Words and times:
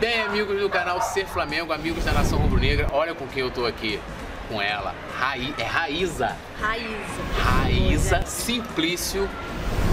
Bem, 0.00 0.20
amigos 0.20 0.60
do 0.60 0.70
canal 0.70 1.02
Ser 1.02 1.26
Flamengo, 1.26 1.72
amigos 1.72 2.04
da 2.04 2.12
Nação 2.12 2.38
Rubro-Negra, 2.38 2.86
olha 2.92 3.16
com 3.16 3.26
quem 3.26 3.42
eu 3.42 3.50
tô 3.50 3.66
aqui. 3.66 4.00
Com 4.48 4.62
ela. 4.62 4.94
Raí, 5.18 5.52
é 5.58 5.64
Raíza. 5.64 6.36
Raíza. 6.60 7.22
Raíza 7.36 8.22
Simplício. 8.24 9.28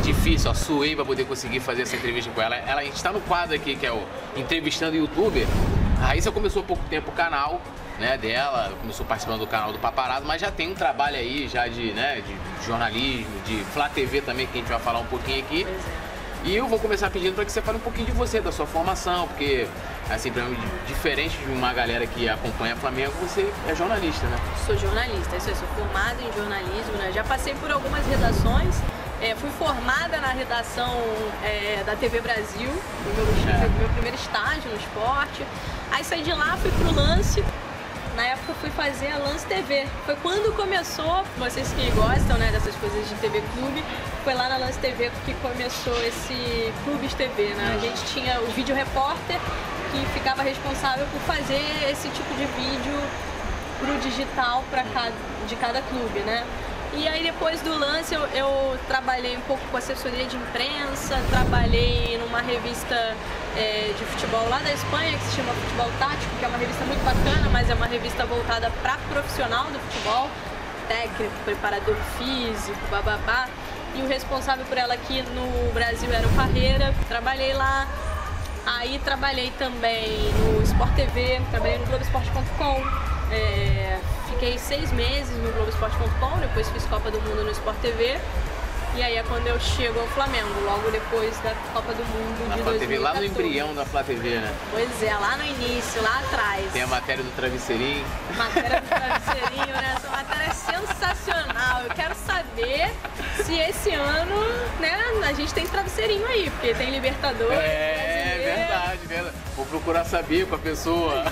Difícil, 0.03 0.51
ó, 0.51 0.53
suei 0.53 0.95
pra 0.95 1.03
poder 1.03 1.25
conseguir 1.25 1.59
fazer 1.59 1.81
essa 1.81 1.95
entrevista 1.95 2.29
com 2.31 2.39
ela. 2.39 2.55
ela. 2.55 2.81
A 2.81 2.83
gente 2.83 3.01
tá 3.01 3.11
no 3.11 3.19
quadro 3.21 3.55
aqui, 3.55 3.75
que 3.75 3.83
é 3.83 3.91
o 3.91 4.03
Entrevistando 4.37 4.95
Youtuber. 4.95 5.47
A 5.99 6.05
Raíssa 6.05 6.31
começou 6.31 6.61
há 6.61 6.65
pouco 6.65 6.83
tempo 6.87 7.09
o 7.09 7.13
canal 7.13 7.59
né, 7.97 8.15
dela, 8.15 8.73
começou 8.79 9.07
participando 9.07 9.39
do 9.39 9.47
canal 9.47 9.73
do 9.73 9.79
Paparazzo, 9.79 10.27
mas 10.27 10.39
já 10.39 10.51
tem 10.51 10.69
um 10.69 10.75
trabalho 10.75 11.15
aí 11.15 11.47
já 11.47 11.67
de, 11.67 11.93
né, 11.93 12.21
de 12.21 12.65
jornalismo, 12.65 13.41
de 13.43 13.55
Flá 13.73 13.89
TV 13.89 14.21
também, 14.21 14.45
que 14.45 14.57
a 14.57 14.61
gente 14.61 14.69
vai 14.69 14.79
falar 14.79 14.99
um 14.99 15.05
pouquinho 15.07 15.39
aqui. 15.39 15.65
É. 15.65 16.15
E 16.45 16.55
eu 16.55 16.67
vou 16.67 16.77
começar 16.77 17.09
pedindo 17.09 17.33
para 17.33 17.43
que 17.43 17.51
você 17.51 17.59
fale 17.59 17.79
um 17.79 17.81
pouquinho 17.81 18.05
de 18.05 18.11
você, 18.11 18.39
da 18.39 18.51
sua 18.51 18.67
formação, 18.67 19.27
porque, 19.27 19.67
assim, 20.09 20.31
diferente 20.87 21.37
de 21.37 21.51
uma 21.51 21.73
galera 21.73 22.05
que 22.05 22.27
acompanha 22.29 22.75
Flamengo, 22.75 23.11
você 23.21 23.51
é 23.67 23.75
jornalista, 23.75 24.25
né? 24.27 24.37
Sou 24.65 24.77
jornalista, 24.77 25.35
isso 25.37 25.49
aí, 25.49 25.55
sou 25.55 25.67
formada 25.69 26.21
em 26.21 26.31
jornalismo, 26.33 26.93
né? 26.97 27.11
Já 27.13 27.23
passei 27.23 27.53
por 27.55 27.71
algumas 27.71 28.05
redações, 28.05 28.75
é, 29.21 29.33
fui 29.35 29.49
formada 29.57 30.19
na 30.19 30.29
redação 30.29 30.93
é, 31.43 31.83
da 31.85 31.95
TV 31.95 32.21
Brasil, 32.21 32.69
foi 33.03 33.13
meu, 33.13 33.53
É. 33.53 33.67
meu 33.79 33.89
primeiro 33.89 34.15
estágio 34.17 34.69
no 34.69 34.77
esporte. 34.77 35.45
Aí 35.91 36.03
saí 36.03 36.21
de 36.23 36.31
lá, 36.33 36.57
fui 36.57 36.71
pro 36.71 36.93
Lance, 36.93 37.43
na 38.15 38.23
época 38.23 38.53
fui 38.61 38.69
fazer 38.71 39.11
a 39.11 39.17
Lance 39.17 39.45
TV. 39.45 39.85
Foi 40.05 40.15
quando 40.17 40.55
começou, 40.55 41.23
vocês 41.37 41.71
que 41.73 41.91
gostam 41.91 42.37
né, 42.37 42.51
dessas 42.51 42.75
coisas 42.75 43.07
de 43.09 43.15
TV 43.15 43.41
Clube, 43.53 43.83
foi 44.23 44.33
lá 44.33 44.47
na 44.49 44.57
Lance 44.57 44.79
TV 44.79 45.11
que 45.25 45.33
começou 45.35 45.95
esse 46.05 46.73
Clubes 46.83 47.13
TV, 47.13 47.53
né? 47.53 47.75
A 47.75 47.79
gente 47.79 48.03
tinha 48.13 48.39
o 48.41 48.47
vídeo 48.47 48.73
repórter 48.73 49.37
que 49.91 50.05
ficava 50.13 50.41
responsável 50.41 51.05
por 51.07 51.21
fazer 51.21 51.61
esse 51.91 52.07
tipo 52.09 52.33
de 52.35 52.45
vídeo 52.45 52.99
pro 53.79 53.97
digital 53.99 54.63
pra 54.71 54.83
cada, 54.93 55.13
de 55.47 55.55
cada 55.57 55.81
clube, 55.81 56.19
né? 56.21 56.45
E 56.97 57.07
aí 57.09 57.23
depois 57.23 57.61
do 57.61 57.77
lance 57.77 58.13
eu, 58.13 58.21
eu 58.27 58.79
trabalhei 58.87 59.35
um 59.35 59.41
pouco 59.41 59.61
com 59.69 59.75
assessoria 59.75 60.25
de 60.25 60.37
imprensa, 60.37 61.21
trabalhei 61.29 62.17
numa 62.17 62.39
revista 62.39 62.95
é, 63.57 63.93
de 63.97 64.05
futebol 64.05 64.47
lá 64.49 64.59
da 64.59 64.71
Espanha 64.71 65.17
que 65.17 65.25
se 65.25 65.35
chama 65.35 65.51
Futebol 65.53 65.91
Tático, 65.99 66.35
que 66.39 66.45
é 66.45 66.47
uma 66.47 66.57
revista 66.57 66.85
muito 66.85 67.03
bacana, 67.03 67.49
mas 67.51 67.69
é 67.69 67.73
uma 67.73 67.85
revista 67.85 68.25
voltada 68.25 68.71
para 68.81 68.97
profissional 69.09 69.65
do 69.65 69.79
futebol, 69.79 70.29
técnico, 70.87 71.33
preparador 71.43 71.97
físico, 72.17 72.79
bababá. 72.89 73.49
E 73.93 74.01
o 74.01 74.07
responsável 74.07 74.65
por 74.65 74.77
ela 74.77 74.93
aqui 74.93 75.21
no 75.21 75.73
Brasil 75.73 76.11
era 76.13 76.25
o 76.25 76.31
Parreira, 76.31 76.93
trabalhei 77.09 77.53
lá. 77.53 77.87
Aí 78.65 78.99
trabalhei 78.99 79.51
também 79.57 80.31
no 80.33 80.61
Sport 80.63 80.93
TV, 80.95 81.41
trabalhei 81.51 81.77
no 81.77 81.85
Globoesporte.com. 81.87 82.81
É, 83.31 83.99
fiquei 84.35 84.57
seis 84.57 84.91
meses 84.91 85.35
no 85.37 85.51
Globoesporte.com, 85.53 86.37
depois 86.39 86.67
fiz 86.69 86.83
Copa 86.85 87.09
do 87.09 87.19
Mundo 87.21 87.43
no 87.43 87.51
Sport 87.51 87.77
TV. 87.77 88.19
E 88.95 89.03
aí 89.03 89.17
é 89.17 89.23
quando 89.23 89.45
eu 89.47 89.59
chego 89.59 89.99
ao 89.99 90.07
Flamengo, 90.07 90.47
logo 90.63 90.89
depois 90.89 91.37
da 91.39 91.53
Copa 91.73 91.93
do 91.93 92.03
Mundo 92.05 92.47
Na 92.49 92.55
de 92.55 92.61
Flá 92.61 92.71
TV, 92.73 92.97
lá 92.97 93.13
no 93.13 93.19
2014. 93.19 93.27
embrião 93.27 93.75
da 93.75 93.85
Flá 93.85 94.03
TV, 94.03 94.29
né? 94.39 94.53
Pois 94.71 95.03
é, 95.03 95.13
lá 95.13 95.35
no 95.37 95.43
início, 95.43 96.01
lá 96.01 96.19
atrás. 96.19 96.71
Tem 96.71 96.81
a 96.81 96.87
matéria 96.87 97.21
do 97.23 97.35
travesseirinho. 97.35 98.05
Matéria 98.37 98.81
do 98.81 98.87
travesseirinho, 98.87 99.75
né? 99.75 99.95
Essa 99.97 100.09
matéria 100.09 100.43
é 100.45 100.53
sensacional. 100.53 101.81
Eu 101.83 101.89
quero 101.93 102.15
saber 102.25 102.93
se 103.43 103.57
esse 103.59 103.93
ano, 103.93 104.35
né, 104.79 104.97
a 105.27 105.33
gente 105.33 105.53
tem 105.53 105.67
travesseirinho 105.67 106.25
aí, 106.27 106.49
porque 106.49 106.73
tem 106.73 106.89
Libertadores. 106.89 107.51
É, 107.59 108.37
brasileiro. 108.37 108.55
verdade, 108.59 109.07
verdade. 109.07 109.35
Vou 109.57 109.65
procurar 109.65 110.05
saber 110.05 110.47
com 110.47 110.55
a 110.55 110.59
pessoa 110.59 111.23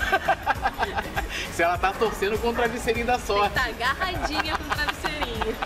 se 1.52 1.62
ela 1.62 1.78
tá 1.78 1.92
torcendo 1.92 2.38
com 2.40 2.48
o 2.48 2.52
travesseirinho 2.52 3.06
da 3.06 3.18
sorte. 3.18 3.54
tá 3.54 3.66
agarradinha 3.66 4.56
com 4.56 4.64
o 4.64 4.68
travesseirinho. 4.68 5.56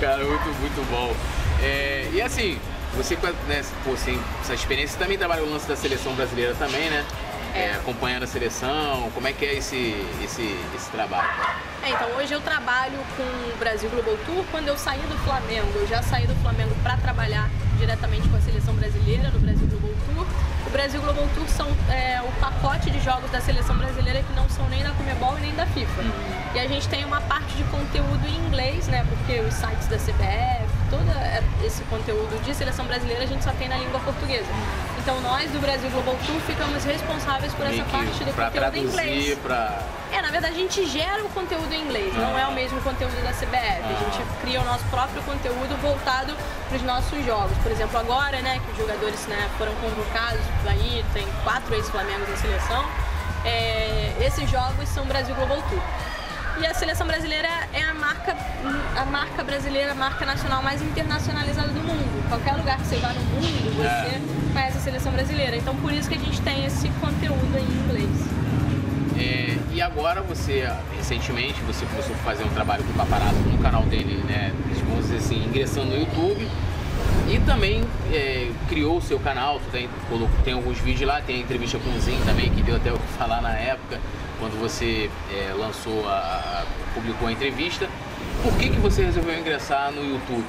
Cara, 0.00 0.24
muito, 0.24 0.44
muito 0.60 0.90
bom. 0.90 1.14
É, 1.62 2.08
e 2.12 2.20
assim, 2.20 2.58
você 2.96 3.16
com 3.16 3.26
né, 3.48 3.62
pô, 3.84 3.96
sem 3.96 4.20
essa 4.40 4.54
experiência, 4.54 4.96
você 4.96 5.04
também 5.04 5.16
trabalha 5.16 5.42
o 5.42 5.50
lance 5.50 5.66
da 5.66 5.76
seleção 5.76 6.14
brasileira 6.14 6.54
também, 6.54 6.90
né? 6.90 7.04
É. 7.54 7.74
acompanhando 7.74 8.22
a 8.22 8.26
seleção, 8.26 9.10
como 9.12 9.28
é 9.28 9.32
que 9.34 9.44
é 9.44 9.54
esse, 9.54 9.94
esse, 10.24 10.58
esse 10.74 10.90
trabalho? 10.90 11.28
É, 11.82 11.90
então 11.90 12.08
hoje 12.16 12.32
eu 12.32 12.40
trabalho 12.40 12.98
com 13.14 13.22
o 13.22 13.56
Brasil 13.58 13.90
Global 13.90 14.16
Tour. 14.24 14.42
Quando 14.50 14.68
eu 14.68 14.76
saí 14.78 15.00
do 15.00 15.16
Flamengo, 15.18 15.70
eu 15.74 15.86
já 15.86 16.02
saí 16.02 16.26
do 16.26 16.34
Flamengo 16.36 16.74
para 16.82 16.96
trabalhar 16.96 17.50
diretamente 17.78 18.26
com 18.28 18.36
a 18.36 18.40
seleção 18.40 18.74
brasileira 18.74 19.30
no 19.30 19.38
Brasil 19.38 19.66
Global 19.66 19.90
Tour. 20.06 20.26
O 20.72 20.74
Brasil 20.74 21.02
Global 21.02 21.28
Tour 21.34 21.46
são 21.50 21.68
é, 21.90 22.18
o 22.22 22.32
pacote 22.40 22.90
de 22.90 22.98
jogos 23.00 23.30
da 23.30 23.42
seleção 23.42 23.76
brasileira 23.76 24.22
que 24.22 24.32
não 24.32 24.48
são 24.48 24.66
nem 24.70 24.82
da 24.82 24.88
Comebol 24.92 25.36
e 25.36 25.42
nem 25.42 25.54
da 25.54 25.66
FIFA. 25.66 26.02
E 26.54 26.58
a 26.58 26.66
gente 26.66 26.88
tem 26.88 27.04
uma 27.04 27.20
parte 27.20 27.54
de 27.54 27.64
conteúdo 27.64 28.26
em 28.26 28.46
inglês, 28.46 28.88
né? 28.88 29.04
Porque 29.06 29.38
os 29.40 29.52
sites 29.52 29.86
da 29.88 29.98
CBF, 29.98 30.72
todo 30.92 31.08
esse 31.64 31.82
conteúdo 31.84 32.38
de 32.44 32.54
seleção 32.54 32.84
brasileira 32.84 33.24
a 33.24 33.26
gente 33.26 33.42
só 33.42 33.50
tem 33.52 33.66
na 33.66 33.78
língua 33.78 33.98
portuguesa. 34.00 34.46
Então 34.98 35.18
nós 35.22 35.50
do 35.50 35.58
Brasil 35.58 35.88
Global 35.88 36.14
Tour 36.26 36.38
ficamos 36.42 36.84
responsáveis 36.84 37.54
por 37.54 37.64
essa 37.64 37.82
parte 37.84 38.22
do 38.22 38.32
conteúdo 38.34 38.76
em 38.76 38.82
inglês. 38.84 39.38
pra. 39.38 39.82
É, 40.12 40.20
na 40.20 40.30
verdade 40.30 40.54
a 40.54 40.58
gente 40.58 40.86
gera 40.86 41.24
o 41.24 41.28
conteúdo 41.30 41.72
em 41.72 41.80
inglês, 41.80 42.14
não 42.14 42.38
é 42.38 42.46
o 42.46 42.52
mesmo 42.52 42.78
conteúdo 42.82 43.16
da 43.24 43.32
CBF. 43.32 43.80
A 43.82 44.04
gente 44.04 44.22
cria 44.42 44.60
o 44.60 44.64
nosso 44.64 44.84
próprio 44.90 45.22
conteúdo 45.22 45.80
voltado 45.80 46.36
para 46.68 46.76
os 46.76 46.82
nossos 46.82 47.24
jogos. 47.24 47.56
Por 47.62 47.72
exemplo, 47.72 47.98
agora, 47.98 48.42
né, 48.42 48.60
que 48.62 48.72
os 48.72 48.76
jogadores 48.76 49.26
né, 49.26 49.48
foram 49.56 49.74
convocados, 49.76 50.42
aí 50.68 51.02
tem 51.14 51.26
quatro 51.42 51.74
ex-Flamengos 51.74 52.28
em 52.28 52.36
seleção, 52.36 52.84
é, 53.46 54.14
esses 54.20 54.48
jogos 54.50 54.86
são 54.90 55.06
Brasil 55.06 55.34
Global 55.34 55.62
Tour. 55.70 55.80
E 56.62 56.66
a 56.66 56.72
seleção 56.74 57.08
brasileira 57.08 57.48
é 57.72 57.82
a 57.82 57.92
marca, 57.92 58.36
a 58.96 59.04
marca 59.04 59.42
brasileira, 59.42 59.90
a 59.90 59.94
marca 59.96 60.24
nacional 60.24 60.62
mais 60.62 60.80
internacionalizada 60.80 61.70
do 61.70 61.80
mundo. 61.80 62.28
Qualquer 62.28 62.52
lugar 62.52 62.76
que 62.76 62.86
você 62.86 62.96
vá 62.98 63.08
no 63.08 63.20
mundo, 63.20 63.76
você 63.76 64.52
conhece 64.52 64.78
a 64.78 64.80
seleção 64.80 65.10
brasileira. 65.10 65.56
Então 65.56 65.74
por 65.74 65.92
isso 65.92 66.08
que 66.08 66.14
a 66.14 66.18
gente 66.18 66.40
tem 66.40 66.64
esse 66.64 66.88
conteúdo 67.00 67.58
em 67.58 67.64
inglês. 67.64 68.08
É, 69.18 69.58
e 69.72 69.82
agora 69.82 70.22
você, 70.22 70.70
recentemente, 70.96 71.60
você 71.62 71.84
começou 71.84 72.14
a 72.14 72.18
fazer 72.18 72.44
um 72.44 72.50
trabalho 72.50 72.84
com 72.84 72.92
o 72.92 72.94
Paparazzo 72.94 73.40
no 73.40 73.58
canal 73.58 73.82
dele, 73.82 74.22
né? 74.28 74.54
Vamos 74.86 75.06
dizer 75.06 75.16
assim, 75.16 75.44
ingressando 75.44 75.90
no 75.90 75.98
YouTube. 75.98 76.48
E 77.28 77.40
também 77.40 77.82
é, 78.12 78.52
criou 78.68 78.98
o 78.98 79.02
seu 79.02 79.18
canal, 79.18 79.60
tem, 79.72 79.88
tem 80.44 80.52
alguns 80.52 80.78
vídeos 80.78 81.08
lá, 81.08 81.20
tem 81.20 81.36
a 81.36 81.38
entrevista 81.40 81.76
com 81.78 81.90
o 81.90 82.00
Zinho 82.00 82.24
também, 82.24 82.50
que 82.50 82.62
deu 82.62 82.76
até 82.76 82.92
o 82.92 82.98
que 82.98 83.12
falar 83.18 83.40
na 83.40 83.52
época, 83.52 83.98
quando 84.42 84.58
você 84.58 85.08
é, 85.32 85.52
lançou, 85.56 86.04
a, 86.08 86.14
a- 86.14 86.64
publicou 86.94 87.28
a 87.28 87.32
entrevista. 87.32 87.88
Por 88.42 88.52
que, 88.58 88.70
que 88.70 88.78
você 88.80 89.04
resolveu 89.04 89.38
ingressar 89.38 89.92
no 89.92 90.04
YouTube? 90.04 90.44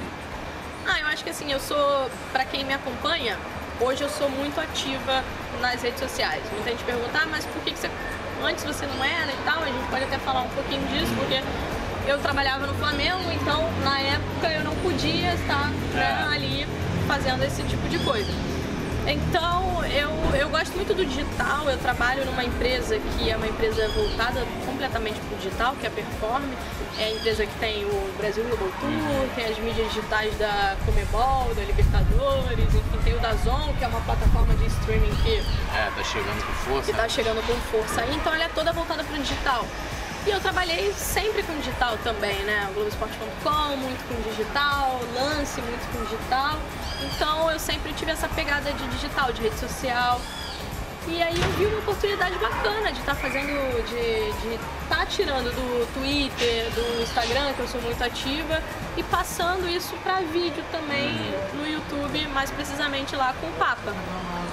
Ah, 0.84 0.98
eu 0.98 1.06
acho 1.06 1.22
que 1.22 1.30
assim, 1.30 1.52
eu 1.52 1.60
sou, 1.60 2.10
pra 2.32 2.44
quem 2.44 2.64
me 2.64 2.74
acompanha, 2.74 3.38
hoje 3.80 4.02
eu 4.02 4.08
sou 4.08 4.28
muito 4.28 4.60
ativa 4.60 5.22
nas 5.60 5.80
redes 5.80 6.00
sociais. 6.00 6.42
Muita 6.52 6.70
gente 6.70 6.82
pergunta, 6.82 7.20
ah, 7.22 7.26
mas 7.30 7.44
por 7.46 7.62
que, 7.62 7.70
que 7.70 7.78
você. 7.78 7.88
Antes 8.42 8.64
você 8.64 8.84
não 8.84 9.02
era 9.04 9.30
e 9.30 9.36
tal, 9.44 9.62
a 9.62 9.66
gente 9.66 9.88
pode 9.88 10.02
até 10.04 10.18
falar 10.18 10.42
um 10.42 10.48
pouquinho 10.48 10.84
disso, 10.88 11.12
porque 11.16 11.40
eu 12.10 12.18
trabalhava 12.18 12.66
no 12.66 12.74
Flamengo, 12.74 13.22
então 13.30 13.62
na 13.84 14.00
época 14.00 14.48
eu 14.48 14.64
não 14.64 14.74
podia 14.76 15.34
estar 15.34 15.68
né, 15.94 16.26
É. 16.30 16.34
ali 16.34 16.66
fazendo 17.06 17.44
esse 17.44 17.62
tipo 17.62 17.88
de 17.88 17.98
coisa. 18.00 18.30
Então, 19.06 19.84
eu, 19.84 20.10
eu 20.38 20.48
gosto 20.48 20.74
muito 20.74 20.94
do 20.94 21.04
digital, 21.04 21.68
eu 21.68 21.76
trabalho 21.78 22.24
numa 22.24 22.42
empresa 22.42 22.98
que 22.98 23.30
é 23.30 23.36
uma 23.36 23.46
empresa 23.46 23.86
voltada 23.88 24.44
completamente 24.64 25.20
para 25.20 25.34
o 25.34 25.38
digital, 25.38 25.76
que 25.78 25.84
é 25.86 25.88
a 25.88 25.92
Perform. 25.92 26.42
É 26.96 27.06
a 27.06 27.10
empresa 27.10 27.44
que 27.44 27.54
tem 27.58 27.84
o 27.84 28.14
Brasil 28.16 28.44
Global 28.44 28.68
Tour, 28.80 29.28
tem 29.34 29.46
as 29.46 29.58
mídias 29.58 29.88
digitais 29.92 30.32
da 30.38 30.76
Comebol, 30.86 31.52
da 31.54 31.62
Libertadores, 31.64 32.66
enfim, 32.72 32.98
tem 33.02 33.14
o 33.14 33.18
Dazon, 33.18 33.74
que 33.76 33.84
é 33.84 33.88
uma 33.88 34.00
plataforma 34.02 34.54
de 34.54 34.66
streaming 34.66 35.10
que 35.24 35.42
É, 35.74 35.90
tá 35.94 36.04
chegando 36.04 36.46
com 36.46 36.52
força. 36.52 36.92
que 36.92 36.96
tá 36.96 37.08
chegando 37.08 37.44
com 37.46 37.54
força 37.76 38.00
aí, 38.00 38.14
então 38.14 38.32
ela 38.32 38.44
é 38.44 38.48
toda 38.48 38.72
voltada 38.72 39.02
para 39.02 39.12
o 39.12 39.18
digital. 39.18 39.66
E 40.26 40.30
eu 40.30 40.40
trabalhei 40.40 40.90
sempre 40.94 41.42
com 41.42 41.54
digital 41.58 41.98
também, 42.02 42.42
né? 42.44 42.66
O 42.70 42.74
Globoesporte.com, 42.74 43.76
muito 43.76 44.08
com 44.08 44.30
digital, 44.30 44.98
lance 45.14 45.60
muito 45.60 45.92
com 45.92 46.02
digital. 46.04 46.58
Então 47.02 47.50
eu 47.50 47.58
sempre 47.58 47.92
tive 47.92 48.10
essa 48.10 48.26
pegada 48.28 48.72
de 48.72 48.88
digital, 48.88 49.32
de 49.32 49.42
rede 49.42 49.58
social. 49.58 50.18
E 51.06 51.22
aí 51.22 51.38
eu 51.38 51.48
vi 51.58 51.66
uma 51.66 51.78
oportunidade 51.80 52.38
bacana 52.38 52.90
de 52.90 53.00
estar 53.00 53.14
fazendo, 53.14 53.52
de 53.90 54.54
estar 54.54 54.96
tá 54.96 55.04
tirando 55.04 55.54
do 55.54 55.92
Twitter, 55.92 56.70
do 56.70 57.02
Instagram, 57.02 57.52
que 57.52 57.60
eu 57.60 57.68
sou 57.68 57.82
muito 57.82 58.02
ativa, 58.02 58.62
e 58.96 59.02
passando 59.02 59.68
isso 59.68 59.94
para 60.02 60.20
vídeo 60.20 60.64
também 60.72 61.12
no 61.52 61.68
YouTube, 61.68 62.26
mais 62.28 62.50
precisamente 62.50 63.14
lá 63.14 63.34
com 63.38 63.46
o 63.46 63.52
Papa. 63.52 63.94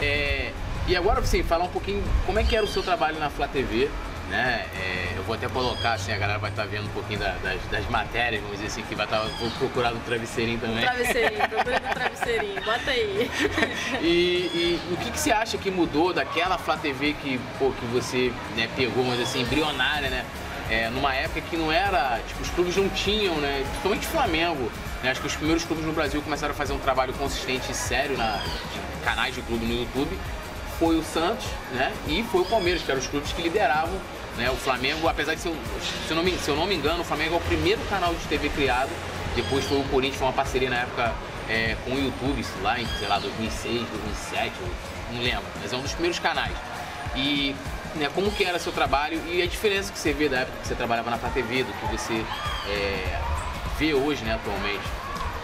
É, 0.02 0.52
e 0.90 0.96
agora, 0.98 1.22
assim, 1.22 1.42
falar 1.42 1.64
um 1.64 1.70
pouquinho 1.70 2.04
como 2.26 2.38
é 2.38 2.44
que 2.44 2.54
era 2.54 2.66
o 2.66 2.68
seu 2.68 2.84
trabalho 2.84 3.18
na 3.18 3.30
Flá 3.30 3.48
TV, 3.48 3.90
né? 4.30 4.66
É, 4.76 5.14
eu 5.18 5.24
vou 5.24 5.36
até 5.36 5.48
colocar, 5.48 5.94
assim, 5.94 6.12
a 6.12 6.18
galera 6.18 6.40
vai 6.40 6.50
estar 6.50 6.64
tá 6.64 6.68
vendo 6.70 6.86
um 6.86 6.94
pouquinho 6.94 7.20
da, 7.20 7.36
das, 7.44 7.62
das, 7.70 7.90
matérias, 7.90 8.42
vamos 8.42 8.58
dizer 8.58 8.68
assim, 8.68 8.82
que 8.84 8.96
vai 8.96 9.06
estar. 9.06 9.20
Tá, 9.20 9.26
vou 9.40 9.50
procurar 9.52 9.92
no 9.92 10.00
travesseirinho 10.02 10.60
também. 10.60 10.82
Travesseirinho, 10.82 11.48
procura 11.50 11.80
no 11.80 11.94
travesseirinho, 11.94 12.62
bota 12.64 12.92
aí. 12.92 13.32
e, 14.02 14.08
e, 14.08 14.82
o 14.92 14.98
que, 14.98 15.12
que 15.12 15.20
você 15.20 15.32
acha 15.32 15.58
que 15.58 15.70
mudou 15.70 16.14
daquela 16.14 16.58
Flá 16.58 16.78
TV 16.78 17.14
que, 17.14 17.40
pô, 17.60 17.72
que 17.72 17.86
você 17.88 18.32
né, 18.56 18.70
pegou, 18.76 19.04
mas 19.04 19.20
assim, 19.20 19.42
embrionária, 19.42 20.10
né? 20.10 20.26
É, 20.70 20.90
numa 20.90 21.14
época 21.14 21.42
que 21.42 21.58
não 21.58 21.70
era, 21.70 22.18
tipo, 22.26 22.42
os 22.42 22.50
clubes 22.50 22.78
não 22.78 22.88
tinham, 22.90 23.36
né? 23.36 23.66
Principalmente 23.68 24.08
Flamengo. 24.08 24.72
Né? 25.04 25.12
Acho 25.12 25.20
que 25.20 25.28
os 25.28 25.36
primeiros 25.36 25.66
clubes 25.66 25.86
no 25.86 25.92
Brasil 25.92 26.22
começaram 26.22 26.54
a 26.54 26.56
fazer 26.56 26.72
um 26.72 26.80
trabalho 26.80 27.14
consistente 27.14 27.72
e 27.72 27.76
sério 27.76 28.18
na, 28.18 28.38
de 28.38 29.04
canais 29.04 29.36
de 29.36 29.42
clube 29.42 29.66
no 29.66 29.74
YouTube. 29.74 30.18
Foi 30.82 30.98
o 30.98 31.04
Santos, 31.04 31.46
né? 31.74 31.94
E 32.08 32.24
foi 32.24 32.42
o 32.42 32.46
Palmeiras, 32.46 32.82
que 32.82 32.90
eram 32.90 33.00
os 33.00 33.08
clubes 33.08 33.32
que 33.32 33.42
lideravam 33.42 34.02
né? 34.38 34.50
O 34.50 34.56
Flamengo, 34.56 35.08
apesar 35.08 35.36
de 35.36 35.42
ser, 35.42 35.54
se 36.08 36.10
eu, 36.10 36.16
não 36.16 36.24
me, 36.24 36.32
se 36.38 36.50
eu 36.50 36.56
não 36.56 36.66
me 36.66 36.76
engano, 36.76 37.02
o 37.02 37.04
Flamengo 37.04 37.36
é 37.36 37.38
o 37.38 37.42
primeiro 37.42 37.82
canal 37.90 38.14
de 38.14 38.26
TV 38.28 38.50
criado. 38.50 38.90
Depois 39.36 39.64
foi 39.66 39.80
o 39.80 39.84
Corinthians, 39.84 40.18
foi 40.18 40.28
uma 40.28 40.34
parceria 40.34 40.70
na 40.70 40.78
época 40.78 41.14
é, 41.48 41.78
com 41.86 41.92
o 41.92 42.00
YouTube, 42.00 42.44
lá 42.62 42.80
em, 42.80 42.88
sei 42.98 43.08
lá, 43.08 43.20
2006, 43.20 43.88
2007, 43.88 44.54
não 45.14 45.22
lembro. 45.22 45.46
Mas 45.62 45.72
é 45.72 45.78
um 45.78 45.82
dos 45.82 45.92
primeiros 45.94 46.20
canais. 46.20 46.56
E 47.16 47.56
né, 47.96 48.10
como 48.14 48.32
que 48.32 48.44
era 48.44 48.58
seu 48.58 48.72
trabalho 48.72 49.22
e 49.28 49.42
a 49.42 49.46
diferença 49.46 49.92
que 49.92 50.00
você 50.00 50.14
vê 50.14 50.28
da 50.28 50.40
época 50.40 50.58
que 50.62 50.68
você 50.68 50.76
trabalhava 50.76 51.12
na 51.12 51.18
TV, 51.18 51.64
do 51.64 51.74
que 51.74 51.98
você 51.98 52.26
é, 52.68 53.20
vê 53.78 53.94
hoje, 53.94 54.24
né, 54.24 54.34
atualmente. 54.34 55.01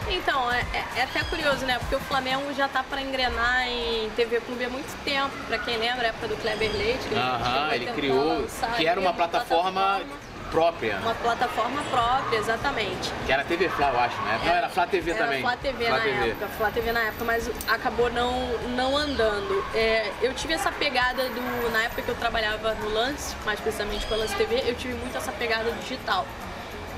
Então, 0.09 0.51
é, 0.51 0.65
é, 0.73 0.99
é, 0.99 1.03
até 1.03 1.23
curioso, 1.23 1.65
né? 1.65 1.77
Porque 1.79 1.95
o 1.95 1.99
Flamengo 1.99 2.53
já 2.53 2.67
tá 2.67 2.83
para 2.83 3.01
engrenar 3.01 3.67
em 3.67 4.09
TV 4.11 4.39
Clube 4.41 4.63
há 4.65 4.69
muito 4.69 4.95
tempo. 5.03 5.31
Para 5.47 5.57
quem 5.59 5.77
lembra, 5.77 6.03
a 6.03 6.09
época 6.09 6.27
do 6.27 6.37
Kleber 6.37 6.71
Leite. 6.73 7.07
Que 7.07 7.15
Aham, 7.15 7.69
ele 7.73 7.87
criou, 7.87 8.41
lançar, 8.41 8.75
que 8.75 8.87
era 8.87 8.99
uma 8.99 9.13
plataforma, 9.13 9.71
plataforma 9.71 10.27
própria. 10.49 10.97
Uma 10.97 11.15
plataforma 11.15 11.81
própria, 11.89 12.37
exatamente. 12.37 13.11
Que 13.25 13.31
era 13.31 13.43
TV 13.43 13.69
Flá, 13.69 13.89
eu 13.89 13.99
acho, 13.99 14.21
né? 14.21 14.39
Não, 14.45 14.53
era 14.53 14.69
Flá 14.69 14.87
TV 14.87 15.11
era 15.11 15.25
também. 15.25 15.41
Flá 15.41 15.57
TV 15.57 15.85
Flá 15.85 15.97
na 15.97 16.03
TV. 16.03 16.29
época, 16.29 16.47
Flá 16.57 16.71
TV 16.71 16.91
na 16.91 16.99
época, 17.01 17.25
mas 17.25 17.51
acabou 17.67 18.09
não, 18.09 18.47
não 18.75 18.97
andando. 18.97 19.65
É, 19.75 20.11
eu 20.21 20.33
tive 20.33 20.53
essa 20.53 20.71
pegada 20.71 21.23
do. 21.29 21.71
Na 21.71 21.83
época 21.83 22.01
que 22.01 22.09
eu 22.09 22.15
trabalhava 22.15 22.73
no 22.75 22.89
Lance, 22.89 23.35
mais 23.45 23.59
precisamente 23.59 24.05
com 24.07 24.13
a 24.13 24.17
Lance 24.17 24.35
TV, 24.35 24.63
eu 24.65 24.75
tive 24.75 24.93
muito 24.93 25.17
essa 25.17 25.31
pegada 25.31 25.69
digital. 25.73 26.25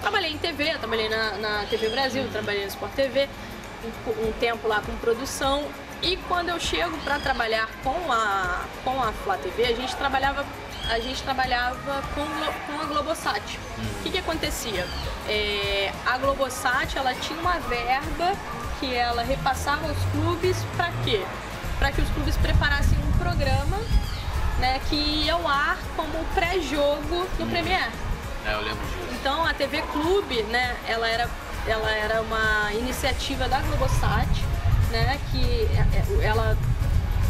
Trabalhei 0.02 0.32
em 0.32 0.38
TV, 0.38 0.78
trabalhei 0.78 1.10
na, 1.10 1.32
na 1.34 1.66
TV 1.70 1.90
Brasil, 1.90 2.28
trabalhei 2.32 2.62
no 2.62 2.70
Sport 2.70 2.94
TV, 2.94 3.28
um, 3.84 4.28
um 4.28 4.32
tempo 4.34 4.68
lá 4.68 4.82
com 4.82 4.96
produção. 4.98 5.66
E 6.02 6.16
quando 6.28 6.50
eu 6.50 6.60
chego 6.60 6.98
para 7.00 7.20
trabalhar 7.20 7.70
com 7.84 8.12
a, 8.12 8.64
com 8.84 9.02
a 9.02 9.12
Flá 9.12 9.38
TV, 9.38 9.66
a 9.66 9.76
gente 9.76 9.94
trabalhava, 9.98 10.46
a 10.90 11.00
gente 11.00 11.22
trabalhava 11.22 12.02
com, 12.16 12.26
com 12.72 12.82
a 12.82 12.86
Globosat. 12.86 13.60
O 14.00 14.04
que, 14.04 14.12
que 14.12 14.18
acontecia? 14.20 14.88
É, 15.28 15.92
a 16.06 16.18
Globosat 16.18 16.98
ela 16.98 17.14
tinha 17.16 17.38
uma 17.40 17.60
verba 17.60 18.34
que 18.80 18.96
ela 18.96 19.22
repassava 19.22 19.90
aos 19.90 19.98
clubes 20.12 20.58
para 20.78 20.92
quê? 21.04 21.22
Para 21.78 21.92
que 21.92 22.02
os 22.02 22.10
clubes 22.12 22.38
preparassem 22.38 22.98
um 23.00 23.12
programa 23.18 23.78
né, 24.60 24.80
que 24.90 24.96
ia 24.96 25.34
ao 25.34 25.46
ar 25.46 25.78
como 25.96 26.24
pré-jogo 26.34 27.28
no. 27.38 27.48
Premier. 27.48 28.09
É, 28.46 28.54
eu 28.54 28.62
lembro 28.62 28.86
disso. 28.88 29.10
Então 29.20 29.46
a 29.46 29.54
TV 29.54 29.82
Clube, 29.92 30.44
né, 30.44 30.76
ela 30.88 31.08
era, 31.08 31.30
ela 31.68 31.92
era 31.92 32.22
uma 32.22 32.74
iniciativa 32.74 33.48
da 33.48 33.60
Globosat, 33.62 34.30
né, 34.92 35.20
que 35.32 35.70
é, 35.74 36.24
é, 36.24 36.26
ela 36.26 36.58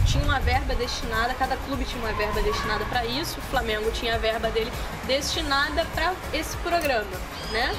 tinha 0.05 0.23
uma 0.23 0.39
verba 0.39 0.73
destinada, 0.73 1.33
cada 1.35 1.55
clube 1.57 1.85
tinha 1.85 2.01
uma 2.03 2.13
verba 2.13 2.41
destinada 2.41 2.83
para 2.85 3.05
isso, 3.05 3.37
o 3.39 3.41
Flamengo 3.43 3.91
tinha 3.91 4.15
a 4.15 4.17
verba 4.17 4.49
dele 4.49 4.71
destinada 5.05 5.85
para 5.93 6.13
esse 6.33 6.57
programa, 6.57 7.05
né? 7.51 7.75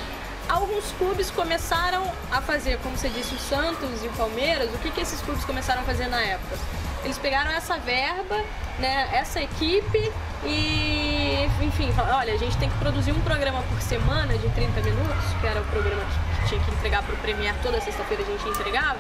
Alguns 0.49 0.93
clubes 0.93 1.31
começaram 1.31 2.09
a 2.31 2.41
fazer, 2.41 2.79
como 2.83 2.97
você 2.97 3.09
disse, 3.09 3.35
o 3.35 3.39
Santos 3.39 4.05
e 4.05 4.07
o 4.07 4.13
Palmeiras, 4.13 4.73
o 4.73 4.79
que, 4.79 4.91
que 4.91 5.01
esses 5.01 5.21
clubes 5.23 5.45
começaram 5.45 5.83
a 5.83 5.85
fazer 5.85 6.07
na 6.07 6.21
época? 6.21 6.57
Eles 7.05 7.19
pegaram 7.19 7.51
essa 7.51 7.79
verba, 7.79 8.37
né, 8.79 9.09
essa 9.13 9.41
equipe 9.41 10.13
e, 10.45 11.10
enfim, 11.63 11.93
falaram, 11.93 12.19
olha, 12.19 12.35
a 12.35 12.37
gente 12.37 12.57
tem 12.57 12.69
que 12.69 12.79
produzir 12.79 13.13
um 13.13 13.21
programa 13.21 13.63
por 13.63 13.81
semana 13.81 14.37
de 14.37 14.49
30 14.51 14.81
minutos, 14.81 15.25
que 15.41 15.47
era 15.47 15.61
o 15.61 15.65
programa 15.65 16.03
que, 16.03 16.41
que 16.41 16.49
tinha 16.49 16.61
que 16.65 16.71
entregar 16.73 17.03
para 17.03 17.15
o 17.15 17.19
Premier 17.19 17.55
toda 17.63 17.81
sexta-feira 17.81 18.23
a 18.23 18.27
gente 18.27 18.49
entregava. 18.49 18.99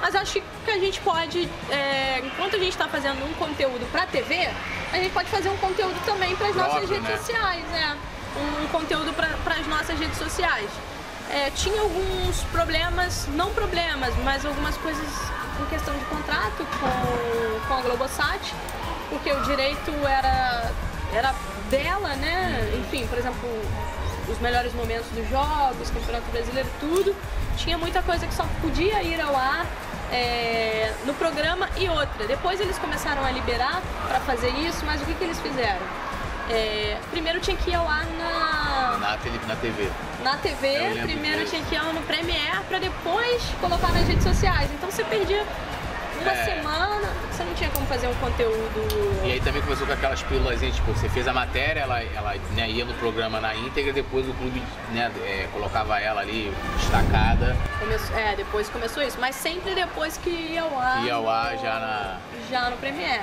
Mas 0.00 0.16
acho 0.16 0.42
que 0.64 0.70
a 0.70 0.78
gente 0.78 1.00
pode, 1.00 1.48
é, 1.70 2.18
enquanto 2.24 2.56
a 2.56 2.58
gente 2.58 2.70
está 2.70 2.88
fazendo 2.88 3.24
um 3.24 3.32
conteúdo 3.34 3.88
para 3.92 4.04
TV, 4.04 4.48
a 4.92 4.96
gente 4.96 5.12
pode 5.12 5.28
fazer 5.30 5.48
um 5.48 5.56
conteúdo 5.58 5.94
também 6.04 6.34
para 6.34 6.48
as 6.48 6.56
nossas 6.56 6.90
redes 6.90 7.04
né? 7.04 7.16
sociais, 7.16 7.64
né? 7.68 7.96
Um, 8.36 8.64
um 8.64 8.68
conteúdo 8.68 9.12
para 9.14 9.54
as 9.54 9.66
nossas 9.68 9.96
redes 9.98 10.18
sociais. 10.18 10.68
É, 11.30 11.50
tinha 11.50 11.80
alguns 11.80 12.42
problemas, 12.50 13.28
não 13.34 13.50
problemas, 13.52 14.12
mas 14.24 14.44
algumas 14.44 14.76
coisas 14.78 15.06
em 15.60 15.66
questão 15.66 15.96
de 15.96 16.04
contrato 16.06 16.66
com, 16.80 17.68
com 17.68 17.74
a 17.74 17.80
Globosat, 17.82 18.52
porque 19.08 19.32
o 19.32 19.40
direito 19.42 19.92
era, 20.04 20.72
era 21.12 21.34
dela, 21.72 22.14
né? 22.16 22.70
Enfim, 22.78 23.06
por 23.06 23.18
exemplo, 23.18 23.48
os 24.28 24.38
melhores 24.40 24.74
momentos 24.74 25.08
dos 25.08 25.26
jogos, 25.30 25.90
Campeonato 25.90 26.30
Brasileiro, 26.30 26.68
tudo. 26.78 27.16
Tinha 27.56 27.78
muita 27.78 28.02
coisa 28.02 28.26
que 28.26 28.34
só 28.34 28.46
podia 28.60 29.02
ir 29.02 29.18
ao 29.20 29.34
ar 29.34 29.66
é, 30.12 30.92
no 31.06 31.14
programa 31.14 31.68
e 31.78 31.88
outra. 31.88 32.26
Depois 32.26 32.60
eles 32.60 32.78
começaram 32.78 33.24
a 33.24 33.30
liberar 33.30 33.80
para 34.06 34.20
fazer 34.20 34.50
isso, 34.50 34.84
mas 34.84 35.00
o 35.00 35.06
que, 35.06 35.14
que 35.14 35.24
eles 35.24 35.40
fizeram? 35.40 35.80
É, 36.50 36.98
primeiro 37.10 37.40
tinha 37.40 37.56
que 37.56 37.70
ir 37.70 37.74
ao 37.74 37.88
ar 37.88 38.04
na. 38.18 38.98
Na, 38.98 39.16
na 39.48 39.56
TV. 39.56 39.90
Na 40.22 40.36
TV, 40.36 41.02
primeiro 41.02 41.46
tinha 41.46 41.62
que 41.64 41.74
ir 41.74 41.78
ao 41.78 41.86
ar 41.86 41.94
no 41.94 42.02
Premiere 42.02 42.60
para 42.68 42.78
depois 42.78 43.42
colocar 43.60 43.90
nas 43.92 44.06
redes 44.06 44.24
sociais. 44.24 44.70
Então 44.74 44.90
você 44.90 45.04
perdia 45.04 45.46
uma 46.22 46.32
é. 46.32 46.44
semana, 46.44 47.08
você 47.30 47.44
não 47.44 47.54
tinha 47.54 47.70
como 47.70 47.86
fazer 47.86 48.06
um 48.06 48.14
conteúdo. 48.14 49.22
E 49.24 49.32
aí 49.32 49.40
também 49.40 49.62
começou 49.62 49.86
com 49.86 49.92
aquelas 49.92 50.22
pílulas, 50.22 50.60
tipo, 50.60 50.92
você 50.92 51.08
fez 51.08 51.26
a 51.28 51.32
matéria, 51.32 51.80
ela, 51.80 52.02
ela 52.02 52.34
né, 52.54 52.70
ia 52.70 52.84
no 52.84 52.94
programa 52.94 53.40
na 53.40 53.54
íntegra, 53.54 53.92
depois 53.92 54.28
o 54.28 54.34
clube 54.34 54.62
né, 54.92 55.10
é, 55.24 55.48
colocava 55.52 55.98
ela 56.00 56.20
ali 56.20 56.52
destacada. 56.78 57.56
Começou, 57.78 58.16
é, 58.16 58.36
depois 58.36 58.68
começou 58.68 59.02
isso, 59.02 59.18
mas 59.20 59.34
sempre 59.34 59.74
depois 59.74 60.16
que 60.16 60.30
ia 60.30 60.62
ao 60.62 60.78
ar. 60.78 61.04
Ia 61.04 61.14
ao 61.14 61.28
ar 61.28 61.58
já 61.58 61.78
na. 61.78 62.18
Já 62.50 62.70
no 62.70 62.76
Premiere. 62.76 63.22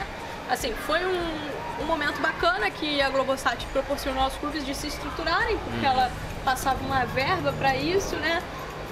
Assim, 0.49 0.73
foi 0.87 1.05
um, 1.05 1.83
um 1.83 1.85
momento 1.85 2.19
bacana 2.21 2.71
que 2.71 3.01
a 3.01 3.09
Globosat 3.09 3.65
proporcionou 3.67 4.23
aos 4.23 4.35
clubes 4.35 4.65
de 4.65 4.73
se 4.73 4.87
estruturarem, 4.87 5.57
porque 5.59 5.85
uhum. 5.85 5.91
ela 5.91 6.11
passava 6.43 6.83
uma 6.83 7.05
verba 7.05 7.53
para 7.53 7.75
isso, 7.75 8.15
né? 8.15 8.41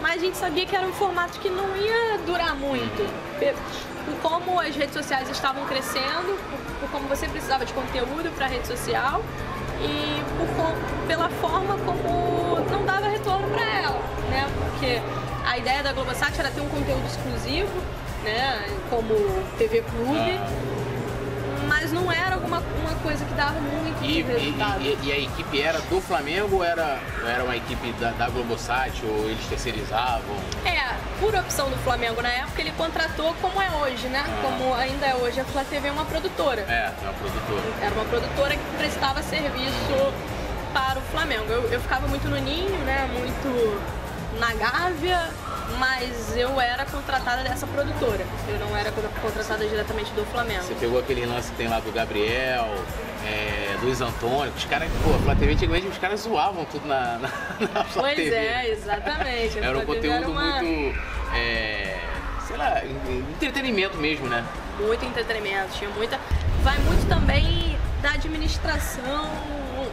Mas 0.01 0.21
a 0.21 0.25
gente 0.25 0.37
sabia 0.37 0.65
que 0.65 0.75
era 0.75 0.85
um 0.85 0.93
formato 0.93 1.39
que 1.39 1.49
não 1.49 1.75
ia 1.75 2.17
durar 2.25 2.55
muito. 2.55 3.09
Por 4.05 4.15
como 4.21 4.59
as 4.59 4.75
redes 4.75 4.93
sociais 4.93 5.29
estavam 5.29 5.65
crescendo, 5.65 6.37
por, 6.49 6.79
por 6.79 6.89
como 6.91 7.07
você 7.07 7.27
precisava 7.27 7.65
de 7.65 7.73
conteúdo 7.73 8.33
para 8.35 8.45
a 8.45 8.49
rede 8.49 8.65
social 8.67 9.21
e 9.81 10.21
por, 10.37 11.07
pela 11.07 11.29
forma 11.29 11.77
como 11.85 12.59
não 12.71 12.85
dava 12.85 13.09
retorno 13.09 13.47
para 13.49 13.63
ela, 13.63 13.99
né? 14.29 14.47
Porque 14.59 15.01
a 15.45 15.57
ideia 15.57 15.83
da 15.83 15.93
Globosat 15.93 16.39
era 16.39 16.49
ter 16.51 16.61
um 16.61 16.69
conteúdo 16.69 17.05
exclusivo, 17.05 17.73
né? 18.23 18.65
Como 18.89 19.13
TV 19.57 19.81
Clube. 19.81 20.76
Mas 21.79 21.91
não 21.91 22.11
era 22.11 22.33
alguma 22.33 22.57
uma 22.57 22.95
coisa 23.03 23.23
que 23.23 23.33
dava 23.35 23.59
muito 23.59 24.03
e, 24.03 24.23
resultado. 24.23 24.81
E, 24.81 24.87
e, 24.87 24.99
e, 25.03 25.11
a 25.11 25.19
equipe 25.19 25.61
era 25.61 25.79
do 25.81 26.01
Flamengo 26.01 26.55
ou 26.55 26.63
era, 26.63 26.99
era 27.23 27.43
uma 27.43 27.55
equipe 27.55 27.91
da, 27.93 28.09
da 28.11 28.29
Globosat 28.29 29.05
ou 29.05 29.29
eles 29.29 29.45
terceirizavam? 29.45 30.35
É, 30.65 30.95
por 31.19 31.35
opção 31.35 31.69
do 31.69 31.77
Flamengo 31.77 32.19
na 32.19 32.29
época, 32.29 32.61
ele 32.61 32.71
contratou 32.71 33.31
como 33.41 33.61
é 33.61 33.69
hoje, 33.69 34.07
né? 34.07 34.25
Ah. 34.25 34.41
Como 34.41 34.73
ainda 34.73 35.05
é 35.05 35.15
hoje, 35.15 35.39
a 35.39 35.45
Flá 35.45 35.63
TV 35.63 35.89
é 35.89 35.91
uma 35.91 36.05
produtora. 36.05 36.61
É, 36.67 36.91
é 36.99 37.03
uma 37.03 37.13
produtora. 37.13 37.63
Era 37.79 37.93
uma 37.93 38.05
produtora 38.05 38.55
que 38.55 38.77
prestava 38.77 39.21
serviço 39.21 40.13
para 40.73 40.97
o 40.97 41.01
Flamengo. 41.11 41.45
Eu, 41.47 41.69
eu 41.69 41.79
ficava 41.79 42.07
muito 42.07 42.27
no 42.27 42.37
ninho, 42.37 42.77
né? 42.85 43.07
Muito 43.13 43.79
na 44.39 44.53
Gávea 44.55 45.29
mas 45.77 46.35
eu 46.35 46.59
era 46.59 46.85
contratada 46.85 47.43
dessa 47.43 47.67
produtora. 47.67 48.25
Eu 48.47 48.59
não 48.59 48.75
era 48.75 48.91
contratada 48.91 49.65
diretamente 49.67 50.11
do 50.11 50.25
Flamengo. 50.25 50.63
Você 50.63 50.75
pegou 50.75 50.99
aquele 50.99 51.25
lance 51.25 51.51
que 51.51 51.57
tem 51.57 51.67
lá 51.67 51.79
do 51.79 51.91
Gabriel, 51.91 52.67
é, 53.25 53.75
Luiz 53.81 54.01
Antônio, 54.01 54.53
os 54.55 54.65
caras, 54.65 54.89
pô, 55.03 55.15
a 55.15 55.19
Flá 55.19 55.35
TV 55.35 55.53
antigamente 55.53 55.87
os 55.87 55.97
caras 55.97 56.21
zoavam 56.21 56.65
tudo 56.65 56.87
na, 56.87 57.19
na, 57.59 57.67
na 57.73 57.83
Flá 57.83 58.03
pois 58.03 58.15
TV. 58.15 58.35
é, 58.35 58.69
exatamente. 58.71 59.59
era 59.59 59.77
um 59.77 59.85
conteúdo 59.85 60.07
era 60.07 60.29
uma... 60.29 60.61
muito, 60.61 60.99
é, 61.35 61.99
sei 62.47 62.57
lá, 62.57 62.81
entretenimento 63.35 63.97
mesmo, 63.97 64.27
né? 64.27 64.45
Muito 64.79 65.03
entretenimento, 65.05 65.73
tinha 65.73 65.89
muita... 65.91 66.19
Vai 66.63 66.77
muito 66.79 67.07
também 67.07 67.77
da 68.01 68.11
administração 68.11 69.29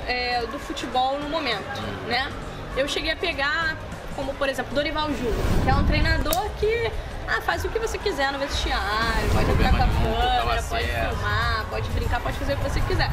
é, 0.07 0.45
do 0.47 0.59
futebol 0.59 1.19
no 1.19 1.28
momento, 1.28 1.81
hum. 1.81 2.09
né? 2.09 2.31
Eu 2.76 2.88
cheguei 2.88 3.12
a 3.12 3.16
pegar 3.16 3.76
como 4.14 4.35
por 4.35 4.49
exemplo 4.49 4.75
Dorival 4.75 5.09
Júnior, 5.09 5.35
que 5.62 5.71
é 5.71 5.75
um 5.75 5.85
treinador 5.85 6.49
que 6.59 6.90
ah, 7.28 7.40
faz 7.40 7.64
o 7.64 7.68
que 7.68 7.78
você 7.78 7.99
quiser 7.99 8.33
no 8.33 8.38
vestiário, 8.38 9.28
pode 9.33 9.50
entrar 9.50 9.71
com 9.71 9.76
a 9.76 9.87
câmera, 9.87 10.62
pode 10.62 10.87
filmar, 10.87 11.64
pode 11.71 11.90
brincar, 11.90 12.21
pode 12.21 12.38
fazer 12.38 12.54
o 12.54 12.56
que 12.56 12.62
você 12.71 12.80
quiser. 12.83 13.11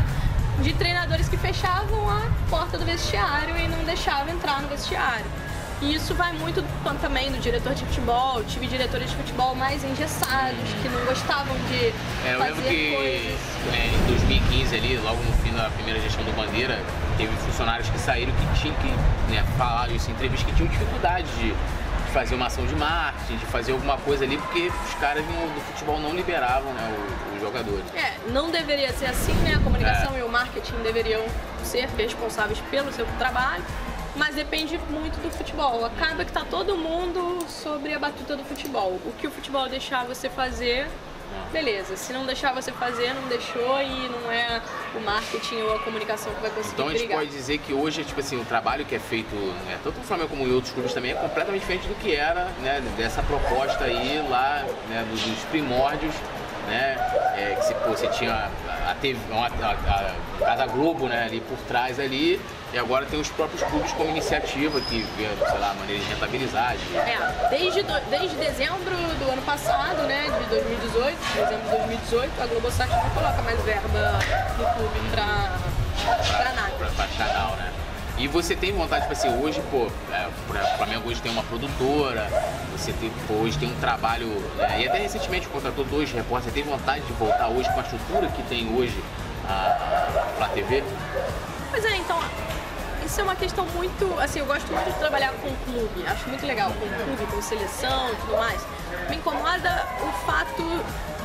de 0.61 0.73
treinadores 0.73 1.27
que 1.27 1.37
fechavam 1.37 2.09
a 2.09 2.21
porta 2.49 2.77
do 2.77 2.85
vestiário 2.85 3.57
e 3.57 3.67
não 3.67 3.83
deixavam 3.83 4.29
entrar 4.33 4.61
no 4.61 4.67
vestiário. 4.67 5.25
E 5.81 5.95
isso 5.95 6.13
vai 6.13 6.31
muito 6.33 6.63
também 7.01 7.31
do 7.31 7.39
diretor 7.39 7.73
de 7.73 7.83
futebol. 7.85 8.43
Tive 8.43 8.67
diretores 8.67 9.09
de 9.09 9.15
futebol 9.15 9.55
mais 9.55 9.83
engessados, 9.83 10.59
que 10.81 10.87
não 10.87 11.03
gostavam 11.05 11.55
de 11.69 11.87
é, 12.27 12.35
eu 12.35 12.39
fazer 12.39 12.61
que, 12.61 12.95
coisas. 12.95 13.39
É, 13.73 13.87
em 13.87 14.07
2015 14.07 14.75
ali, 14.75 14.97
logo 14.97 15.23
no 15.23 15.33
fim 15.43 15.51
da 15.53 15.69
primeira 15.71 15.99
gestão 15.99 16.23
do 16.23 16.31
Bandeira, 16.33 16.79
teve 17.17 17.35
funcionários 17.37 17.89
que 17.89 17.97
saíram 17.97 18.31
que 18.33 18.61
tinham 18.61 18.75
que 18.75 19.31
né, 19.31 19.43
falar 19.57 19.89
isso 19.89 20.09
em 20.09 20.13
entrevista 20.13 20.45
que 20.47 20.55
tinham 20.55 20.69
dificuldade 20.69 21.27
de 21.39 21.55
fazer 22.13 22.35
uma 22.35 22.47
ação 22.47 22.65
de 22.65 22.75
marketing, 22.75 23.37
de 23.37 23.45
fazer 23.45 23.71
alguma 23.71 23.97
coisa 23.97 24.23
ali, 24.25 24.37
porque 24.37 24.69
os 24.87 24.93
caras 24.95 25.23
do 25.25 25.61
futebol 25.71 25.99
não 25.99 26.13
liberavam 26.13 26.71
né, 26.73 26.93
os, 26.93 27.35
os 27.35 27.41
jogadores. 27.41 27.85
É, 27.95 28.17
não 28.31 28.51
deveria 28.51 28.93
ser 28.93 29.07
assim, 29.07 29.33
né? 29.43 29.55
A 29.55 29.59
comunicação 29.59 30.15
é. 30.15 30.19
e 30.19 30.23
o 30.23 30.29
marketing 30.29 30.75
deveriam 30.83 31.23
ser 31.63 31.87
responsáveis 31.97 32.59
pelo 32.69 32.91
seu 32.91 33.05
trabalho 33.17 33.63
mas 34.15 34.35
depende 34.35 34.77
muito 34.89 35.21
do 35.21 35.29
futebol. 35.31 35.85
Acaba 35.85 36.25
que 36.25 36.31
tá 36.31 36.45
todo 36.49 36.75
mundo 36.77 37.45
sobre 37.47 37.93
a 37.93 37.99
batuta 37.99 38.35
do 38.35 38.43
futebol. 38.43 38.99
O 39.05 39.13
que 39.19 39.27
o 39.27 39.31
futebol 39.31 39.67
deixar 39.69 40.05
você 40.05 40.29
fazer, 40.29 40.87
beleza. 41.51 41.95
Se 41.95 42.11
não 42.11 42.25
deixar 42.25 42.53
você 42.53 42.71
fazer, 42.71 43.13
não 43.13 43.27
deixou 43.27 43.81
e 43.81 44.09
não 44.09 44.31
é 44.31 44.61
o 44.95 44.99
marketing 44.99 45.61
ou 45.61 45.75
a 45.75 45.79
comunicação 45.79 46.33
que 46.33 46.41
vai 46.41 46.51
conseguir 46.51 46.73
Então 46.73 46.87
a 46.87 46.91
gente 46.91 46.99
brigar. 46.99 47.19
pode 47.19 47.31
dizer 47.31 47.57
que 47.59 47.73
hoje, 47.73 48.03
tipo 48.03 48.19
assim, 48.19 48.39
o 48.39 48.45
trabalho 48.45 48.85
que 48.85 48.95
é 48.95 48.99
feito, 48.99 49.35
né, 49.65 49.79
tanto 49.83 49.97
no 49.97 50.03
Flamengo 50.03 50.29
como 50.29 50.47
em 50.47 50.53
outros 50.53 50.73
clubes 50.73 50.93
também, 50.93 51.11
é 51.11 51.15
completamente 51.15 51.61
diferente 51.61 51.87
do 51.87 51.95
que 51.95 52.15
era, 52.15 52.45
né, 52.61 52.81
dessa 52.97 53.23
proposta 53.23 53.85
aí 53.85 54.23
lá, 54.29 54.65
né, 54.89 55.05
dos 55.09 55.21
primórdios 55.45 56.13
né? 56.67 56.95
É, 57.35 57.55
que 57.55 57.65
se, 57.65 57.73
pô, 57.75 57.89
você 57.89 58.07
tinha 58.07 58.49
a, 58.87 58.95
TV, 58.95 59.19
a, 59.33 59.67
a, 59.67 60.11
a, 60.41 60.45
Casa 60.45 60.65
Globo 60.67 61.07
né, 61.07 61.25
ali 61.25 61.41
por 61.41 61.57
trás 61.67 61.99
ali, 61.99 62.39
e 62.73 62.77
agora 62.77 63.05
tem 63.05 63.19
os 63.19 63.29
próprios 63.29 63.61
clubes 63.63 63.91
como 63.93 64.09
iniciativa 64.09 64.79
que 64.81 65.01
vê, 65.17 65.27
sei 65.49 65.59
lá, 65.59 65.73
maneira 65.73 66.01
de 66.01 66.09
rentabilizar. 66.09 66.75
De... 66.77 66.97
É, 66.97 67.47
desde, 67.49 67.83
do, 67.83 68.09
desde 68.09 68.35
dezembro 68.37 68.95
do 69.19 69.31
ano 69.31 69.41
passado, 69.41 70.03
né, 70.03 70.23
de 70.39 70.49
2018, 70.49 71.17
dezembro 71.35 71.63
de 71.63 71.69
2018, 71.69 72.41
a 72.41 72.45
Globosat 72.45 72.89
não 72.89 73.09
coloca 73.09 73.41
mais 73.41 73.61
verba 73.63 73.87
no 74.57 74.65
clube 74.75 75.09
pra, 75.11 75.57
pra, 76.03 76.37
pra 76.37 76.53
nada. 76.53 76.71
Pra, 76.77 76.87
pra 76.87 77.07
canal, 77.17 77.55
né? 77.57 77.73
E 78.17 78.27
você 78.27 78.55
tem 78.55 78.71
vontade, 78.71 79.01
tipo 79.01 79.13
assim, 79.13 79.29
hoje, 79.41 79.61
pô, 79.71 79.87
é, 80.13 80.27
o 80.27 80.77
Flamengo 80.77 81.09
hoje 81.09 81.21
tem 81.21 81.31
uma 81.31 81.43
produtora, 81.43 82.27
você 82.71 82.93
tem, 82.93 83.11
pô, 83.27 83.33
hoje 83.33 83.57
tem 83.57 83.69
um 83.69 83.79
trabalho, 83.79 84.27
né, 84.55 84.81
e 84.81 84.87
até 84.87 84.99
recentemente 84.99 85.47
contratou 85.47 85.83
dois 85.85 86.11
repórteres, 86.11 86.53
você 86.53 86.61
tem 86.61 86.71
vontade 86.71 87.03
de 87.03 87.13
voltar 87.13 87.47
hoje 87.47 87.69
com 87.73 87.79
a 87.79 87.83
estrutura 87.83 88.27
que 88.27 88.43
tem 88.43 88.73
hoje 88.77 88.95
a, 89.49 90.45
a 90.45 90.47
TV? 90.49 90.83
Pois 91.71 91.83
é, 91.85 91.95
então, 91.95 92.19
isso 93.11 93.19
é 93.19 93.23
uma 93.25 93.35
questão 93.35 93.65
muito, 93.75 94.17
assim, 94.21 94.39
eu 94.39 94.45
gosto 94.45 94.71
muito 94.71 94.89
de 94.89 94.97
trabalhar 94.97 95.33
com 95.33 95.53
clube, 95.69 96.07
acho 96.07 96.29
muito 96.29 96.45
legal 96.45 96.71
com 96.71 97.03
clube, 97.03 97.29
com 97.29 97.41
seleção 97.41 98.09
e 98.09 98.15
tudo 98.15 98.37
mais. 98.37 98.61
Me 99.09 99.17
incomoda 99.17 99.85
o 100.01 100.25
fato 100.25 100.63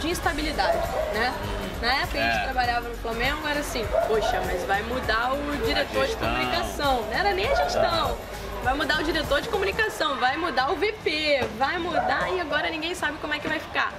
de 0.00 0.10
instabilidade, 0.10 0.78
né? 1.14 1.32
Na 1.80 1.94
época 2.02 2.18
é. 2.18 2.22
a 2.22 2.32
gente 2.32 2.40
é. 2.40 2.44
trabalhava 2.44 2.88
no 2.88 2.96
Flamengo, 2.96 3.46
era 3.46 3.60
assim, 3.60 3.86
poxa, 4.08 4.42
mas 4.44 4.64
vai 4.64 4.82
mudar 4.82 5.34
o 5.34 5.64
diretor 5.64 6.08
de 6.08 6.16
comunicação. 6.16 7.02
Não 7.02 7.12
era 7.12 7.32
nem 7.32 7.46
a 7.46 7.54
gestão. 7.54 8.18
Vai 8.64 8.74
mudar 8.74 9.00
o 9.00 9.04
diretor 9.04 9.40
de 9.40 9.48
comunicação, 9.48 10.16
vai 10.16 10.36
mudar 10.36 10.72
o 10.72 10.74
VP, 10.74 11.46
vai 11.56 11.78
mudar 11.78 12.28
e 12.32 12.40
agora 12.40 12.68
ninguém 12.68 12.96
sabe 12.96 13.16
como 13.18 13.32
é 13.32 13.38
que 13.38 13.46
vai 13.46 13.60
ficar. 13.60 13.92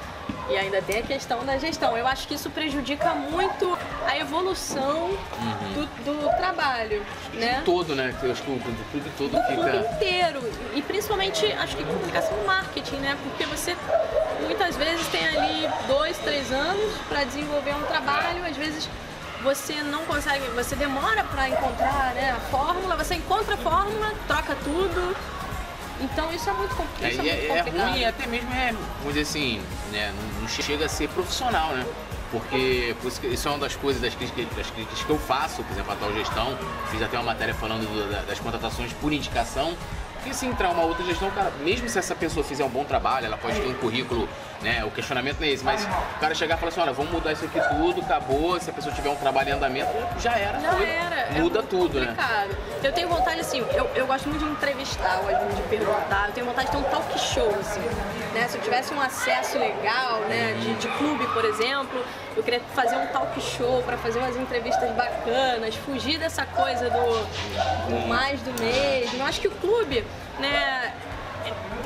E 0.50 0.58
ainda 0.58 0.82
tem 0.82 1.00
a 1.00 1.04
questão 1.04 1.46
da 1.46 1.58
gestão. 1.58 1.98
Eu 1.98 2.08
acho 2.08 2.27
que 2.27 2.34
isso 2.34 2.50
prejudica 2.50 3.13
muito 3.13 3.77
a 4.06 4.18
evolução 4.18 5.10
uhum. 5.10 5.74
do, 5.74 5.86
do, 6.06 6.38
trabalho, 6.38 7.06
né? 7.34 7.62
todo, 7.66 7.94
né? 7.96 8.16
Eu 8.24 8.32
acho 8.32 8.42
que 8.42 8.51
o 8.51 8.60
clube 8.60 9.12
todo 9.18 9.32
do 9.32 9.42
fica... 9.44 9.70
clube 9.70 9.77
inteiro. 9.96 10.39
E 10.74 10.82
principalmente, 10.82 11.46
acho 11.54 11.75
que 11.75 11.84
comunicação 11.84 12.38
marketing, 12.46 12.98
né? 12.98 13.18
Porque 13.24 13.46
você 13.46 13.75
muitas 14.42 14.77
vezes 14.77 15.06
tem 15.08 15.27
ali 15.27 15.70
dois, 15.88 16.18
três 16.20 16.51
anos 16.51 16.96
para 17.10 17.24
desenvolver 17.25 17.75
um 17.75 17.84
trabalho, 17.84 18.46
às 18.46 18.56
vezes 18.56 18.89
você 19.44 19.84
não 19.84 20.04
consegue, 20.06 20.46
você 20.56 20.75
demora 20.75 21.24
para 21.24 21.50
encontrar 21.50 22.13
né, 22.16 22.32
a 22.32 22.39
fórmula, 22.50 22.96
você 22.96 23.16
encontra 23.16 23.54
a 23.54 23.58
fórmula, 23.58 24.13
troca 24.27 24.56
tudo, 24.63 25.16
então 26.01 26.32
isso 26.32 26.50
é 26.50 26.54
muito, 26.54 26.75
compl 26.75 27.04
é, 27.04 27.12
isso 27.12 27.22
é, 27.22 27.46
é, 27.46 27.63
muito 27.63 27.77
é 27.77 27.89
ruim, 27.89 28.06
até 28.06 28.27
mesmo 28.27 28.54
é, 28.54 28.74
vamos 29.00 29.13
dizer 29.13 29.22
assim, 29.22 29.62
né, 29.92 30.13
não, 30.16 30.42
não 30.42 30.48
chega 30.48 30.86
a 30.86 30.89
ser 30.89 31.10
profissional, 31.10 31.74
né? 31.74 31.86
Porque 32.32 32.96
por 33.01 33.08
isso, 33.08 33.25
isso, 33.25 33.48
é 33.48 33.51
uma 33.51 33.60
das 33.60 33.75
coisas 33.75 34.01
das 34.01 34.13
críticas, 34.13 34.46
das 34.56 34.70
críticas, 34.70 35.01
que 35.01 35.10
eu 35.10 35.18
faço, 35.18 35.63
por 35.63 35.72
exemplo, 35.72 35.94
a 35.94 35.96
tal 35.96 36.13
gestão. 36.13 36.58
Fiz 36.92 37.01
até 37.01 37.18
uma 37.18 37.25
matéria 37.25 37.54
falando 37.54 37.86
do, 37.88 38.27
das 38.27 38.39
contratações 38.39 38.92
por 38.94 39.13
indicação. 39.13 39.74
Porque 40.16 40.34
se 40.34 40.46
entrar 40.46 40.72
uma 40.72 40.84
outra 40.84 41.06
gestão, 41.06 41.32
cara, 41.32 41.54
mesmo 41.63 41.88
se 41.88 41.98
essa 41.98 42.13
pessoa 42.13 42.44
fizer 42.44 42.66
um 42.66 42.70
bom 42.70 42.84
trabalho, 42.84 43.27
ela 43.27 43.38
pode 43.38 43.60
ter 43.62 43.68
um 43.68 43.74
currículo, 43.75 44.27
né? 44.62 44.84
O 44.86 44.92
questionamento 44.92 45.40
não 45.40 45.48
é 45.48 45.52
esse, 45.52 45.64
mas 45.64 45.84
o 45.84 46.20
cara 46.20 46.34
chegar 46.34 46.56
e 46.56 46.58
falar 46.58 46.70
assim, 46.70 46.82
olha, 46.82 46.94
vamos 46.94 47.12
mudar 47.12 47.32
isso 47.32 47.46
aqui 47.46 47.60
tudo, 47.76 48.02
acabou, 48.02 48.60
se 48.60 48.70
a 48.70 48.74
pessoa 48.74 48.94
tiver 48.94 49.10
um 49.10 49.16
trabalho 49.16 49.50
em 49.50 49.52
andamento, 49.54 49.90
já 50.20 50.38
era, 50.38 50.60
já 50.60 50.72
foi. 50.74 50.86
Era. 50.88 51.16
É 51.16 51.40
Muda 51.40 51.60
é 51.60 51.64
tudo, 51.64 52.00
né? 52.00 52.08
complicado. 52.08 52.48
né? 52.50 52.56
Eu 52.84 52.94
tenho 52.94 53.10
vontade, 53.10 53.40
assim, 53.40 53.60
eu, 53.74 53.90
eu 53.96 54.08
gosto 54.08 54.30
muito 54.30 54.44
de 54.44 54.52
entrevistar, 54.52 55.22
eu 55.24 55.56
de 55.56 55.62
perguntar, 55.64 56.28
eu 56.28 56.34
tenho 56.34 56.46
vontade 56.46 56.68
de 56.68 56.72
ter 56.72 56.78
um 56.78 56.84
talk 56.84 57.20
show, 57.20 57.56
assim, 57.60 57.82
né? 58.34 58.48
Se 58.48 58.58
eu 58.58 58.62
tivesse 58.62 58.94
um 58.94 59.02
acesso 59.02 59.58
legal, 59.58 60.20
né, 60.22 60.56
de, 60.62 60.74
de 60.76 60.88
clube, 60.98 61.26
por 61.28 61.44
exemplo, 61.46 62.04
eu 62.36 62.44
queria 62.44 62.62
fazer 62.74 62.96
um 62.96 63.08
talk 63.08 63.40
show 63.42 63.82
para 63.84 63.98
fazer 63.98 64.20
umas 64.20 64.36
entrevistas 64.36 64.90
bacanas, 64.92 65.76
fugir 65.76 66.18
dessa 66.20 66.46
coisa 66.46 66.90
do, 66.90 67.26
do 67.90 68.08
mais 68.08 68.40
do 68.42 68.54
mesmo. 68.62 69.20
Eu 69.20 69.26
acho 69.26 69.42
que 69.42 69.48
o 69.48 69.52
clube, 69.52 70.06
né, 70.40 70.94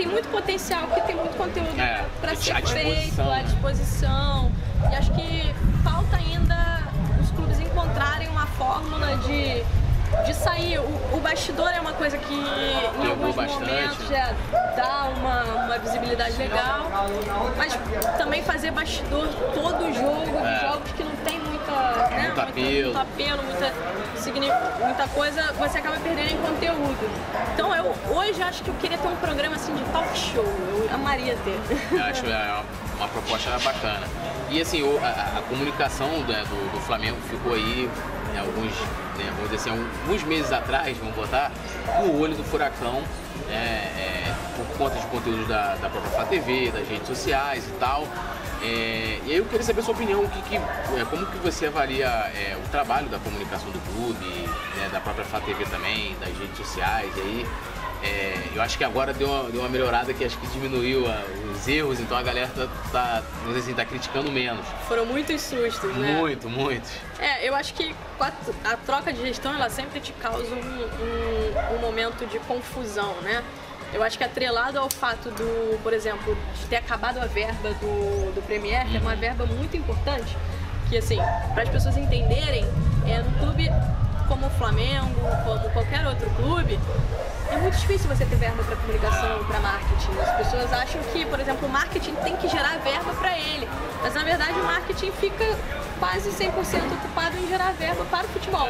tem 0.01 0.07
muito 0.07 0.29
potencial, 0.29 0.87
porque 0.87 1.01
tem 1.01 1.15
muito 1.15 1.37
conteúdo 1.37 1.79
é, 1.79 2.03
para 2.19 2.35
ser 2.35 2.55
feito 2.65 3.21
à 3.21 3.41
disposição. 3.43 4.51
E 4.91 4.95
acho 4.95 5.11
que 5.11 5.53
falta 5.83 6.17
ainda 6.17 6.87
os 7.21 7.29
clubes 7.31 7.59
encontrarem 7.59 8.27
uma 8.29 8.47
fórmula 8.47 9.15
de 9.17 9.63
de 10.25 10.33
sair. 10.33 10.77
O, 10.77 11.15
o, 11.15 11.21
bastidor 11.21 11.69
é 11.69 11.79
uma 11.79 11.93
coisa 11.93 12.17
que 12.17 12.33
em 12.33 13.09
alguns 13.09 13.33
bastante. 13.33 13.63
momentos 13.63 14.07
já 14.09 14.33
dá 14.75 15.09
uma, 15.15 15.43
uma, 15.65 15.77
visibilidade 15.77 16.35
legal, 16.35 16.89
mas 17.55 17.79
também 18.17 18.43
fazer 18.43 18.71
bastidor 18.71 19.27
todo 19.53 19.93
jogo, 19.93 20.45
é. 20.45 20.59
jogos 20.59 20.91
que 20.91 21.03
não 21.03 21.15
tem 21.23 21.40
né, 22.09 22.23
muito, 22.25 22.41
apelo. 22.41 22.93
muito 22.93 22.97
apelo, 22.97 23.43
muita, 23.43 23.73
muita 24.85 25.07
coisa, 25.09 25.53
você 25.53 25.77
acaba 25.77 25.97
perdendo 25.97 26.31
em 26.31 26.37
conteúdo. 26.37 27.09
Então 27.53 27.75
eu 27.75 27.93
hoje 28.09 28.41
acho 28.41 28.63
que 28.63 28.69
eu 28.69 28.75
queria 28.75 28.97
ter 28.97 29.07
um 29.07 29.15
programa 29.15 29.55
assim 29.55 29.73
de 29.73 29.83
talk 29.91 30.17
show, 30.17 30.43
eu 30.43 30.89
amaria 30.93 31.37
ter. 31.43 31.59
Eu 31.91 32.03
acho 32.03 32.25
é 32.25 32.63
uma 32.97 33.07
proposta 33.07 33.57
bacana. 33.59 34.07
E 34.49 34.61
assim, 34.61 34.81
a, 35.01 35.39
a 35.39 35.41
comunicação 35.43 36.07
né, 36.27 36.43
do, 36.49 36.71
do 36.73 36.79
Flamengo 36.81 37.17
ficou 37.29 37.53
aí 37.53 37.89
né, 38.33 38.39
alguns, 38.39 38.71
né, 39.17 39.31
vamos 39.35 39.49
dizer 39.49 39.55
assim, 39.55 39.69
alguns 39.69 40.23
meses 40.23 40.51
atrás, 40.51 40.97
vamos 40.97 41.15
botar, 41.15 41.51
no 42.03 42.19
olho 42.19 42.35
do 42.35 42.43
furacão, 42.43 43.01
né, 43.47 43.91
é, 43.97 44.33
por 44.55 44.77
conta 44.77 44.99
de 44.99 45.05
conteúdos 45.07 45.47
da, 45.47 45.75
da 45.75 45.89
própria 45.89 46.25
TV, 46.25 46.71
das 46.71 46.87
redes 46.87 47.07
sociais 47.07 47.65
e 47.67 47.71
tal. 47.79 48.07
É, 48.63 49.19
e 49.25 49.31
aí 49.31 49.37
eu 49.37 49.45
queria 49.45 49.63
saber 49.63 49.81
a 49.81 49.83
sua 49.83 49.93
opinião, 49.93 50.25
que, 50.27 50.41
que, 50.43 50.55
é, 50.55 51.05
como 51.09 51.25
que 51.25 51.37
você 51.37 51.65
avalia 51.65 52.07
é, 52.07 52.57
o 52.63 52.69
trabalho 52.69 53.09
da 53.09 53.17
comunicação 53.17 53.69
do 53.71 53.79
clube, 53.91 54.47
né, 54.77 54.89
da 54.91 54.99
própria 54.99 55.25
TV 55.41 55.65
também, 55.65 56.15
das 56.19 56.29
redes 56.37 56.57
sociais, 56.57 57.11
e 57.17 57.21
aí 57.21 57.45
é, 58.03 58.35
eu 58.55 58.61
acho 58.61 58.77
que 58.77 58.83
agora 58.83 59.13
deu 59.13 59.27
uma, 59.27 59.49
deu 59.49 59.61
uma 59.61 59.69
melhorada 59.69 60.13
que 60.13 60.25
acho 60.25 60.37
que 60.37 60.47
diminuiu 60.47 61.07
a, 61.07 61.23
os 61.51 61.67
erros, 61.67 61.99
então 61.99 62.17
a 62.17 62.23
galera 62.23 62.47
tá, 62.47 62.67
tá, 62.91 63.23
assim, 63.55 63.73
tá 63.73 63.85
criticando 63.85 64.31
menos. 64.31 64.65
Foram 64.87 65.05
muitos 65.05 65.41
sustos, 65.41 65.95
né? 65.95 66.13
Muito, 66.19 66.49
muitos. 66.49 66.91
É, 67.19 67.47
eu 67.47 67.53
acho 67.55 67.73
que 67.75 67.95
a, 68.19 68.31
a 68.71 68.77
troca 68.77 69.13
de 69.13 69.21
gestão, 69.21 69.53
ela 69.53 69.69
sempre 69.69 69.99
te 69.99 70.13
causa 70.13 70.53
um, 70.55 70.59
um, 70.59 71.75
um 71.75 71.79
momento 71.79 72.25
de 72.25 72.39
confusão, 72.39 73.13
né? 73.21 73.43
Eu 73.93 74.03
acho 74.03 74.17
que 74.17 74.23
atrelado 74.23 74.79
ao 74.79 74.89
fato 74.89 75.29
do, 75.29 75.79
por 75.83 75.93
exemplo, 75.93 76.37
de 76.59 76.65
ter 76.67 76.77
acabado 76.77 77.17
a 77.19 77.25
verba 77.25 77.69
do, 77.73 78.33
do 78.33 78.41
Premier, 78.45 78.87
que 78.87 78.97
é 78.97 78.99
uma 78.99 79.13
uhum. 79.13 79.19
verba 79.19 79.45
muito 79.45 79.75
importante, 79.75 80.37
que 80.89 80.97
assim, 80.97 81.17
para 81.53 81.63
as 81.63 81.69
pessoas 81.69 81.97
entenderem, 81.97 82.65
é 83.07 83.19
no 83.19 83.31
clube 83.39 83.69
como 84.27 84.47
o 84.47 84.49
Flamengo, 84.51 85.19
como 85.43 85.69
qualquer 85.71 86.07
outro 86.07 86.29
clube, 86.31 86.79
é 87.51 87.57
muito 87.57 87.77
difícil 87.77 88.07
você 88.07 88.25
ter 88.25 88.37
verba 88.37 88.63
para 88.63 88.77
comunicação, 88.77 89.43
para 89.43 89.59
marketing. 89.59 90.17
As 90.21 90.37
pessoas 90.37 90.71
acham 90.71 91.01
que, 91.11 91.25
por 91.25 91.37
exemplo, 91.37 91.67
o 91.67 91.69
marketing 91.69 92.15
tem 92.15 92.37
que 92.37 92.47
gerar 92.47 92.77
verba 92.77 93.11
para 93.13 93.37
ele, 93.37 93.67
mas 94.01 94.13
na 94.13 94.23
verdade 94.23 94.53
o 94.53 94.63
marketing 94.63 95.11
fica 95.11 95.45
quase 95.99 96.29
100% 96.29 96.49
ocupado 96.93 97.37
em 97.37 97.47
gerar 97.49 97.73
verba 97.73 98.05
para 98.05 98.25
o 98.25 98.29
futebol. 98.29 98.67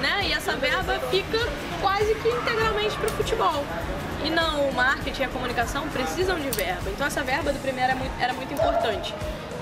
Né? 0.00 0.22
E 0.24 0.32
essa 0.32 0.56
verba 0.56 0.98
fica 1.10 1.38
quase 1.82 2.14
que 2.14 2.28
integralmente 2.28 2.96
para 2.96 3.08
o 3.08 3.12
futebol. 3.12 3.64
E 4.24 4.30
não, 4.30 4.68
o 4.68 4.74
marketing 4.74 5.22
e 5.22 5.24
a 5.24 5.28
comunicação 5.28 5.88
precisam 5.88 6.38
de 6.38 6.50
verba. 6.50 6.90
Então 6.90 7.06
essa 7.06 7.22
verba 7.22 7.52
do 7.52 7.58
primeiro 7.60 7.90
era 7.90 7.98
muito, 7.98 8.12
era 8.20 8.32
muito 8.32 8.52
importante. 8.52 9.14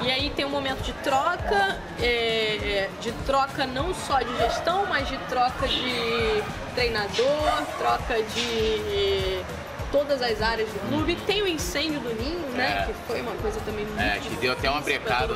E 0.02 0.10
aí 0.10 0.30
tem 0.30 0.44
um 0.44 0.50
momento 0.50 0.80
de 0.82 0.92
troca, 0.94 1.76
é, 2.00 2.88
de 3.00 3.10
troca 3.26 3.66
não 3.66 3.92
só 3.94 4.20
de 4.20 4.36
gestão, 4.36 4.86
mas 4.86 5.08
de 5.08 5.16
troca 5.28 5.66
de 5.66 6.42
treinador, 6.74 7.62
troca 7.78 8.22
de 8.22 9.42
todas 9.90 10.22
as 10.22 10.40
áreas 10.40 10.68
do 10.68 10.88
clube. 10.88 11.16
Tem 11.26 11.42
o 11.42 11.48
incêndio 11.48 12.00
do 12.00 12.14
Ninho, 12.14 12.48
né? 12.50 12.82
É. 12.82 12.86
Que 12.86 12.94
foi 13.06 13.20
uma 13.20 13.34
coisa 13.36 13.60
também 13.60 13.84
muito 13.84 14.00
É, 14.00 14.18
que 14.18 14.28
deu 14.36 14.52
até 14.52 14.70
uma 14.70 14.80
brecada 14.80 15.34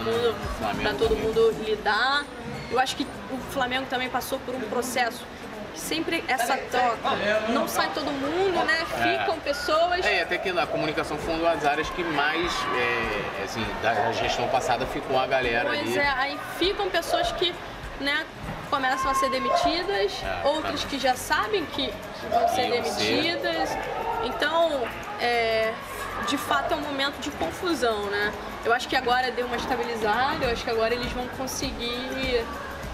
pra 0.80 0.94
todo 0.94 1.16
mundo 1.16 1.54
lidar. 1.64 2.24
Eu 2.70 2.78
acho 2.78 2.96
que 2.96 3.06
o 3.30 3.38
Flamengo 3.52 3.86
também 3.90 4.08
passou 4.08 4.38
por 4.40 4.54
um 4.54 4.60
processo 4.60 5.24
sempre 5.74 6.22
essa 6.28 6.56
troca. 6.56 7.16
Não 7.48 7.66
sai 7.68 7.90
todo 7.94 8.10
mundo, 8.10 8.64
né? 8.64 8.84
Ficam 9.02 9.38
pessoas. 9.40 10.04
É, 10.04 10.22
até 10.22 10.38
que 10.38 10.48
a 10.50 10.66
comunicação 10.66 11.16
foi 11.18 11.34
uma 11.34 11.54
das 11.54 11.64
áreas 11.64 11.88
que 11.90 12.02
mais, 12.04 12.52
é, 12.76 13.44
assim, 13.44 13.64
da 13.82 14.12
gestão 14.12 14.48
passada 14.48 14.86
ficou 14.86 15.18
a 15.18 15.26
galera 15.26 15.66
Pois 15.68 15.80
ali. 15.80 15.98
é, 15.98 16.08
aí 16.08 16.38
ficam 16.58 16.88
pessoas 16.88 17.32
que, 17.32 17.54
né, 18.00 18.24
começam 18.70 19.10
a 19.10 19.14
ser 19.14 19.30
demitidas, 19.30 20.12
É, 20.22 20.46
outras 20.48 20.82
tá. 20.82 20.88
que 20.88 20.98
já 20.98 21.14
sabem 21.14 21.64
que 21.66 21.92
vão 22.30 22.48
ser 22.48 22.68
Iam 22.68 22.84
ser. 22.84 23.00
demitidas. 23.12 23.68
Então, 24.24 24.82
é, 25.20 25.72
de 26.28 26.38
fato 26.38 26.72
é 26.72 26.76
um 26.76 26.80
momento 26.80 27.18
de 27.20 27.30
confusão, 27.32 28.04
né? 28.06 28.32
Eu 28.64 28.72
acho 28.72 28.88
que 28.88 28.94
agora 28.94 29.30
deu 29.32 29.46
uma 29.46 29.56
estabilizada, 29.56 30.44
eu 30.44 30.50
acho 30.52 30.62
que 30.62 30.70
agora 30.70 30.94
eles 30.94 31.10
vão 31.12 31.26
conseguir 31.36 32.44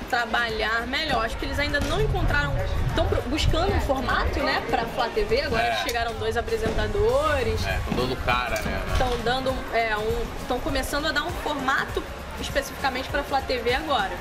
trabalhar 0.08 0.86
melhor. 0.86 1.24
Acho 1.24 1.36
que 1.36 1.44
eles 1.44 1.58
ainda 1.58 1.80
não 1.80 2.00
encontraram, 2.00 2.52
estão 2.88 3.06
buscando 3.26 3.72
um 3.72 3.80
formato, 3.82 4.38
né, 4.40 4.62
para 4.70 4.84
Flá 4.86 5.08
TV. 5.08 5.42
Agora 5.42 5.62
É. 5.62 5.76
chegaram 5.82 6.12
dois 6.14 6.36
apresentadores 6.36 7.64
É, 7.66 7.80
tão 7.86 7.94
dando 7.96 8.16
cara, 8.24 8.60
né? 8.62 8.82
estão 8.92 9.10
dando 9.24 9.54
é, 9.74 9.96
um 9.96 10.22
estão 10.40 10.58
começando 10.60 11.06
a 11.06 11.12
dar 11.12 11.22
um 11.24 11.30
formato 11.30 12.02
especificamente 12.40 13.08
para 13.08 13.22
Flá 13.22 13.40
TV 13.40 13.74
agora. 13.74 14.12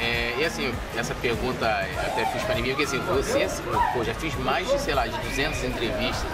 É, 0.00 0.34
e 0.38 0.44
assim, 0.44 0.74
essa 0.96 1.14
pergunta 1.14 1.64
eu 1.66 2.00
até 2.00 2.26
fiz 2.26 2.42
pra 2.42 2.54
mim, 2.56 2.64
porque 2.70 2.82
assim, 2.84 2.98
você, 3.00 3.46
pô, 3.92 4.02
já 4.02 4.14
fiz 4.14 4.34
mais 4.36 4.68
de, 4.68 4.80
sei 4.80 4.94
lá, 4.94 5.06
de 5.06 5.16
200 5.18 5.62
entrevistas. 5.62 6.28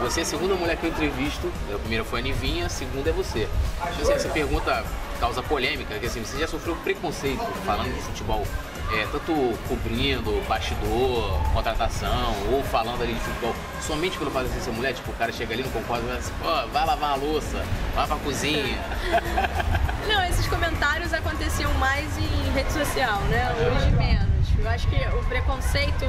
Você 0.00 0.20
é 0.20 0.22
a 0.24 0.26
segunda 0.26 0.54
mulher 0.56 0.76
que 0.76 0.84
eu 0.86 0.90
entrevisto, 0.90 1.52
a 1.72 1.78
primeira 1.78 2.04
foi 2.04 2.18
a 2.18 2.22
Nivinha, 2.24 2.66
a 2.66 2.68
segunda 2.68 3.10
é 3.10 3.12
você. 3.12 3.48
Então, 3.80 4.02
assim, 4.02 4.12
essa 4.12 4.28
pergunta 4.28 4.84
causa 5.24 5.42
polêmica, 5.42 5.98
que 5.98 6.04
assim, 6.04 6.20
você 6.20 6.38
já 6.38 6.46
sofreu 6.46 6.76
preconceito 6.76 7.42
falando 7.64 7.94
de 7.94 8.02
futebol, 8.02 8.46
é, 8.92 9.06
tanto 9.10 9.32
cobrindo, 9.66 10.46
bastidor, 10.46 11.40
contratação, 11.50 12.34
ou 12.52 12.62
falando 12.64 13.02
ali 13.02 13.14
de 13.14 13.20
futebol, 13.20 13.56
somente 13.80 14.18
pelo 14.18 14.30
fato 14.30 14.48
de 14.48 14.60
ser 14.60 14.70
mulher, 14.72 14.92
tipo, 14.92 15.10
o 15.10 15.14
cara 15.14 15.32
chega 15.32 15.54
ali, 15.54 15.62
não 15.62 15.70
concorda, 15.70 16.06
vai 16.06 16.18
assim, 16.18 16.32
pô, 16.42 16.68
vai 16.70 16.84
lavar 16.84 17.12
a 17.12 17.14
louça, 17.14 17.64
vai 17.94 18.06
pra 18.06 18.16
cozinha. 18.16 18.78
Não, 20.06 20.22
esses 20.26 20.46
comentários 20.46 21.14
aconteciam 21.14 21.72
mais 21.74 22.06
em 22.18 22.52
rede 22.52 22.70
social, 22.70 23.18
né? 23.30 23.50
Hoje 23.74 23.90
menos. 23.92 24.28
Eu 24.58 24.68
acho 24.68 24.86
que 24.86 24.96
o 25.16 25.24
preconceito, 25.24 26.04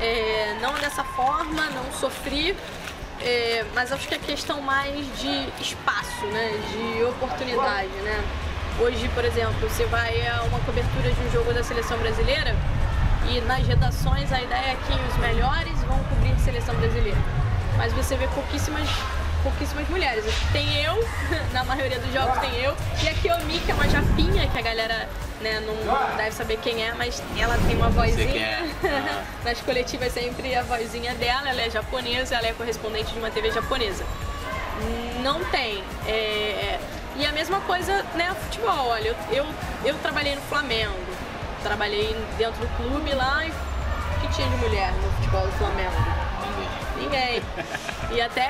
é, 0.00 0.56
não 0.62 0.74
dessa 0.74 1.02
forma, 1.02 1.68
não 1.70 1.92
sofri, 1.98 2.56
é, 3.20 3.64
mas 3.74 3.92
acho 3.92 4.06
que 4.08 4.14
é 4.14 4.18
questão 4.18 4.60
mais 4.60 4.94
de 5.20 5.48
espaço, 5.60 6.26
né? 6.26 6.50
De 6.72 7.04
oportunidade, 7.04 7.92
né? 8.02 8.24
Hoje, 8.80 9.08
por 9.14 9.24
exemplo, 9.24 9.54
você 9.68 9.84
vai 9.86 10.26
a 10.26 10.42
uma 10.42 10.58
cobertura 10.60 11.10
de 11.10 11.20
um 11.20 11.30
jogo 11.30 11.52
da 11.52 11.62
seleção 11.62 11.96
brasileira 11.98 12.56
e 13.30 13.40
nas 13.42 13.66
redações 13.66 14.32
a 14.32 14.42
ideia 14.42 14.72
é 14.72 14.76
que 14.76 14.92
os 14.92 15.16
melhores 15.18 15.78
vão 15.84 15.98
cobrir 16.04 16.32
a 16.32 16.38
seleção 16.38 16.74
brasileira. 16.74 17.18
Mas 17.76 17.92
você 17.92 18.16
vê 18.16 18.26
pouquíssimas 18.28 18.88
pouquíssimas 19.44 19.88
mulheres. 19.88 20.24
Tem 20.52 20.82
eu, 20.82 20.96
na 21.54 21.62
maioria 21.64 22.00
dos 22.00 22.12
jogos 22.12 22.36
tem 22.38 22.52
eu, 22.60 22.74
e 23.02 23.08
a 23.08 23.14
Kiyomi, 23.14 23.60
que 23.60 23.70
é 23.70 23.74
uma 23.74 23.88
japinha, 23.88 24.48
que 24.48 24.58
a 24.58 24.62
galera 24.62 25.08
né, 25.40 25.60
não 25.60 26.16
deve 26.16 26.32
saber 26.32 26.56
quem 26.58 26.82
é, 26.84 26.92
mas 26.94 27.22
ela 27.38 27.56
tem 27.68 27.76
uma 27.76 27.90
vozinha. 27.90 28.40
é. 28.40 28.68
Ah. 28.84 29.22
Nas 29.44 29.60
coletivas 29.60 30.12
sempre 30.12 30.54
a 30.56 30.62
vozinha 30.62 31.14
dela, 31.14 31.48
ela 31.50 31.60
é 31.62 31.70
japonesa, 31.70 32.34
ela 32.34 32.48
é 32.48 32.52
correspondente 32.54 33.12
de 33.12 33.18
uma 33.18 33.30
TV 33.30 33.52
japonesa. 33.52 34.04
Não 35.22 35.44
tem. 35.46 35.82
É, 36.08 36.78
E 37.16 37.24
a 37.24 37.30
mesma 37.32 37.60
coisa, 37.60 38.02
né, 38.14 38.34
futebol. 38.44 38.88
Olha, 38.88 39.08
eu, 39.08 39.16
eu, 39.30 39.46
eu 39.84 39.94
trabalhei 39.98 40.34
no 40.34 40.40
Flamengo, 40.42 40.98
trabalhei 41.62 42.16
dentro 42.36 42.60
do 42.60 42.68
clube 42.76 43.12
lá 43.14 43.44
e 43.46 43.50
o 43.50 44.20
que 44.20 44.34
tinha 44.34 44.48
de 44.48 44.56
mulher 44.56 44.90
no 44.92 45.12
futebol 45.12 45.46
do 45.46 45.52
Flamengo? 45.52 46.23
Ninguém. 46.96 47.42
E 48.12 48.20
até 48.20 48.48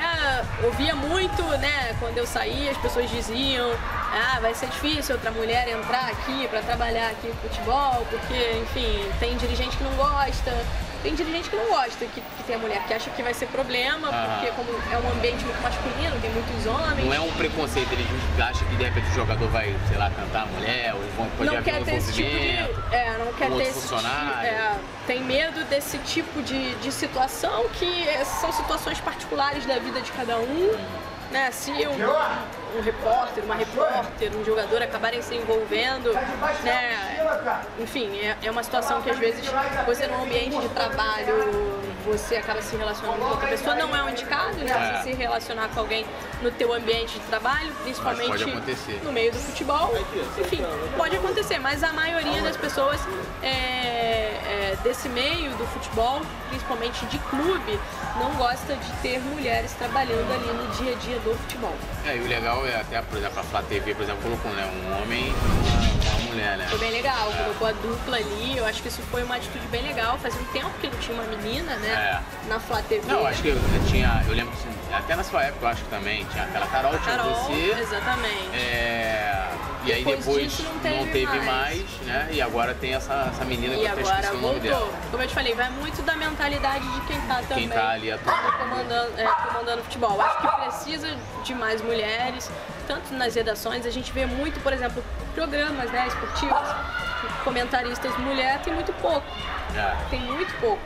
ouvia 0.63 0.95
muito, 0.95 1.43
né, 1.57 1.95
quando 1.99 2.17
eu 2.17 2.27
saía, 2.27 2.71
as 2.71 2.77
pessoas 2.77 3.09
diziam, 3.09 3.71
ah, 4.13 4.39
vai 4.39 4.53
ser 4.53 4.67
difícil 4.67 5.15
outra 5.15 5.31
mulher 5.31 5.67
entrar 5.67 6.09
aqui 6.09 6.47
para 6.47 6.61
trabalhar 6.61 7.09
aqui 7.09 7.27
no 7.27 7.35
futebol, 7.35 8.05
porque, 8.09 8.59
enfim, 8.61 9.11
tem 9.19 9.35
dirigente 9.37 9.75
que 9.77 9.83
não 9.83 9.93
gosta. 9.95 10.51
Tem 11.05 11.13
dirigente 11.13 11.51
que 11.51 11.55
não 11.55 11.67
gosta 11.67 12.03
que, 12.03 12.19
que 12.19 12.43
tenha 12.47 12.57
mulher, 12.57 12.81
que 12.87 12.91
acha 12.91 13.11
que 13.11 13.21
vai 13.21 13.31
ser 13.31 13.45
problema, 13.49 14.07
Aham. 14.07 14.39
porque 14.39 14.51
como 14.53 14.71
é 14.91 14.97
um 14.97 15.11
ambiente 15.11 15.45
muito 15.45 15.61
masculino, 15.61 16.19
tem 16.19 16.31
muitos 16.31 16.65
homens. 16.65 17.05
Não 17.05 17.13
é 17.13 17.19
um 17.19 17.31
preconceito, 17.33 17.91
ele 17.91 18.07
acha 18.41 18.65
que 18.65 18.75
de 18.75 18.83
repente 18.83 19.07
o 19.11 19.13
jogador 19.13 19.47
vai, 19.49 19.75
sei 19.87 19.97
lá, 19.99 20.09
cantar 20.09 20.41
a 20.41 20.45
mulher, 20.47 20.95
ou 20.95 21.01
vão- 21.15 21.29
pode 21.37 21.51
não 21.51 21.61
quer 21.61 21.83
ter 21.83 21.95
esse 21.97 22.11
tipo 22.11 22.27
de. 22.31 22.95
É, 22.95 23.17
não 23.23 23.31
quer 23.33 23.51
ter 23.51 23.61
esse 23.67 23.87
tipo. 23.87 24.01
É, 24.07 24.75
tem 25.05 25.21
medo 25.23 25.63
desse 25.65 25.99
tipo 25.99 26.41
de, 26.41 26.73
de 26.73 26.91
situação, 26.91 27.69
que 27.73 28.09
é- 28.09 28.25
são 28.25 28.51
situações 28.51 28.99
particulares 28.99 29.63
da 29.67 29.77
vida 29.77 30.01
de 30.01 30.11
cada 30.11 30.37
um. 30.39 30.71
Né? 31.31 31.51
Se 31.51 31.71
um, 31.71 32.77
um 32.77 32.81
repórter, 32.81 33.43
uma 33.43 33.55
repórter, 33.55 34.31
um 34.35 34.45
jogador 34.45 34.81
acabarem 34.81 35.21
se 35.21 35.35
envolvendo, 35.35 36.13
né? 36.63 37.17
Enfim, 37.79 38.19
é, 38.19 38.37
é 38.43 38.51
uma 38.51 38.63
situação 38.63 39.01
que 39.01 39.09
às 39.09 39.17
vezes 39.17 39.43
você 39.85 40.07
num 40.07 40.23
ambiente 40.23 40.57
de 40.57 40.69
trabalho 40.69 41.74
você 42.05 42.37
acaba 42.37 42.61
se 42.61 42.75
relacionando 42.75 43.19
com 43.19 43.25
outra 43.25 43.47
pessoa, 43.47 43.75
não 43.75 43.95
é 43.95 44.03
um 44.03 44.09
indicado, 44.09 44.57
né? 44.57 44.71
É. 44.71 45.01
Você 45.01 45.09
se 45.09 45.15
relacionar 45.15 45.69
com 45.69 45.79
alguém 45.79 46.05
no 46.41 46.51
teu 46.51 46.71
ambiente 46.73 47.13
de 47.13 47.25
trabalho, 47.25 47.73
principalmente 47.83 48.45
no 49.03 49.11
meio 49.11 49.31
do 49.31 49.39
futebol. 49.39 49.93
Enfim, 50.39 50.61
pode 50.95 51.15
acontecer, 51.15 51.59
mas 51.59 51.83
a 51.83 51.91
maioria 51.91 52.41
das 52.41 52.55
pessoas 52.55 52.99
é, 53.41 53.47
é, 53.47 54.77
desse 54.83 55.09
meio 55.09 55.51
do 55.51 55.65
futebol, 55.67 56.21
principalmente 56.49 57.05
de 57.07 57.17
clube, 57.19 57.79
não 58.19 58.31
gosta 58.35 58.75
de 58.75 58.91
ter 59.01 59.19
mulheres 59.19 59.73
trabalhando 59.73 60.31
ali 60.31 60.47
no 60.47 60.67
dia 60.75 60.93
a 60.93 60.95
dia 60.97 61.19
do 61.19 61.35
futebol. 61.39 61.75
É, 62.05 62.15
e 62.15 62.19
o 62.19 62.27
legal 62.27 62.65
é 62.65 62.75
até, 62.75 63.01
por 63.01 63.17
exemplo, 63.17 63.39
a 63.39 63.43
Flá 63.43 63.61
TV, 63.63 63.95
por 63.95 64.03
exemplo, 64.03 64.21
colocou, 64.21 64.51
né, 64.51 64.65
um 64.65 65.01
homem 65.01 65.33
mulher, 66.35 66.57
né? 66.57 66.67
Foi 66.69 66.79
bem 66.79 66.91
legal, 66.91 67.31
colocou 67.31 67.67
a 67.67 67.71
dupla 67.71 68.17
ali, 68.17 68.57
eu 68.57 68.65
acho 68.65 68.81
que 68.81 68.87
isso 68.87 69.01
foi 69.09 69.23
uma 69.23 69.35
atitude 69.35 69.65
bem 69.67 69.81
legal. 69.81 70.17
Fazia 70.19 70.39
um 70.41 70.45
tempo 70.45 70.69
que 70.79 70.87
não 70.87 70.97
tinha 70.99 71.19
uma 71.19 71.23
menina, 71.23 71.75
né? 71.77 72.21
Na 72.47 72.59
Flá 72.59 72.81
TV. 72.81 73.07
Não, 73.07 73.25
acho 73.25 73.41
que 73.41 73.49
eu, 73.49 73.55
eu 73.55 73.85
tinha, 73.87 74.23
eu 74.27 74.33
lembro, 74.33 74.53
que 74.55 74.93
até 74.93 75.15
na 75.15 75.23
sua 75.23 75.43
época 75.43 75.65
eu 75.65 75.69
acho 75.69 75.83
que 75.83 75.89
também, 75.89 76.25
tinha 76.25 76.43
aquela 76.43 76.67
Carol, 76.67 76.91
tinha 76.99 77.17
Carol, 77.17 77.33
você, 77.33 77.81
exatamente. 77.81 78.55
é, 78.55 79.47
e 79.85 79.93
aí 79.93 80.03
Depois 80.03 80.25
depois 80.25 80.43
disso 80.43 80.63
não 80.63 80.73
não 80.73 80.81
teve 80.81 81.11
teve, 81.11 81.37
mais. 81.39 81.47
mais. 81.47 81.99
né, 82.01 82.27
e 82.31 82.41
agora 82.41 82.73
tem 82.73 82.93
essa, 82.95 83.29
essa 83.33 83.45
menina 83.45 83.75
que 83.75 83.81
E 83.81 83.85
eu 83.85 83.91
até 83.91 84.01
agora 84.01 84.19
esqueci 84.21 84.35
o 84.35 84.41
nome 84.41 84.59
voltou. 84.59 84.87
dela. 84.87 84.99
Como 85.11 85.23
eu 85.23 85.27
te 85.27 85.33
falei, 85.33 85.53
vai 85.53 85.69
muito 85.71 86.01
da 86.01 86.15
mentalidade 86.15 86.87
de 86.91 87.01
quem 87.07 87.21
tá 87.21 87.41
também 87.47 87.69
tá 87.69 87.89
ali 87.89 88.11
atuando. 88.11 88.51
comandando, 88.57 89.19
é, 89.19 89.25
comandando 89.47 89.83
futebol. 89.83 90.21
Acho 90.21 90.37
que 90.41 90.47
precisa 90.63 91.15
de 91.43 91.53
mais 91.55 91.81
mulheres, 91.81 92.51
tanto 92.87 93.13
nas 93.13 93.35
redações, 93.35 93.85
a 93.85 93.89
gente 93.89 94.11
vê 94.11 94.25
muito, 94.25 94.59
por 94.61 94.73
exemplo, 94.73 95.03
programas 95.33 95.89
né, 95.91 96.07
esportivos, 96.07 96.67
comentaristas 97.43 98.15
mulher 98.17 98.59
tem 98.61 98.73
muito 98.73 98.93
pouco. 98.93 99.25
É. 99.75 99.95
Tem 100.09 100.19
muito 100.21 100.53
pouco. 100.59 100.81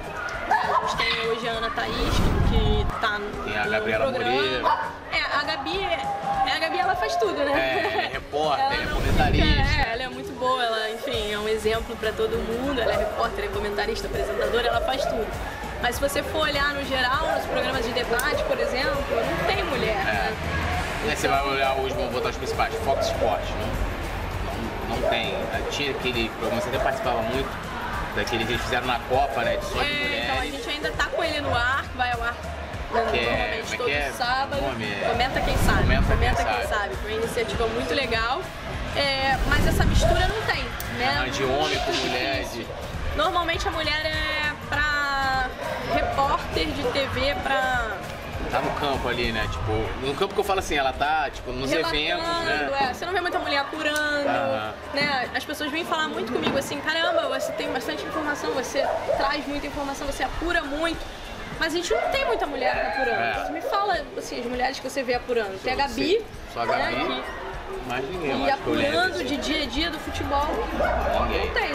A 0.61 0.87
gente 0.87 0.97
tem 0.97 1.27
hoje 1.29 1.47
a 1.47 1.51
Ana 1.53 1.69
Thaís, 1.71 1.93
que, 2.49 2.85
tá 2.99 3.19
no 3.19 3.43
Tem 3.43 3.57
a 3.57 3.67
Gabriela 3.67 4.05
programa. 4.11 4.31
Moreira. 4.35 4.69
É, 5.11 5.37
a 5.39 5.43
Gabi, 5.43 5.79
é, 5.83 6.51
a 6.55 6.59
Gabi 6.59 6.77
ela 6.79 6.95
faz 6.95 7.15
tudo, 7.15 7.33
né? 7.33 7.51
É, 7.53 8.05
é 8.05 8.07
repórter, 8.13 8.65
Ela 8.65 8.73
é 8.83 8.87
comentarista. 8.87 9.45
fica- 9.45 9.89
é, 9.89 9.93
ela 9.93 10.03
é 10.03 10.09
muito 10.09 10.31
boa, 10.39 10.63
ela, 10.63 10.89
enfim, 10.91 11.31
é 11.33 11.39
um 11.39 11.47
exemplo 11.47 11.95
pra 11.95 12.11
todo 12.11 12.37
mundo. 12.37 12.79
Ela 12.81 12.93
é 12.93 12.97
repórter, 12.97 13.45
é 13.45 13.47
comentarista, 13.47 14.07
apresentadora, 14.07 14.67
ela 14.67 14.81
faz 14.81 15.03
tudo. 15.05 15.27
Mas 15.81 15.95
se 15.95 16.01
você 16.01 16.21
for 16.21 16.41
olhar 16.41 16.73
no 16.73 16.83
geral, 16.85 17.25
nos 17.35 17.45
programas 17.45 17.85
de 17.85 17.91
debate, 17.93 18.43
por 18.43 18.59
exemplo, 18.59 18.97
não 19.09 19.45
tem 19.47 19.63
mulher, 19.63 19.95
né? 20.03 20.33
E 21.05 21.09
aí 21.09 21.15
você 21.15 21.27
vai 21.29 21.41
olhar 21.47 21.73
hoje, 21.77 21.95
vamos 21.95 22.11
botar 22.11 22.29
os 22.29 22.37
principais, 22.37 22.73
Fox 22.83 23.07
Sports, 23.07 23.47
não, 23.51 24.89
não, 24.89 25.01
não 25.01 25.09
tem. 25.09 25.33
Tinha 25.71 25.91
aquele 25.91 26.27
programa, 26.37 26.61
você 26.61 26.67
até 26.67 26.79
participava 26.79 27.21
muito, 27.21 27.47
daquele 28.15 28.45
que 28.45 28.53
eles 28.53 28.61
fizeram 28.63 28.87
na 28.87 28.99
Copa, 28.99 29.41
né, 29.43 29.57
de 29.57 29.65
só 29.65 29.79
de 29.81 29.85
É, 29.89 30.23
então 30.25 30.39
a 30.41 30.45
gente 30.45 30.69
ainda 30.69 30.91
tá 30.91 31.05
com 31.05 31.23
ele 31.23 31.41
no 31.41 31.53
ar, 31.55 31.83
que 31.83 31.97
vai 31.97 32.11
ao 32.11 32.23
ar 32.23 32.35
Que 32.91 32.97
é- 33.19 33.23
normalmente 33.23 33.73
é 33.73 33.77
todo 33.77 33.85
que 33.85 33.91
é? 33.93 34.11
sábado. 34.17 34.55
É- 34.81 35.09
Comenta 35.09 35.41
quem 35.41 35.57
sabe. 35.57 35.81
Comenta 35.81 36.15
Quem 36.43 36.55
quem, 36.57 36.67
Sabe. 36.67 36.95
Foi 36.95 37.11
uma 37.13 37.19
iniciativa 37.23 37.67
muito 37.67 37.93
legal. 37.93 38.41
É, 38.95 39.37
mas 39.47 39.67
essa 39.67 39.85
mistura 39.85 40.27
não 40.27 40.41
tem, 40.51 40.63
né? 40.97 41.21
Ah, 41.23 41.29
de 41.29 41.43
homem 41.43 41.77
com 41.79 41.91
mulher, 41.93 42.43
de- 42.45 42.67
Normalmente 43.15 43.67
a 43.67 43.71
mulher 43.71 44.05
é 44.05 44.51
pra 44.69 45.47
repórter 45.93 46.67
de 46.67 46.83
TV, 46.91 47.35
pra 47.43 47.97
tá 48.49 48.59
no 48.61 48.71
campo 48.79 49.07
ali, 49.07 49.31
né? 49.31 49.47
Tipo, 49.51 49.71
no 50.05 50.13
campo 50.15 50.33
que 50.33 50.39
eu 50.39 50.43
falo 50.43 50.59
assim, 50.59 50.75
ela 50.75 50.91
tá, 50.93 51.29
tipo, 51.29 51.51
nos 51.51 51.69
Relatando, 51.69 51.95
eventos, 51.95 52.25
né? 52.45 52.69
É, 52.89 52.93
você 52.93 53.05
não 53.05 53.13
vê 53.13 53.21
muita 53.21 53.39
mulher 53.39 53.59
apurando, 53.59 54.27
Aham. 54.27 54.73
né? 54.93 55.29
As 55.35 55.45
pessoas 55.45 55.71
vêm 55.71 55.85
falar 55.85 56.07
muito 56.07 56.31
comigo 56.31 56.57
assim, 56.57 56.79
caramba, 56.81 57.27
você 57.39 57.51
tem 57.53 57.71
bastante 57.71 58.03
informação, 58.03 58.51
você 58.51 58.85
traz 59.17 59.45
muita 59.47 59.67
informação, 59.67 60.05
você 60.07 60.23
apura 60.23 60.61
muito. 60.63 60.99
Mas 61.59 61.73
a 61.73 61.77
gente 61.77 61.93
não 61.93 62.01
tem 62.09 62.25
muita 62.25 62.47
mulher 62.47 62.93
apurando. 62.93 63.47
É. 63.47 63.51
Me 63.51 63.61
fala, 63.61 63.97
assim, 64.17 64.39
as 64.39 64.45
mulheres 64.45 64.79
que 64.79 64.89
você 64.89 65.03
vê 65.03 65.15
apurando. 65.15 65.61
Tem 65.61 65.73
a 65.73 65.75
Gabi, 65.75 66.25
Só 66.53 66.61
a 66.61 66.65
né, 66.65 66.91
Gabi. 66.91 67.05
que- 67.05 67.89
Mais 67.89 68.05
ninguém, 68.09 68.45
e 68.45 68.49
apurando 68.51 69.15
assim. 69.15 69.25
de 69.25 69.37
dia 69.37 69.63
a 69.63 69.65
dia 69.67 69.89
do 69.91 69.99
futebol, 69.99 70.45
Ninguém. 71.27 71.47
não 71.47 71.53
tem. 71.53 71.71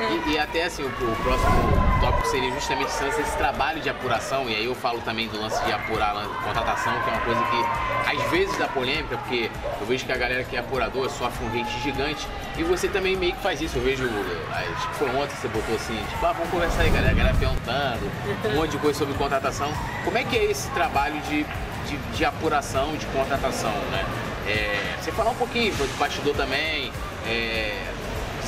E, 0.00 0.32
e 0.32 0.38
até 0.38 0.64
assim, 0.64 0.82
o, 0.82 0.86
o 0.86 1.16
próximo 1.22 1.90
tópico 2.00 2.26
seria 2.28 2.50
justamente 2.52 2.90
esse 2.90 3.36
trabalho 3.36 3.80
de 3.80 3.90
apuração, 3.90 4.48
e 4.48 4.56
aí 4.56 4.64
eu 4.64 4.74
falo 4.74 5.00
também 5.02 5.28
do 5.28 5.40
lance 5.40 5.62
de 5.64 5.72
apurar 5.72 6.16
a 6.16 6.24
contratação, 6.42 6.92
que 7.02 7.10
é 7.10 7.12
uma 7.12 7.20
coisa 7.22 7.42
que 7.42 8.16
às 8.16 8.30
vezes 8.30 8.56
dá 8.56 8.66
polêmica, 8.68 9.18
porque 9.18 9.50
eu 9.80 9.86
vejo 9.86 10.06
que 10.06 10.12
a 10.12 10.16
galera 10.16 10.42
que 10.42 10.56
é 10.56 10.60
apurador 10.60 11.08
sofre 11.10 11.44
um 11.44 11.48
hate 11.48 11.80
gigante, 11.80 12.26
e 12.56 12.62
você 12.62 12.88
também 12.88 13.16
meio 13.16 13.34
que 13.34 13.42
faz 13.42 13.60
isso. 13.60 13.76
Eu 13.76 13.82
vejo, 13.82 14.08
acho 14.50 14.88
que 14.88 14.94
foi 14.94 15.08
ontem 15.10 15.34
que 15.34 15.42
você 15.42 15.48
botou 15.48 15.74
assim, 15.74 15.96
tipo, 16.08 16.26
ah, 16.26 16.32
vamos 16.32 16.50
conversar 16.50 16.82
aí, 16.82 16.90
galera, 16.90 17.10
a 17.10 17.14
galera 17.14 17.36
perguntando, 17.36 18.10
um 18.46 18.54
monte 18.56 18.70
de 18.70 18.78
coisa 18.78 18.98
sobre 18.98 19.14
contratação. 19.14 19.70
Como 20.04 20.16
é 20.16 20.24
que 20.24 20.36
é 20.36 20.44
esse 20.44 20.70
trabalho 20.70 21.20
de, 21.22 21.44
de, 21.86 21.96
de 22.16 22.24
apuração, 22.24 22.96
de 22.96 23.06
contratação, 23.06 23.72
né? 23.92 24.04
É, 24.46 24.96
você 25.00 25.12
falar 25.12 25.30
um 25.30 25.34
pouquinho 25.34 25.72
do 25.74 25.98
bastidor 25.98 26.34
também, 26.34 26.90
é, 27.26 27.92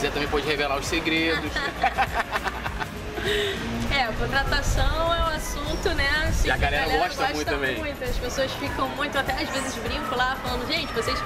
quiser 0.03 0.11
também 0.13 0.29
pode 0.29 0.47
revelar 0.47 0.79
os 0.79 0.87
segredos. 0.87 1.51
É, 3.95 4.05
a 4.05 4.13
contratação 4.15 5.15
é 5.15 5.21
um 5.21 5.37
assunto, 5.37 5.91
né? 5.91 6.09
Assim, 6.27 6.49
E 6.49 6.51
a 6.51 6.55
que 6.55 6.61
galera 6.61 6.99
gosta 6.99 7.29
muito 7.29 7.45
também. 7.47 7.79
muito. 7.79 8.03
As 8.03 8.17
pessoas 8.17 8.51
ficam 8.53 8.89
muito, 8.89 9.17
até 9.17 9.33
às 9.35 9.49
vezes 9.51 9.75
brinco 9.77 10.17
lá, 10.17 10.35
falando, 10.43 10.67
gente, 10.67 10.93
vocês 10.95 11.17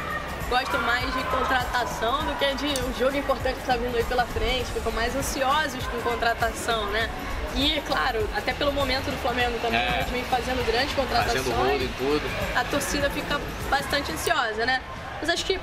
gostam 0.51 0.81
mais 0.83 1.07
de 1.15 1.23
contratação 1.25 2.25
do 2.25 2.35
que 2.39 2.55
de 2.57 2.67
um 2.83 2.93
jogo 2.99 3.17
importante 3.17 3.55
que 3.61 3.67
tá 3.67 3.77
vindo 3.77 3.97
aí 3.97 4.05
pela 4.05 4.27
frente, 4.27 4.67
ficam 4.73 4.93
mais 4.93 5.15
ansiosos 5.17 5.87
com 5.87 5.99
contratação, 6.03 6.87
né? 6.91 7.09
E, 7.55 7.81
claro, 7.87 8.29
até 8.37 8.53
pelo 8.53 8.73
momento 8.73 9.05
do 9.11 9.17
Flamengo 9.23 9.57
também, 9.62 9.79
É. 9.81 10.01
a 10.01 10.11
vem 10.11 10.25
fazendo 10.25 10.67
grandes 10.67 10.93
contratações 10.95 11.45
fazendo 11.47 11.83
e 11.85 11.89
tudo. 11.97 12.23
a 12.57 12.65
torcida 12.65 13.09
fica 13.11 13.41
bastante 13.71 14.11
ansiosa, 14.12 14.67
né? 14.67 14.83
Mas 15.21 15.31
acho 15.31 15.47
que 15.47 15.59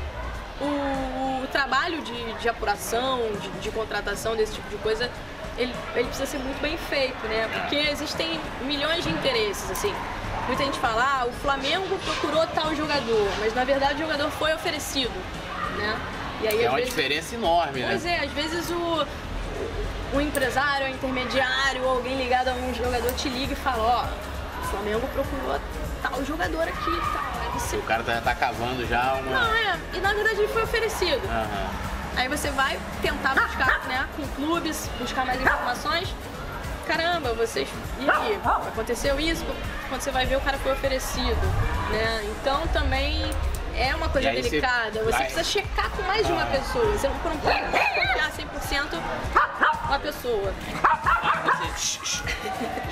o, 0.61 1.43
o 1.43 1.47
trabalho 1.51 2.01
de, 2.01 2.33
de 2.33 2.49
apuração, 2.49 3.19
de, 3.41 3.49
de 3.59 3.71
contratação 3.71 4.35
desse 4.35 4.53
tipo 4.53 4.69
de 4.69 4.77
coisa, 4.77 5.09
ele, 5.57 5.73
ele 5.95 6.05
precisa 6.07 6.25
ser 6.25 6.37
muito 6.39 6.61
bem 6.61 6.77
feito, 6.77 7.25
né? 7.27 7.47
Porque 7.51 7.75
existem 7.75 8.39
milhões 8.61 9.03
de 9.03 9.09
interesses, 9.09 9.69
assim. 9.69 9.93
Muita 10.47 10.63
gente 10.65 10.77
fala, 10.79 11.21
ah, 11.21 11.25
o 11.27 11.31
Flamengo 11.31 11.97
procurou 11.99 12.45
tal 12.47 12.75
jogador, 12.75 13.27
mas 13.39 13.53
na 13.53 13.63
verdade 13.63 13.95
o 13.95 13.97
jogador 13.99 14.29
foi 14.31 14.53
oferecido, 14.53 15.13
né? 15.77 15.97
E 16.41 16.47
aí, 16.47 16.63
É 16.65 16.69
uma 16.69 16.77
vezes- 16.77 16.89
diferença 16.93 17.35
enorme, 17.35 17.79
né? 17.81 17.87
Pois 17.89 18.05
é, 18.05 18.19
às 18.19 18.31
vezes 18.31 18.69
o, 18.69 19.07
o 20.17 20.21
empresário, 20.21 20.87
o 20.87 20.89
intermediário, 20.89 21.87
alguém 21.87 22.17
ligado 22.17 22.49
a 22.49 22.53
um 22.53 22.73
jogador 22.73 23.11
te 23.13 23.29
liga 23.29 23.53
e 23.53 23.55
fala, 23.55 23.83
ó, 23.83 24.63
o 24.63 24.67
Flamengo 24.67 25.07
procurou 25.13 25.59
tal 26.03 26.23
jogador 26.25 26.63
aqui 26.67 26.89
e 26.91 27.01
tal. 27.13 27.41
Aí 27.41 27.59
você. 27.59 27.77
O 27.77 27.81
cara 27.83 28.03
tá, 28.03 28.21
tá 28.21 28.35
cavando 28.35 28.85
já 28.85 29.13
uma. 29.13 29.39
Não, 29.39 29.55
é. 29.55 29.79
E 29.93 29.99
na 29.99 30.13
verdade 30.13 30.39
ele 30.41 30.47
foi 30.49 30.63
oferecido. 30.63 31.25
Aham. 31.27 31.69
Aí 32.15 32.27
você 32.27 32.51
vai 32.51 32.77
tentar 33.01 33.33
buscar, 33.33 33.79
né, 33.87 34.07
com 34.15 34.27
clubes, 34.35 34.87
buscar 34.99 35.25
mais 35.25 35.41
informações. 35.41 36.13
Caramba, 36.85 37.33
vocês. 37.33 37.67
E 37.99 38.07
aí? 38.09 38.39
Aconteceu 38.45 39.19
isso? 39.19 39.43
Quando 39.89 40.01
você 40.01 40.11
vai 40.11 40.25
ver, 40.25 40.35
o 40.35 40.41
cara 40.41 40.57
foi 40.59 40.73
oferecido. 40.73 41.41
Né? 41.89 42.23
Então 42.25 42.67
também 42.67 43.23
é 43.75 43.95
uma 43.95 44.09
coisa 44.09 44.29
você 44.31 44.41
delicada. 44.41 44.99
Você, 44.99 45.11
vai- 45.11 45.21
precisa 45.23 45.43
checar 45.43 45.89
com 45.91 46.03
mais 46.03 46.27
de 46.27 46.31
uma 46.33 46.45
pessoa. 46.45 46.85
Você 46.91 47.07
não 47.07 47.17
pode 47.19 47.37
confiar 47.37 48.31
100% 48.31 48.99
uma 49.87 49.99
pessoa. 49.99 50.53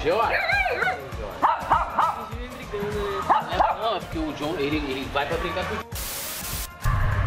George. 0.02 0.36
Não, 3.82 3.96
é 3.98 4.00
porque 4.00 4.20
o 4.20 4.34
John, 4.34 4.56
ele, 4.58 4.78
ele 4.78 5.10
vai 5.14 5.26
pra 5.26 5.38
brincar 5.38 5.66
com 5.66 5.76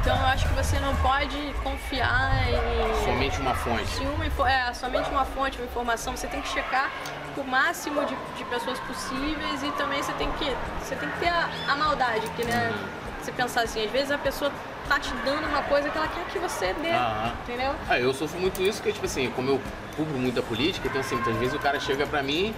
Então 0.00 0.16
eu 0.16 0.26
acho 0.26 0.48
que 0.48 0.54
você 0.54 0.78
não 0.80 0.94
pode 0.96 1.36
confiar 1.62 2.48
em. 2.48 3.04
somente 3.04 3.40
uma 3.40 3.54
fonte. 3.54 3.86
Se 3.86 4.04
uma, 4.04 4.50
é, 4.50 4.72
somente 4.72 5.10
uma 5.10 5.24
fonte, 5.24 5.58
uma 5.58 5.66
informação, 5.66 6.16
você 6.16 6.26
tem 6.26 6.40
que 6.40 6.48
checar 6.48 6.90
o 7.36 7.42
máximo 7.42 8.04
de, 8.04 8.16
de 8.36 8.44
pessoas 8.44 8.78
possíveis 8.80 9.62
e 9.62 9.70
também 9.72 10.02
você 10.02 10.12
tem 10.12 10.30
que, 10.32 10.56
você 10.80 10.94
tem 10.96 11.08
que 11.10 11.18
ter 11.18 11.28
a, 11.28 11.48
a 11.68 11.76
maldade, 11.76 12.26
que 12.36 12.44
né? 12.44 12.72
Você 13.20 13.32
pensar 13.32 13.62
assim, 13.62 13.84
às 13.84 13.90
vezes 13.90 14.10
a 14.10 14.18
pessoa 14.18 14.52
tá 14.86 15.00
te 15.00 15.10
dando 15.24 15.46
uma 15.48 15.62
coisa 15.62 15.88
que 15.88 15.96
ela 15.96 16.06
quer 16.08 16.24
que 16.26 16.38
você 16.38 16.74
dê, 16.74 16.90
Aham. 16.90 17.32
entendeu? 17.42 17.74
Ah, 17.88 17.98
eu 17.98 18.12
sofro 18.12 18.38
muito 18.38 18.60
isso, 18.60 18.82
que 18.82 18.92
tipo 18.92 19.06
assim, 19.06 19.30
como 19.30 19.48
eu 19.48 19.60
cubro 19.96 20.18
muita 20.18 20.42
política, 20.42 20.86
então 20.88 21.00
assim, 21.00 21.14
muitas 21.14 21.34
vezes 21.36 21.54
o 21.54 21.58
cara 21.58 21.80
chega 21.80 22.06
pra 22.06 22.22
mim, 22.22 22.54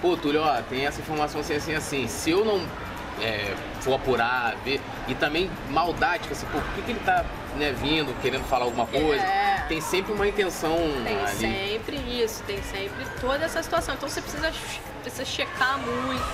pô, 0.00 0.16
Túlio, 0.16 0.42
ó, 0.42 0.62
tem 0.62 0.86
essa 0.86 1.00
informação 1.00 1.40
assim, 1.40 1.54
assim, 1.54 1.74
assim. 1.74 2.08
Se 2.08 2.30
eu 2.30 2.44
não 2.44 2.66
é, 3.20 3.54
for 3.80 3.94
apurar, 3.94 4.56
ver, 4.64 4.80
e 5.08 5.14
também 5.14 5.50
maldade, 5.70 6.24
tipo 6.24 6.34
assim, 6.34 6.46
pô, 6.46 6.58
por 6.58 6.74
que, 6.74 6.82
que 6.82 6.90
ele 6.92 7.00
tá 7.00 7.24
né, 7.56 7.72
vindo, 7.72 8.14
querendo 8.20 8.44
falar 8.44 8.64
alguma 8.64 8.86
coisa? 8.86 9.22
É. 9.22 9.64
Tem 9.68 9.80
sempre 9.80 10.12
uma 10.12 10.28
intenção 10.28 10.76
Tem 11.04 11.18
ali. 11.18 11.36
sempre 11.36 11.96
isso, 11.96 12.42
tem 12.44 12.62
sempre 12.62 13.04
toda 13.20 13.44
essa 13.44 13.62
situação. 13.62 13.94
Então 13.94 14.08
você 14.08 14.20
precisa, 14.20 14.52
precisa 15.02 15.24
checar 15.24 15.78
muito, 15.78 16.24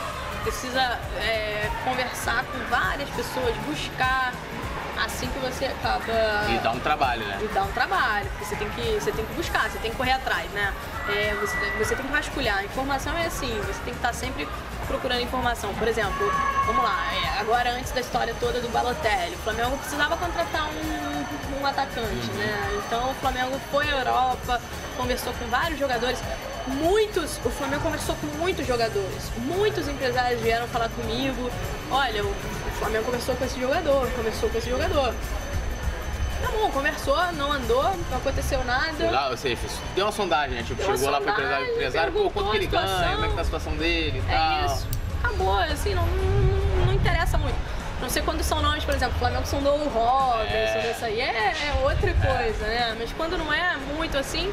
precisa 0.42 0.98
é, 1.20 1.70
conversar 1.84 2.44
com 2.44 2.58
várias 2.68 3.08
pessoas, 3.10 3.54
buscar. 3.66 4.34
Assim 5.04 5.26
que 5.28 5.38
você 5.40 5.66
acaba. 5.66 6.04
E 6.48 6.58
dá 6.58 6.70
um 6.70 6.80
trabalho, 6.80 7.26
né? 7.26 7.38
E 7.42 7.48
dá 7.48 7.64
um 7.64 7.72
trabalho, 7.72 8.28
porque 8.30 8.44
você 8.44 8.56
tem 8.56 8.68
que, 8.70 9.00
você 9.00 9.10
tem 9.12 9.24
que 9.24 9.34
buscar, 9.34 9.68
você 9.68 9.78
tem 9.78 9.90
que 9.90 9.96
correr 9.96 10.12
atrás, 10.12 10.48
né? 10.52 10.72
É, 11.08 11.34
você, 11.40 11.56
você 11.78 11.96
tem 11.96 12.06
que 12.06 12.12
vasculhar. 12.12 12.58
A 12.58 12.64
informação 12.64 13.16
é 13.16 13.26
assim, 13.26 13.52
você 13.66 13.80
tem 13.84 13.92
que 13.92 13.98
estar 13.98 14.12
sempre 14.12 14.48
procurando 14.86 15.20
informação. 15.20 15.72
Por 15.74 15.88
exemplo, 15.88 16.30
vamos 16.66 16.82
lá, 16.82 16.98
é, 17.14 17.40
agora 17.40 17.72
antes 17.72 17.92
da 17.92 18.00
história 18.00 18.34
toda 18.38 18.60
do 18.60 18.68
Balotelli, 18.68 19.34
o 19.34 19.38
Flamengo 19.38 19.76
precisava 19.78 20.16
contratar 20.16 20.68
um, 20.68 21.60
um 21.60 21.66
atacante, 21.66 22.30
né? 22.32 22.82
Então 22.86 23.10
o 23.10 23.14
Flamengo 23.14 23.58
foi 23.70 23.88
à 23.88 23.98
Europa, 23.98 24.60
conversou 24.96 25.32
com 25.34 25.46
vários 25.46 25.78
jogadores. 25.78 26.18
Muitos, 26.66 27.38
o 27.44 27.50
Flamengo 27.50 27.82
conversou 27.82 28.14
com 28.16 28.26
muitos 28.38 28.66
jogadores. 28.66 29.30
Muitos 29.38 29.88
empresários 29.88 30.40
vieram 30.40 30.66
falar 30.68 30.88
comigo. 30.90 31.50
Olha, 31.90 32.24
o, 32.24 32.28
o 32.28 32.70
Flamengo 32.78 33.04
conversou 33.04 33.34
com 33.34 33.44
esse 33.44 33.60
jogador, 33.60 34.08
conversou 34.10 34.48
com 34.48 34.58
esse 34.58 34.70
jogador. 34.70 35.12
Tá 36.42 36.48
bom, 36.50 36.70
conversou, 36.70 37.16
não 37.34 37.52
andou, 37.52 37.84
não 38.10 38.18
aconteceu 38.18 38.62
nada. 38.64 38.92
Foi 38.94 39.10
lá, 39.10 39.28
ou 39.28 39.36
seja, 39.36 39.58
deu 39.94 40.04
uma 40.06 40.12
sondagem, 40.12 40.56
né? 40.56 40.62
Tipo, 40.62 40.74
Deu 40.82 40.96
chegou 40.96 41.10
lá 41.10 41.20
pro 41.20 41.30
empresário, 41.30 41.72
empresário, 41.72 42.12
pô, 42.12 42.30
quanto 42.30 42.50
que 42.50 42.56
ele 42.56 42.66
ganha, 42.66 43.12
como 43.14 43.24
é 43.24 43.28
que 43.28 43.34
tá 43.34 43.40
a 43.40 43.44
situação 43.44 43.76
dele 43.76 44.22
e 44.28 44.32
É 44.32 44.36
tal. 44.36 44.66
isso. 44.76 44.88
Acabou, 45.22 45.56
assim, 45.58 45.94
não, 45.94 46.04
não, 46.06 46.86
não 46.86 46.92
interessa 46.92 47.38
muito. 47.38 47.56
Não 48.00 48.10
sei 48.10 48.20
quando 48.22 48.42
são 48.42 48.60
nomes, 48.60 48.84
por 48.84 48.92
exemplo, 48.94 49.14
o 49.14 49.18
Flamengo 49.20 49.46
sondou 49.46 49.74
o 49.76 49.88
Robinson, 49.88 50.48
É. 50.52 50.90
isso 50.90 51.04
aí 51.04 51.20
é, 51.20 51.54
é 51.68 51.74
outra 51.84 52.12
coisa, 52.12 52.66
né? 52.66 52.96
Mas 52.98 53.12
quando 53.12 53.38
não 53.38 53.52
é 53.52 53.76
muito 53.96 54.18
assim, 54.18 54.52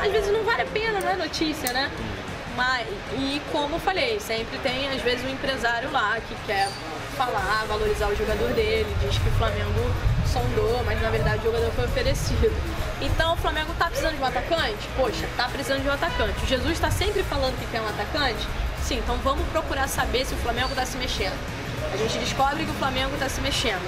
às 0.00 0.10
vezes 0.10 0.32
não 0.32 0.42
vale 0.42 0.62
a 0.62 0.66
pena, 0.66 0.98
não 0.98 1.08
é 1.08 1.14
notícia, 1.14 1.72
né? 1.72 1.88
Mas, 2.56 2.84
e 3.12 3.40
como 3.52 3.76
eu 3.76 3.80
falei, 3.80 4.18
sempre 4.18 4.58
tem, 4.58 4.88
às 4.90 5.00
vezes, 5.02 5.24
um 5.24 5.28
empresário 5.28 5.90
lá 5.92 6.18
que 6.28 6.34
quer 6.46 6.68
falar, 7.24 7.66
valorizar 7.68 8.06
o 8.08 8.16
jogador 8.16 8.48
dele, 8.54 8.86
diz 9.02 9.18
que 9.18 9.28
o 9.28 9.32
Flamengo 9.32 9.80
sondou, 10.32 10.82
mas 10.86 11.00
na 11.02 11.10
verdade 11.10 11.40
o 11.40 11.52
jogador 11.52 11.70
foi 11.72 11.84
oferecido. 11.84 12.50
Então 13.02 13.34
o 13.34 13.36
Flamengo 13.36 13.74
tá 13.78 13.86
precisando 13.86 14.16
de 14.16 14.22
um 14.22 14.26
atacante? 14.26 14.88
Poxa, 14.96 15.28
tá 15.36 15.44
precisando 15.52 15.82
de 15.82 15.88
um 15.88 15.92
atacante. 15.92 16.42
O 16.42 16.46
Jesus 16.46 16.72
está 16.72 16.90
sempre 16.90 17.22
falando 17.24 17.58
que 17.58 17.66
quer 17.70 17.82
um 17.82 17.88
atacante? 17.88 18.46
Sim, 18.82 18.98
então 19.04 19.16
vamos 19.22 19.46
procurar 19.48 19.86
saber 19.86 20.24
se 20.24 20.32
o 20.32 20.38
Flamengo 20.38 20.70
está 20.70 20.86
se 20.86 20.96
mexendo. 20.96 21.36
A 21.92 21.96
gente 21.98 22.18
descobre 22.18 22.64
que 22.64 22.70
o 22.70 22.74
Flamengo 22.74 23.12
está 23.12 23.28
se 23.28 23.40
mexendo. 23.42 23.84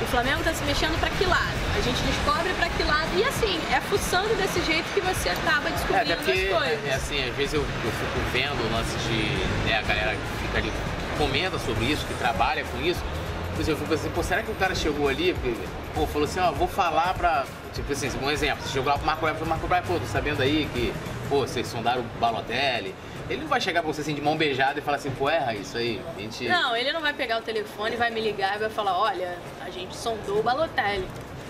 O 0.00 0.06
Flamengo 0.06 0.38
está 0.38 0.54
se 0.54 0.62
mexendo 0.62 0.96
para 1.00 1.10
que 1.10 1.24
lado? 1.24 1.58
A 1.76 1.80
gente 1.80 2.00
descobre 2.02 2.52
para 2.54 2.68
que 2.68 2.84
lado. 2.84 3.08
E 3.16 3.24
assim, 3.24 3.58
é 3.74 3.80
fuçando 3.80 4.32
desse 4.36 4.62
jeito 4.64 4.84
que 4.94 5.00
você 5.00 5.30
acaba 5.30 5.68
É, 5.68 5.72
descobrindo 5.72 6.12
até 6.12 6.14
porque, 6.14 6.46
as 6.52 6.58
coisas. 6.58 6.86
é 6.86 6.94
assim, 6.94 7.28
às 7.28 7.34
vezes 7.34 7.54
eu, 7.54 7.62
eu 7.62 7.90
fico 7.90 8.20
vendo 8.32 8.60
o 8.62 8.72
lance 8.72 8.94
de, 9.08 9.66
né, 9.68 9.78
a 9.78 9.82
galera 9.82 10.12
que 10.14 10.46
fica 10.46 10.58
ali, 10.58 10.72
comenta 11.18 11.58
sobre 11.58 11.84
isso, 11.84 12.06
que 12.06 12.14
trabalha 12.14 12.64
com 12.64 12.80
isso, 12.80 13.02
Por 13.54 13.62
exemplo, 13.62 13.82
eu 13.82 13.86
fico 13.86 13.94
assim, 13.94 14.10
pô, 14.10 14.22
será 14.22 14.42
que 14.42 14.50
o 14.52 14.54
cara 14.54 14.74
chegou 14.74 15.08
ali, 15.08 15.34
pô, 15.94 16.06
falou 16.06 16.28
assim, 16.28 16.38
ó, 16.38 16.52
vou 16.52 16.68
falar 16.68 17.12
pra, 17.14 17.44
tipo 17.74 17.92
assim, 17.92 18.08
um 18.22 18.30
exemplo, 18.30 18.62
você 18.62 18.72
chegou 18.72 18.88
lá 18.88 18.96
pro 18.96 19.04
Marco 19.04 19.22
Braz, 19.22 19.36
falou, 19.36 19.48
Marco 19.48 19.66
Braz, 19.66 19.84
pô, 19.84 19.98
tô 19.98 20.06
sabendo 20.06 20.40
aí 20.40 20.68
que, 20.72 20.94
pô, 21.28 21.40
vocês 21.40 21.66
sondaram 21.66 22.02
o 22.02 22.20
Balotelli, 22.20 22.94
ele 23.28 23.42
não 23.42 23.48
vai 23.48 23.60
chegar 23.60 23.82
pra 23.82 23.92
você 23.92 24.00
assim 24.00 24.14
de 24.14 24.22
mão 24.22 24.36
beijada 24.36 24.78
e 24.78 24.82
falar 24.82 24.98
assim, 24.98 25.10
pô, 25.10 25.28
erra 25.28 25.54
isso 25.54 25.76
aí, 25.76 26.00
a 26.16 26.20
gente... 26.20 26.48
Não, 26.48 26.76
ele 26.76 26.92
não 26.92 27.00
vai 27.00 27.12
pegar 27.12 27.38
o 27.38 27.42
telefone, 27.42 27.96
vai 27.96 28.10
me 28.10 28.20
ligar 28.20 28.54
e 28.54 28.58
vai 28.60 28.70
falar, 28.70 28.96
olha, 28.96 29.36
a 29.60 29.70
gente 29.70 29.96
sondou 29.96 30.38
o 30.38 30.42
Balotelli. 30.42 31.08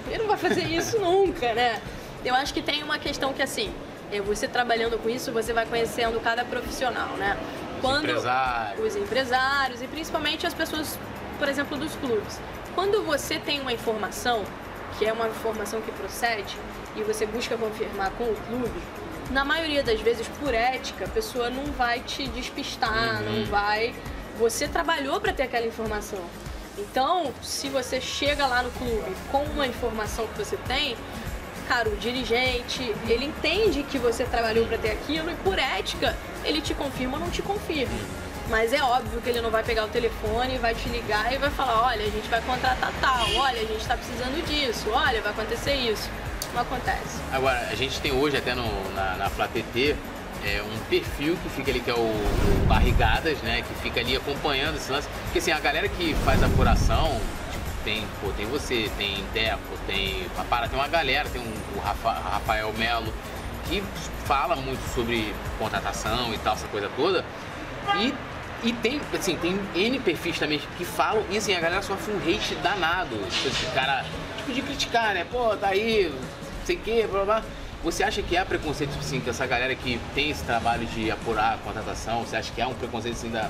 Ele 0.09 0.19
não 0.19 0.29
vai 0.29 0.39
fazer 0.39 0.65
isso 0.73 0.99
nunca, 0.99 1.53
né? 1.53 1.81
Eu 2.25 2.35
acho 2.35 2.55
que 2.55 2.63
tem 2.63 2.83
uma 2.83 2.99
questão 2.99 3.35
que 3.35 3.43
assim, 3.43 3.71
é, 4.11 4.21
você 4.21 4.49
trabalhando 4.49 4.99
com 4.99 5.11
isso, 5.11 5.31
você 5.31 5.53
vai 5.53 5.67
conhecendo 5.67 6.19
cada 6.21 6.45
profissional, 6.45 7.11
né? 7.19 7.37
Quando 7.81 8.05
empresários. 8.05 8.87
os 8.87 8.97
empresários 8.97 9.83
e 9.83 9.87
principalmente 9.87 10.47
as 10.47 10.55
pessoas, 10.55 10.99
por 11.39 11.49
exemplo, 11.49 11.77
dos 11.77 11.95
clubes. 11.97 12.39
Quando 12.75 13.03
você 13.05 13.39
tem 13.39 13.61
uma 13.61 13.73
informação, 13.73 14.45
que 14.99 15.05
é 15.07 15.13
uma 15.13 15.29
informação 15.29 15.81
que 15.81 15.91
procede, 15.93 16.57
e 16.97 17.03
você 17.03 17.27
busca 17.27 17.57
confirmar 17.57 18.11
com 18.13 18.25
o 18.25 18.37
clube, 18.49 18.81
na 19.31 19.45
maioria 19.45 19.83
das 19.83 20.01
vezes, 20.01 20.27
por 20.41 20.55
ética, 20.55 21.05
a 21.05 21.09
pessoa 21.09 21.51
não 21.51 21.65
vai 21.73 22.01
te 22.01 22.27
despistar, 22.29 23.23
Uhum. 23.23 23.41
não 23.41 23.45
vai. 23.47 23.95
Você 24.39 24.67
trabalhou 24.69 25.21
para 25.21 25.33
ter 25.33 25.43
aquela 25.43 25.67
informação. 25.67 26.21
Então, 26.79 27.33
se 27.43 27.69
você 27.69 28.01
chega 28.01 28.47
lá 28.47 28.63
no 28.63 28.71
clube 28.71 29.13
com 29.33 29.43
uma 29.43 29.67
informação 29.67 30.27
que 30.29 30.39
você 30.45 30.57
tem, 30.69 30.97
cara, 31.69 31.89
o 31.91 31.97
dirigente, 31.97 32.95
ele 33.07 33.27
entende 33.27 33.83
que 33.83 33.99
você 33.99 34.25
trabalhou 34.25 34.67
para 34.67 34.79
ter 34.79 34.91
aquilo 34.93 35.31
e 35.31 35.35
por 35.37 35.59
ética, 35.59 36.17
ele 36.45 36.61
te 36.61 36.75
confirma 36.75 37.19
ou 37.19 37.25
não 37.25 37.31
te 37.31 37.43
confirma. 37.43 37.99
Mas 38.49 38.73
é 38.73 38.83
óbvio 38.83 39.21
que 39.21 39.29
ele 39.29 39.43
não 39.43 39.51
vai 39.51 39.63
pegar 39.63 39.85
o 39.85 39.89
telefone, 39.89 40.57
vai 40.57 40.75
te 40.75 40.89
ligar 40.89 41.31
e 41.33 41.37
vai 41.37 41.51
falar, 41.51 41.89
olha, 41.89 42.07
a 42.07 42.11
gente 42.11 42.29
vai 42.29 42.41
contratar 42.41 42.91
tal, 43.01 43.29
olha, 43.37 43.61
a 43.61 43.65
gente 43.65 43.81
está 43.83 43.95
precisando 43.95 44.43
disso, 44.47 44.89
olha, 44.91 45.21
vai 45.21 45.33
acontecer 45.33 45.75
isso. 45.75 46.09
Não 46.55 46.63
acontece. 46.63 47.21
Agora, 47.31 47.69
a 47.71 47.75
gente 47.75 48.01
tem 48.01 48.11
hoje 48.11 48.39
até 48.39 48.55
no, 48.55 48.65
na, 48.95 49.17
na 49.17 49.29
Flá 49.29 49.47
TT 49.47 49.95
é, 50.45 50.63
um 50.63 50.79
perfil 50.89 51.37
que 51.43 51.49
fica 51.51 51.71
ali, 51.71 51.81
que 51.81 51.91
é 51.91 51.95
o, 51.95 51.99
o 51.99 52.67
Barrigadas, 52.67 53.39
né? 53.43 53.63
Que 53.63 53.75
fica 53.83 54.01
ali 54.01 54.17
acompanhando 54.17 54.77
esse 54.77 54.91
lance. 54.91 55.09
Porque 55.25 55.41
assim, 55.41 55.53
a 55.53 55.61
galera 55.61 55.89
que 55.89 56.15
faz 56.25 56.43
apuração, 56.43 57.09
tipo, 57.09 57.48
tem, 57.89 58.05
pô, 58.21 58.31
tem 58.37 58.45
você, 58.45 58.91
tem 58.99 59.25
Deco, 59.33 59.59
tem 59.87 60.27
Papara, 60.37 60.69
tem 60.69 60.79
uma 60.79 60.89
galera, 60.89 61.27
tem 61.31 61.41
um, 61.41 61.55
o 61.75 61.81
Rafa- 61.81 62.13
Rafael 62.13 62.71
Melo, 62.75 63.11
que 63.67 63.83
fala 64.27 64.55
muito 64.57 64.81
sobre 64.95 65.33
contratação 65.59 66.35
e 66.35 66.39
tal, 66.39 66.53
essa 66.53 66.69
coisa 66.69 66.91
toda. 66.95 67.25
E, 67.97 68.13
e 68.63 68.73
tem, 68.75 69.01
assim, 69.19 69.37
tem 69.37 69.59
N 69.75 69.99
perfis 70.01 70.39
também 70.39 70.61
que 70.77 70.85
falam, 70.85 71.25
e 71.31 71.39
assim, 71.39 71.55
a 71.55 71.61
galera 71.61 71.81
sofre 71.81 72.13
um 72.13 72.19
hate 72.19 72.55
danado. 72.57 73.17
Tipo, 73.31 73.49
esse 73.49 73.67
cara, 73.73 74.05
tipo, 74.37 74.53
de 74.53 74.61
criticar, 74.61 75.15
né? 75.15 75.25
Pô, 75.25 75.57
tá 75.57 75.69
aí, 75.69 76.13
não 76.13 76.67
sei 76.67 76.77
o 76.77 76.81
quê, 76.81 77.09
blá 77.11 77.25
blá. 77.25 77.43
Você 77.83 78.03
acha 78.03 78.21
que 78.21 78.37
há 78.37 78.45
preconceito, 78.45 78.91
assim, 78.99 79.19
que 79.19 79.31
essa 79.31 79.47
galera 79.47 79.75
que 79.75 79.99
tem 80.15 80.29
esse 80.31 80.45
trabalho 80.45 80.85
de 80.89 81.11
apurar 81.11 81.55
a 81.55 81.57
contratação, 81.59 82.21
você 82.21 82.37
acha 82.37 82.53
que 82.53 82.61
há 82.61 82.69
um 82.69 82.75
preconceito, 82.75 83.15
assim, 83.15 83.31
da, 83.31 83.49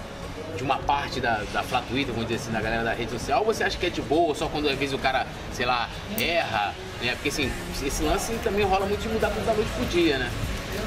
de 0.57 0.62
uma 0.62 0.79
parte 0.79 1.20
da, 1.20 1.42
da 1.53 1.62
Twitter, 1.83 2.12
vamos 2.12 2.29
dizer 2.29 2.42
assim, 2.42 2.53
da 2.53 2.61
galera 2.61 2.85
da 2.85 2.92
rede 2.92 3.12
social, 3.12 3.40
ou 3.40 3.46
você 3.46 3.64
acha 3.64 3.79
que 3.79 3.87
é 3.87 3.90
de 3.90 4.03
boa, 4.03 4.35
só 4.35 4.48
quando 4.48 4.68
às 4.68 4.77
vezes 4.77 4.94
o 4.94 4.98
cara, 4.98 5.27
sei 5.53 5.66
lá, 5.66 5.88
erra, 6.18 6.74
né? 7.01 7.12
Porque 7.12 7.29
assim, 7.29 7.53
esse 7.83 8.03
lance 8.03 8.33
também 8.42 8.64
rola 8.64 8.87
muito 8.87 9.01
de 9.01 9.09
mudar 9.09 9.29
da 9.29 9.55
noite 9.55 9.70
pro 9.77 9.85
dia, 9.87 10.18
né? 10.18 10.31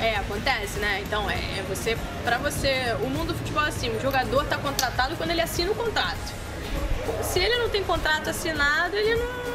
É, 0.02 0.16
acontece, 0.16 0.80
né? 0.80 1.02
Então, 1.06 1.30
é, 1.30 1.36
é 1.36 1.66
você, 1.70 1.98
pra 2.24 2.38
você, 2.38 2.96
o 3.02 3.10
mundo 3.10 3.34
do 3.34 3.36
futebol 3.36 3.64
é 3.64 3.68
assim, 3.70 3.90
o 3.90 4.02
jogador 4.02 4.46
tá 4.46 4.58
contratado 4.58 5.16
quando 5.16 5.32
ele 5.32 5.42
assina 5.42 5.72
o 5.72 5.76
contrato. 5.76 6.34
Se 7.22 7.40
ele 7.40 7.56
não 7.58 7.70
tem 7.70 7.84
contrato 7.84 8.30
assinado, 8.30 8.96
ele 8.96 9.16
não. 9.16 9.52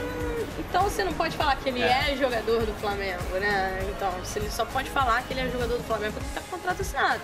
Então 0.58 0.82
você 0.84 1.04
não 1.04 1.12
pode 1.12 1.36
falar 1.36 1.56
que 1.56 1.68
ele 1.68 1.80
É. 1.80 2.12
é, 2.12 2.16
jogador 2.16 2.64
do 2.64 2.74
Flamengo, 2.80 3.22
né? 3.40 3.78
Então, 3.88 4.12
se 4.24 4.38
ele 4.38 4.50
só 4.50 4.64
pode 4.64 4.90
falar 4.90 5.22
que 5.22 5.32
ele 5.32 5.40
é 5.40 5.48
jogador 5.50 5.76
do 5.76 5.84
Flamengo 5.84 6.14
porque 6.14 6.28
tá 6.34 6.40
com 6.40 6.56
contrato 6.56 6.82
assinado. 6.82 7.20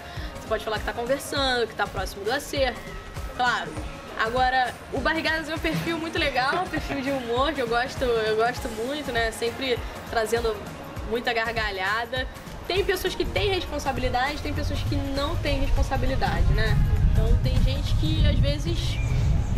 Pode 0.53 0.67
falar 0.67 0.79
que 0.81 0.85
tá 0.85 0.93
conversando, 0.93 1.67
que 1.67 1.75
tá 1.75 1.87
próximo 1.87 2.27
do 2.27 2.31
acerto. 2.31 2.79
Claro. 3.39 3.73
Agora, 4.19 4.75
o 4.93 5.01
Barrigadas 5.01 5.49
é 5.49 5.55
um 5.55 5.59
perfil 5.59 5.97
muito 5.97 6.19
legal, 6.19 6.65
um 6.65 6.69
perfil 6.69 7.01
de 7.01 7.11
humor 7.11 7.55
que 7.55 7.63
eu 7.63 7.67
gosto, 7.67 8.05
eu 8.05 8.37
gosto 8.37 8.69
muito, 8.69 9.11
né? 9.11 9.31
Sempre 9.31 9.79
trazendo 10.11 10.55
muita 11.09 11.33
gargalhada. 11.33 12.29
Tem 12.69 12.85
pessoas 12.85 13.15
que 13.15 13.25
têm 13.25 13.55
responsabilidade, 13.55 14.43
tem 14.43 14.53
pessoas 14.53 14.79
que 14.81 14.95
não 14.95 15.35
têm 15.37 15.59
responsabilidade, 15.59 16.53
né? 16.53 16.77
Então 17.13 17.35
tem 17.43 17.59
gente 17.63 17.95
que 17.95 18.27
às 18.27 18.39
vezes, 18.39 18.79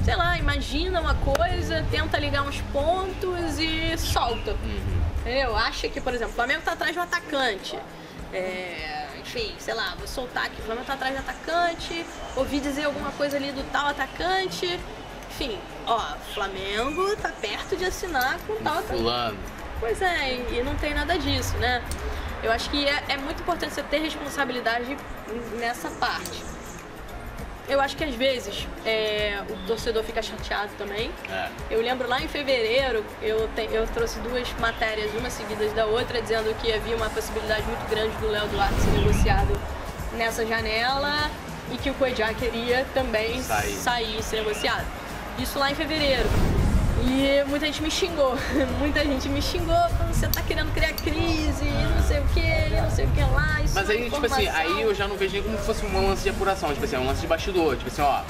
sei 0.05 0.15
lá, 0.15 0.39
imagina 0.39 1.01
uma 1.01 1.17
coisa, 1.17 1.85
tenta 1.91 2.21
ligar 2.21 2.43
uns 2.43 2.61
pontos 2.73 3.59
e 3.59 3.99
solta. 3.99 4.57
Entendeu? 5.23 5.57
Acha 5.57 5.89
que, 5.89 6.01
por 6.01 6.15
exemplo, 6.15 6.35
o 6.35 6.37
Flamengo 6.37 6.63
tá 6.63 6.75
atrás 6.75 6.93
de 6.93 7.01
um 7.01 7.03
atacante. 7.03 7.77
É, 8.33 9.04
enfim, 9.25 9.55
sei 9.59 9.73
lá, 9.73 9.95
vou 9.97 10.07
soltar 10.07 10.45
aqui, 10.45 10.61
o 10.61 10.65
Flamengo 10.65 10.87
tá 10.87 10.93
atrás 10.93 11.15
de 11.15 11.21
atacante, 11.21 12.07
ouvi 12.37 12.61
dizer 12.61 12.85
alguma 12.85 13.11
coisa 13.13 13.39
ali 13.39 13.51
do 13.53 13.65
tal 13.73 13.87
atacante. 13.87 14.79
Enfim, 15.31 15.59
ó, 15.87 15.99
Flamengo 16.35 17.17
tá 17.17 17.31
perto 17.31 17.75
de 17.75 17.87
assinar 17.87 18.39
com 18.47 18.55
tal 18.57 18.75
atacante. 18.75 19.01
Fulano. 19.01 19.39
Pois 19.81 20.01
é, 20.01 20.35
e 20.35 20.59
e 20.59 20.63
não 20.63 20.77
tem 20.77 20.95
nada 20.95 21.19
disso, 21.19 21.57
né? 21.57 21.83
Eu 22.43 22.53
acho 22.53 22.69
que 22.71 22.87
é, 22.87 23.03
é 23.09 23.17
muito 23.17 23.41
importante 23.41 23.73
você 23.73 23.83
ter 23.83 23.99
responsabilidade 23.99 24.97
nessa 25.59 25.91
parte. 25.91 26.45
Eu 27.69 27.81
acho 27.81 27.97
que 27.97 28.05
às 28.05 28.15
vezes 28.15 28.67
é, 28.85 29.41
o 29.49 29.67
torcedor 29.67 30.03
fica 30.05 30.21
chateado 30.21 30.71
também. 30.77 31.11
É. 31.31 31.49
Eu 31.71 31.81
lembro 31.81 32.07
lá 32.09 32.21
em 32.21 32.29
fevereiro, 32.29 33.03
eu, 33.23 33.49
te- 33.57 33.69
eu 33.73 33.87
trouxe 33.87 34.19
duas 34.21 34.47
matérias, 34.61 35.11
uma 35.15 35.31
seguidas 35.31 35.73
da 35.73 35.87
outra, 35.87 36.21
dizendo 36.21 36.55
que 36.61 36.71
havia 36.73 36.95
uma 36.95 37.09
possibilidade 37.09 37.63
muito 37.63 37.89
grande 37.89 38.15
do 38.19 38.29
Léo 38.29 38.47
Duarte 38.49 38.75
ser 38.81 38.91
negociado 38.91 39.61
nessa 40.13 40.45
janela 40.47 41.31
e 41.73 41.79
que 41.79 41.89
o 41.89 41.95
Cuejá 41.95 42.35
queria 42.35 42.87
também 42.93 43.43
Sair. 43.43 43.73
sair 43.77 44.19
e 44.19 44.23
ser 44.23 44.37
negociado. 44.37 44.85
Isso 45.39 45.59
lá 45.59 45.71
em 45.71 45.75
fevereiro. 45.75 46.29
Muita 47.55 47.67
gente 47.67 47.83
me 47.83 47.91
xingou, 47.91 48.37
muita 48.81 49.05
gente 49.05 49.29
me 49.29 49.41
xingou, 49.41 49.77
falando 49.91 50.13
você 50.13 50.27
tá 50.27 50.43
querendo 50.43 50.75
criar 50.75 50.93
crise, 50.95 51.65
não 51.65 52.03
sei 52.03 52.19
o 52.19 52.25
que, 52.35 52.81
não 52.81 52.91
sei 52.91 53.05
o 53.05 53.11
que 53.13 53.21
lá, 53.21 53.61
isso 53.63 53.75
Mas 53.77 53.89
é 53.89 53.93
aí, 53.93 54.11
tipo 54.11 54.27
assim, 54.27 54.49
aí 54.49 54.83
eu 54.83 54.93
já 54.93 55.07
não 55.07 55.17
vejo 55.17 55.35
nem 55.35 55.43
como 55.45 55.57
se 55.59 55.65
fosse 55.65 55.87
um 55.87 56.09
lance 56.09 56.25
de 56.25 56.31
apuração, 56.31 56.73
tipo 56.73 56.85
assim, 56.85 56.97
é 56.97 56.99
um 56.99 57.07
lance 57.07 57.21
de 57.21 57.29
bastidor, 57.29 57.77
tipo 57.77 57.89
assim, 57.89 58.03
ó. 58.03 58.23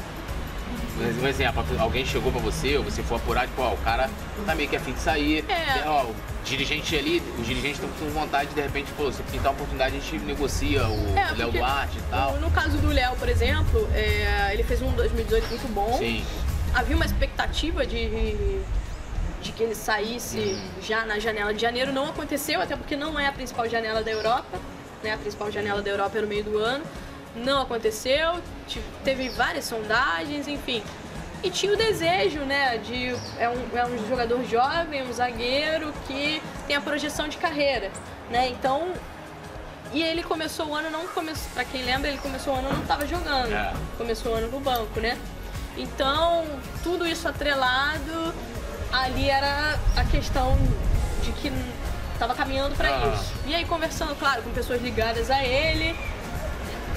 Um 1.23 1.27
exemplo, 1.27 1.65
alguém 1.79 2.05
chegou 2.05 2.31
pra 2.31 2.41
você, 2.43 2.77
ou 2.77 2.85
você 2.85 3.03
for 3.03 3.15
apurar, 3.15 3.47
tipo, 3.47 3.63
ó, 3.63 3.73
o 3.73 3.79
cara 3.79 4.11
tá 4.45 4.55
meio 4.55 4.69
que 4.69 4.77
afim 4.77 4.93
de 4.93 5.01
sair. 5.01 5.43
É. 5.49 5.89
Ó, 5.89 6.03
o 6.03 6.15
dirigente 6.45 6.95
ali, 6.95 7.23
os 7.39 7.47
dirigentes 7.47 7.83
estão 7.83 7.89
com 7.99 8.13
vontade, 8.13 8.51
de 8.55 8.61
repente, 8.61 8.93
pô, 8.93 9.11
se 9.11 9.23
pintar 9.23 9.53
uma 9.53 9.53
oportunidade, 9.53 9.97
a 9.97 10.01
gente 10.01 10.19
negocia 10.19 10.87
o 10.87 11.19
É, 11.19 11.35
Léo 11.35 11.51
Duarte 11.51 11.97
e 11.97 12.11
tal. 12.11 12.35
No, 12.35 12.41
no 12.43 12.51
caso 12.51 12.77
do 12.77 12.89
Léo, 12.89 13.17
por 13.17 13.31
exemplo, 13.31 13.89
é, 13.95 14.51
ele 14.53 14.65
fez 14.65 14.83
um 14.83 14.93
2018 14.93 15.49
muito 15.49 15.73
bom. 15.73 15.97
Sim. 15.97 16.23
Havia 16.75 16.95
uma 16.95 17.07
expectativa 17.07 17.87
de, 17.87 18.09
de 19.45 19.53
que 19.53 19.63
ele 19.63 19.75
saísse 19.75 20.59
já 20.81 21.05
na 21.05 21.19
janela 21.19 21.53
de 21.55 21.61
janeiro. 21.61 21.93
Não 21.93 22.07
aconteceu, 22.09 22.61
até 22.63 22.75
porque 22.75 22.97
não 22.97 23.21
é 23.21 23.27
a 23.29 23.33
principal 23.33 23.69
janela 23.69 24.03
da 24.03 24.11
Europa. 24.11 24.59
Né? 25.03 25.13
A 25.13 25.19
principal 25.19 25.53
janela 25.53 25.83
da 25.83 25.91
Europa 25.91 26.19
é 26.19 26.23
no 26.23 26.27
meio 26.27 26.43
do 26.43 26.59
ano. 26.59 26.83
Não 27.37 27.61
aconteceu, 27.63 28.41
te- 28.67 28.81
teve 29.05 29.29
várias 29.29 29.67
sondagens, 29.67 30.49
enfim. 30.49 30.83
E 31.43 31.51
tinha 31.51 31.73
o 31.75 31.77
desejo, 31.77 32.39
né, 32.41 32.79
de... 32.79 33.15
É 33.39 33.51
um, 33.51 33.77
é 33.77 33.85
um 33.85 34.09
jogador 34.09 34.43
jovem, 34.47 35.03
um 35.03 35.13
zagueiro 35.13 35.93
que 36.07 36.41
tem 36.67 36.75
a 36.75 36.81
projeção 36.81 37.29
de 37.29 37.37
carreira, 37.37 37.91
né? 38.31 38.49
Então, 38.49 38.93
e 39.93 40.03
ele 40.03 40.23
começou 40.23 40.69
o 40.69 40.75
ano, 40.75 40.89
não 40.91 41.07
começou, 41.09 41.51
pra 41.53 41.65
quem 41.67 41.83
lembra, 41.83 42.09
ele 42.09 42.17
começou 42.19 42.55
o 42.55 42.57
ano 42.57 42.73
não 42.73 42.81
estava 42.81 43.07
jogando. 43.07 43.53
É. 43.53 43.75
Começou 43.99 44.33
o 44.33 44.37
ano 44.37 44.49
no 44.49 44.59
banco, 44.61 45.01
né? 45.01 45.19
Então, 45.77 46.47
tudo 46.83 47.07
isso 47.07 47.29
atrelado, 47.29 48.33
ali 49.03 49.29
era 49.31 49.79
a 49.97 50.05
questão 50.05 50.57
de 51.23 51.33
que 51.33 51.53
estava 52.13 52.35
caminhando 52.35 52.75
para 52.77 52.89
Ah. 52.89 53.13
isso. 53.15 53.33
E 53.47 53.55
aí, 53.55 53.65
conversando, 53.65 54.15
claro, 54.17 54.43
com 54.43 54.51
pessoas 54.51 54.81
ligadas 54.81 55.31
a 55.31 55.43
ele, 55.43 55.97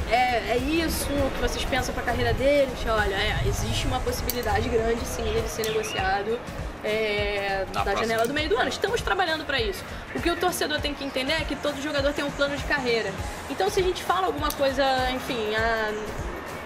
é, 0.10 0.52
é 0.54 0.58
isso 0.58 1.08
que 1.08 1.42
vocês 1.42 1.66
pensam 1.66 1.94
para 1.94 2.04
a 2.04 2.06
carreira 2.06 2.34
dele? 2.34 2.72
Olha, 2.88 3.16
é, 3.16 3.42
existe 3.48 3.88
uma 3.88 4.00
possibilidade 4.00 4.70
grande, 4.70 5.06
sim, 5.06 5.24
dele 5.24 5.48
ser 5.48 5.64
negociado 5.66 6.40
é, 6.84 7.66
Na 7.74 7.84
da 7.84 7.96
janela 7.96 8.26
do 8.28 8.34
meio 8.34 8.48
do 8.48 8.58
ano. 8.58 8.70
Estamos 8.70 9.02
trabalhando 9.02 9.44
para 9.46 9.60
isso. 9.60 9.84
O 10.16 10.22
que 10.22 10.30
o 10.30 10.36
torcedor 10.38 10.80
tem 10.80 10.94
que 10.94 11.04
entender 11.04 11.34
é 11.34 11.44
que 11.44 11.56
todo 11.56 11.82
jogador 11.82 12.14
tem 12.14 12.24
um 12.24 12.32
plano 12.32 12.56
de 12.56 12.64
carreira. 12.64 13.12
Então, 13.50 13.70
se 13.70 13.80
a 13.80 13.84
gente 13.84 14.04
fala 14.04 14.28
alguma 14.28 14.50
coisa, 14.52 14.84
enfim, 15.12 15.54
a- 15.56 15.92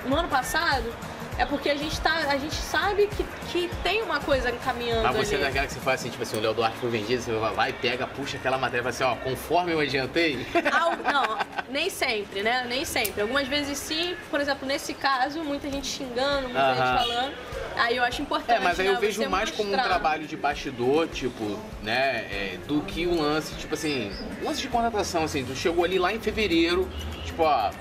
no 0.06 0.16
ano 0.16 0.28
passado, 0.28 0.94
é 1.38 1.46
porque 1.46 1.70
a 1.70 1.76
gente, 1.76 2.00
tá, 2.02 2.14
a 2.30 2.38
gente 2.38 2.56
sabe 2.56 3.08
que, 3.08 3.24
que 3.52 3.70
tem 3.84 4.02
uma 4.04 4.20
coisa 4.20 4.52
caminhando 4.52 5.04
Mas 5.04 5.16
você 5.28 5.36
é 5.36 5.38
ali. 5.38 5.46
daquela 5.48 5.68
que 5.68 5.74
você 5.74 5.80
faz 5.80 6.00
assim, 6.02 6.10
tipo 6.10 6.24
assim, 6.24 6.38
o 6.38 6.42
Léo 6.42 6.54
Duarte 6.54 6.78
foi 6.78 6.90
vendido, 6.90 7.22
você 7.24 7.32
vai, 7.32 7.74
pega, 7.74 8.06
puxa 8.08 8.38
aquela 8.38 8.58
matéria 8.58 8.88
e 8.88 8.94
fala 8.94 9.12
assim, 9.12 9.20
ó, 9.22 9.24
conforme 9.30 9.72
eu 9.72 9.80
adiantei. 9.80 10.46
Al- 10.72 10.98
não, 11.12 11.38
nem 11.70 11.90
sempre, 11.90 12.44
né? 12.44 12.66
Nem 12.68 12.86
sempre. 12.86 13.22
Algumas 13.22 13.48
vezes 13.48 13.78
sim, 13.78 14.16
por 14.30 14.40
exemplo, 14.40 14.68
nesse 14.68 14.94
caso, 14.94 15.44
muita 15.44 15.70
gente 15.70 15.88
xingando, 15.88 16.44
muita 16.50 16.60
Aham. 16.60 16.76
gente 16.98 17.08
falando. 17.08 17.34
Aí 17.76 17.98
eu 17.98 18.04
acho 18.04 18.22
importante. 18.22 18.58
É, 18.58 18.60
mas 18.60 18.80
aí 18.80 18.88
eu 18.88 18.94
né, 18.94 19.00
vejo 19.00 19.22
você 19.22 19.28
mais 19.28 19.50
como 19.50 19.70
um 19.74 19.78
trabalho 19.78 20.28
de 20.28 20.36
bastidor, 20.36 21.08
tipo, 21.08 21.58
né, 21.82 22.28
é, 22.30 22.58
do 22.68 22.82
que 22.82 23.08
um 23.08 23.22
lance, 23.22 23.56
tipo 23.56 23.74
assim, 23.74 24.12
lance 24.44 24.62
de 24.62 24.68
contratação, 24.68 25.24
assim, 25.24 25.44
tu 25.44 25.56
chegou 25.56 25.84
ali 25.86 25.98
lá 25.98 26.14
em 26.14 26.20
fevereiro, 26.20 26.88
tipo, 27.26 27.44
ó, 27.44 27.72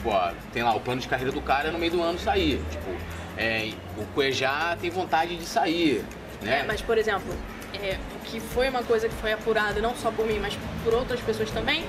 tipo, 0.00 0.08
ó, 0.08 0.32
tem 0.52 0.62
lá 0.62 0.74
o 0.74 0.80
plano 0.80 1.00
de 1.00 1.06
carreira 1.06 1.30
do 1.30 1.42
cara 1.42 1.68
é 1.68 1.70
no 1.70 1.78
meio 1.78 1.92
do 1.92 2.02
ano 2.02 2.18
sair, 2.18 2.60
tipo, 2.70 2.90
é, 3.36 3.70
o 3.98 4.04
Cuejá 4.14 4.76
tem 4.80 4.90
vontade 4.90 5.36
de 5.36 5.44
sair, 5.44 6.04
né? 6.42 6.60
É, 6.60 6.62
mas 6.64 6.80
por 6.80 6.96
exemplo, 6.96 7.32
é, 7.74 7.98
o 8.16 8.24
que 8.24 8.40
foi 8.40 8.68
uma 8.68 8.82
coisa 8.82 9.08
que 9.08 9.14
foi 9.16 9.32
apurada 9.32 9.80
não 9.80 9.94
só 9.94 10.10
por 10.10 10.26
mim, 10.26 10.38
mas 10.40 10.58
por 10.82 10.94
outras 10.94 11.20
pessoas 11.20 11.50
também, 11.50 11.84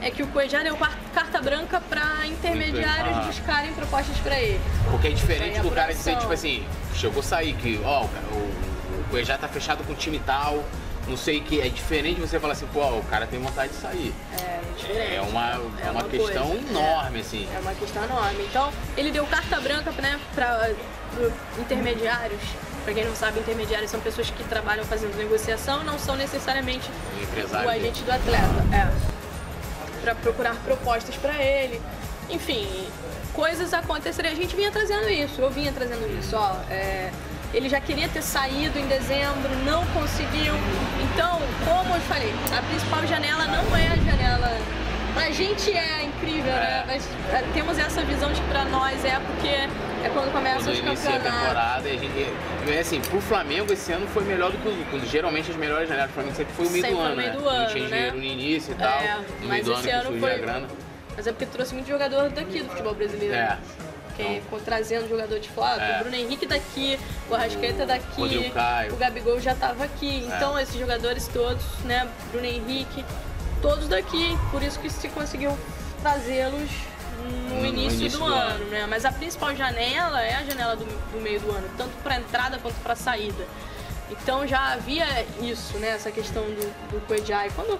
é 0.00 0.10
que 0.10 0.22
o 0.22 0.26
Cuejá 0.28 0.62
deu 0.62 0.76
carta 1.14 1.40
branca 1.40 1.80
para 1.80 2.26
intermediários 2.26 3.16
ah. 3.16 3.20
buscarem 3.20 3.72
propostas 3.72 4.16
para 4.18 4.40
ele. 4.40 4.60
Porque 4.90 5.08
é 5.08 5.10
diferente 5.10 5.58
é 5.58 5.62
do 5.62 5.70
cara 5.70 5.92
dizer, 5.92 6.16
tipo 6.16 6.32
assim, 6.32 6.66
chegou 6.94 7.20
a 7.20 7.22
sair 7.22 7.52
que, 7.54 7.80
ó, 7.84 8.04
o, 8.04 8.98
o 8.98 9.04
Cuejá 9.10 9.38
tá 9.38 9.46
fechado 9.46 9.84
com 9.84 9.92
o 9.92 9.96
time 9.96 10.18
tal, 10.26 10.64
não 11.06 11.16
sei 11.16 11.40
que. 11.40 11.60
É 11.60 11.68
diferente 11.68 12.20
você 12.20 12.38
falar 12.38 12.52
assim, 12.52 12.66
pô, 12.72 12.80
o 12.80 13.04
cara 13.04 13.26
tem 13.26 13.40
vontade 13.40 13.72
de 13.72 13.78
sair. 13.78 14.14
É, 14.38 14.42
é 14.42 14.62
diferente. 14.76 15.14
É 15.14 15.20
uma, 15.20 15.50
é 15.50 15.90
uma, 15.90 16.00
uma 16.00 16.04
questão 16.04 16.48
coisa. 16.48 16.70
enorme, 16.70 17.18
é, 17.18 17.20
assim. 17.20 17.48
É 17.54 17.58
uma 17.58 17.74
questão 17.74 18.04
enorme. 18.04 18.44
Então, 18.48 18.72
ele 18.96 19.10
deu 19.10 19.26
carta 19.26 19.60
branca, 19.60 19.90
né, 19.92 20.20
para 20.34 20.70
intermediários. 21.58 22.40
Para 22.84 22.94
quem 22.94 23.04
não 23.04 23.14
sabe, 23.14 23.38
intermediários 23.38 23.90
são 23.90 24.00
pessoas 24.00 24.30
que 24.30 24.42
trabalham 24.44 24.84
fazendo 24.84 25.16
negociação, 25.16 25.84
não 25.84 25.98
são 25.98 26.16
necessariamente 26.16 26.90
o, 26.90 27.64
o 27.64 27.68
agente 27.68 28.02
do 28.02 28.10
atleta. 28.10 28.44
É. 28.72 30.02
Para 30.02 30.14
procurar 30.16 30.56
propostas 30.64 31.14
para 31.16 31.40
ele. 31.40 31.80
Enfim, 32.28 32.66
coisas 33.32 33.72
aconteceriam. 33.72 34.32
A 34.32 34.36
gente 34.36 34.56
vinha 34.56 34.70
trazendo 34.70 35.08
isso, 35.08 35.40
eu 35.40 35.50
vinha 35.50 35.72
trazendo 35.72 36.06
isso. 36.18 36.36
Ó, 36.36 36.56
é, 36.70 37.12
ele 37.54 37.68
já 37.68 37.80
queria 37.80 38.08
ter 38.08 38.22
saído 38.22 38.78
em 38.78 38.86
dezembro, 38.86 39.54
não 39.64 39.84
conseguiu. 39.86 40.54
Então, 41.12 41.40
como 41.64 41.94
eu 41.94 42.00
falei, 42.02 42.32
a 42.56 42.62
principal 42.62 43.06
janela 43.06 43.46
não 43.46 43.76
é 43.76 43.88
a 43.88 43.96
janela. 43.96 44.52
Pra 45.14 45.30
gente 45.30 45.70
é 45.70 46.04
incrível, 46.04 46.44
né? 46.44 46.52
é. 46.52 46.70
né? 46.70 46.84
Mas 46.86 47.08
é, 47.30 47.44
temos 47.52 47.78
essa 47.78 48.02
visão 48.02 48.32
de 48.32 48.40
que 48.40 48.48
pra 48.48 48.64
nós 48.64 49.04
é 49.04 49.20
porque 49.20 49.48
é 49.48 50.10
quando 50.12 50.32
começa 50.32 50.64
quando 50.64 50.72
os 50.72 50.80
campeonatos. 50.80 51.26
a 51.26 51.30
temporada, 51.30 51.88
a 51.88 51.92
gente, 51.92 52.80
assim, 52.80 53.00
pro 53.02 53.20
Flamengo 53.20 53.72
esse 53.74 53.92
ano 53.92 54.06
foi 54.08 54.24
melhor 54.24 54.50
do 54.50 54.58
que 54.58 54.96
os 54.96 55.10
Geralmente 55.10 55.50
as 55.50 55.56
melhores 55.56 55.86
janelas 55.86 56.10
do 56.10 56.14
Flamengo 56.14 56.34
sempre 56.34 56.54
foi 56.54 56.66
o 56.66 56.70
meio 56.70 56.84
sempre 56.84 56.96
do 56.96 57.02
ano, 57.02 57.16
meio 57.16 57.28
né? 57.28 57.36
Do 57.36 57.48
ano, 57.48 57.68
tinha 57.68 57.88
né? 57.88 57.96
dinheiro 57.96 58.16
no 58.16 58.24
início 58.24 58.72
e 58.72 58.74
tal. 58.76 59.00
É, 59.00 59.18
no 59.42 59.48
meio 59.48 59.64
do 59.64 59.74
ano, 59.74 59.90
ano 59.90 60.12
que 60.12 60.20
foi... 60.20 60.32
a 60.32 60.38
grana. 60.38 60.68
Mas 61.14 61.26
é 61.26 61.32
porque 61.32 61.46
trouxe 61.46 61.74
muito 61.74 61.88
jogador 61.88 62.30
daqui 62.30 62.62
do 62.62 62.70
futebol 62.70 62.94
brasileiro. 62.94 63.34
É. 63.34 63.58
Que 64.16 64.22
então, 64.22 64.60
trazendo 64.60 65.08
jogador 65.08 65.38
de 65.38 65.48
fora, 65.48 65.82
é. 65.82 65.96
o 65.96 65.98
Bruno 66.00 66.16
Henrique 66.16 66.46
daqui, 66.46 66.98
o 67.30 67.34
Arrascaeta 67.34 67.86
daqui, 67.86 68.20
o, 68.20 68.94
o 68.94 68.96
Gabigol 68.96 69.40
já 69.40 69.52
estava 69.52 69.84
aqui. 69.84 70.28
É. 70.30 70.36
Então 70.36 70.58
esses 70.58 70.78
jogadores 70.78 71.28
todos, 71.28 71.64
né, 71.84 72.08
Bruno 72.30 72.46
Henrique, 72.46 73.04
todos 73.60 73.88
daqui, 73.88 74.36
por 74.50 74.62
isso 74.62 74.78
que 74.78 74.90
se 74.90 75.08
conseguiu 75.08 75.56
trazê-los 76.02 76.70
no, 77.22 77.60
no, 77.60 77.66
início, 77.66 78.00
início 78.00 78.18
do, 78.18 78.26
do 78.26 78.32
ano, 78.32 78.54
ano, 78.54 78.64
né? 78.66 78.86
Mas 78.88 79.04
a 79.04 79.12
principal 79.12 79.54
janela 79.54 80.20
é 80.22 80.34
a 80.34 80.44
janela 80.44 80.76
do, 80.76 80.84
do 80.84 81.20
meio 81.20 81.40
do 81.40 81.50
ano, 81.50 81.68
tanto 81.76 81.92
para 82.02 82.16
entrada 82.16 82.58
quanto 82.58 82.74
para 82.82 82.96
saída. 82.96 83.46
Então 84.10 84.46
já 84.46 84.72
havia 84.72 85.06
isso, 85.40 85.78
né? 85.78 85.90
Essa 85.90 86.10
questão 86.10 86.42
do, 86.42 86.90
do 86.90 87.06
Coediai. 87.06 87.50
Quando 87.54 87.78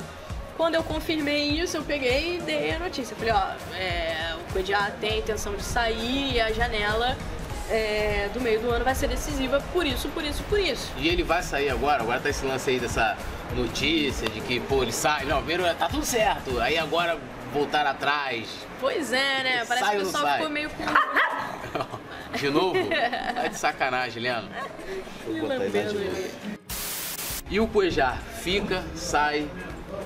quando 0.56 0.74
eu 0.74 0.82
confirmei 0.82 1.50
isso, 1.60 1.76
eu 1.76 1.82
peguei 1.82 2.36
e 2.36 2.40
dei 2.40 2.72
a 2.72 2.78
notícia. 2.78 3.16
Falei, 3.16 3.32
ó, 3.32 3.74
é, 3.74 4.34
o 4.36 4.52
Coediá 4.52 4.90
tem 5.00 5.12
a 5.12 5.16
intenção 5.18 5.54
de 5.54 5.62
sair 5.62 6.34
e 6.34 6.40
a 6.40 6.52
janela 6.52 7.16
é, 7.70 8.28
do 8.32 8.40
meio 8.40 8.60
do 8.60 8.70
ano 8.70 8.84
vai 8.84 8.94
ser 8.94 9.08
decisiva 9.08 9.62
por 9.72 9.86
isso, 9.86 10.08
por 10.08 10.24
isso, 10.24 10.42
por 10.44 10.58
isso. 10.58 10.92
E 10.96 11.08
ele 11.08 11.22
vai 11.22 11.42
sair 11.42 11.70
agora? 11.70 12.02
Agora 12.02 12.20
tá 12.20 12.28
esse 12.28 12.44
lance 12.44 12.70
aí 12.70 12.78
dessa 12.78 13.16
notícia 13.54 14.28
de 14.28 14.40
que, 14.40 14.60
pô, 14.60 14.82
ele 14.82 14.92
sai. 14.92 15.24
Não, 15.24 15.38
primeiro 15.38 15.62
tá 15.74 15.88
tudo 15.88 16.04
certo. 16.04 16.60
Aí 16.60 16.78
agora 16.78 17.18
voltar 17.52 17.86
atrás. 17.86 18.48
Pois 18.80 19.12
é, 19.12 19.42
né? 19.42 19.64
Parece 19.66 19.90
que 19.90 19.96
o 19.96 20.00
pessoal 20.00 20.32
ficou 20.34 20.50
meio 20.50 20.70
com. 20.70 20.84
de 22.36 22.50
novo? 22.50 22.78
Tá 23.34 23.48
de 23.48 23.56
sacanagem, 23.56 24.22
Leandro. 24.22 24.50
E 27.50 27.60
o 27.60 27.66
Cuejá 27.66 28.16
fica, 28.40 28.82
sai, 28.94 29.46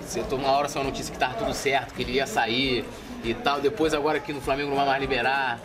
você 0.03 0.23
uma 0.37 0.51
hora 0.51 0.69
a 0.83 0.85
notícia 0.85 1.13
que 1.13 1.19
tava 1.19 1.35
tudo 1.35 1.53
certo, 1.55 1.95
que 1.95 2.03
ele 2.03 2.13
ia 2.13 2.27
sair 2.27 2.85
e 3.25 3.35
tal. 3.35 3.61
Depois 3.61 3.95
agora 3.95 4.19
aqui 4.19 4.33
no 4.33 4.41
Flamengo 4.41 4.71
não 4.71 4.77
vai 4.77 4.87
mais 4.87 5.01
liberar. 5.01 5.61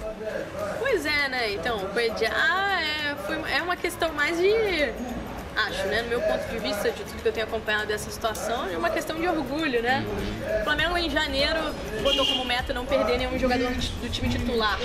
Pois 0.80 1.06
é, 1.06 1.30
né? 1.30 1.54
Então, 1.54 1.78
o 1.78 1.88
ah, 2.28 2.82
é, 2.82 3.16
foi, 3.16 3.52
é 3.52 3.62
uma 3.62 3.76
questão 3.76 4.12
mais 4.14 4.38
de 4.38 4.94
acho, 5.56 5.86
né, 5.88 6.02
no 6.02 6.10
meu 6.10 6.22
ponto 6.22 6.48
de 6.50 6.60
vista, 6.60 6.90
de 6.92 7.04
tudo 7.04 7.22
que 7.22 7.28
eu 7.28 7.32
tenho 7.32 7.46
acompanhado 7.46 7.88
dessa 7.88 8.10
situação, 8.10 8.70
é 8.70 8.78
uma 8.78 8.90
questão 8.90 9.20
de 9.20 9.28
orgulho, 9.28 9.82
né? 9.82 10.06
O 10.62 10.64
Flamengo 10.64 10.98
em 10.98 11.10
janeiro 11.10 11.60
botou 12.04 12.26
como 12.26 12.46
meta 12.46 12.74
não 12.74 12.86
perder 12.86 13.18
nenhum 13.18 13.38
jogador 13.38 13.70
do 13.72 14.10
time 14.10 14.30
titular 14.30 14.80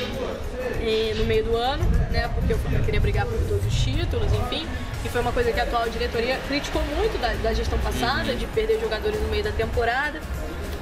e, 0.81 1.14
no 1.14 1.24
meio 1.24 1.44
do 1.44 1.57
ano, 1.57 1.85
né? 2.11 2.29
Porque 2.35 2.55
o 2.55 2.59
Flamengo 2.59 2.85
queria 2.85 3.00
brigar 3.00 3.26
por 3.26 3.38
todos 3.48 3.66
os 3.66 3.74
títulos, 3.74 4.33
enfim. 4.33 4.66
E 5.05 5.09
foi 5.09 5.20
uma 5.20 5.33
coisa 5.33 5.52
que 5.52 5.61
a 5.61 5.62
atual 5.62 5.88
diretoria 5.88 6.38
criticou 6.48 6.83
muito 6.83 7.18
da, 7.20 7.29
da 7.35 7.52
gestão 7.52 7.79
passada, 7.79 8.35
de 8.35 8.46
perder 8.46 8.81
jogadores 8.81 9.20
no 9.20 9.29
meio 9.29 9.44
da 9.44 9.52
temporada. 9.52 10.20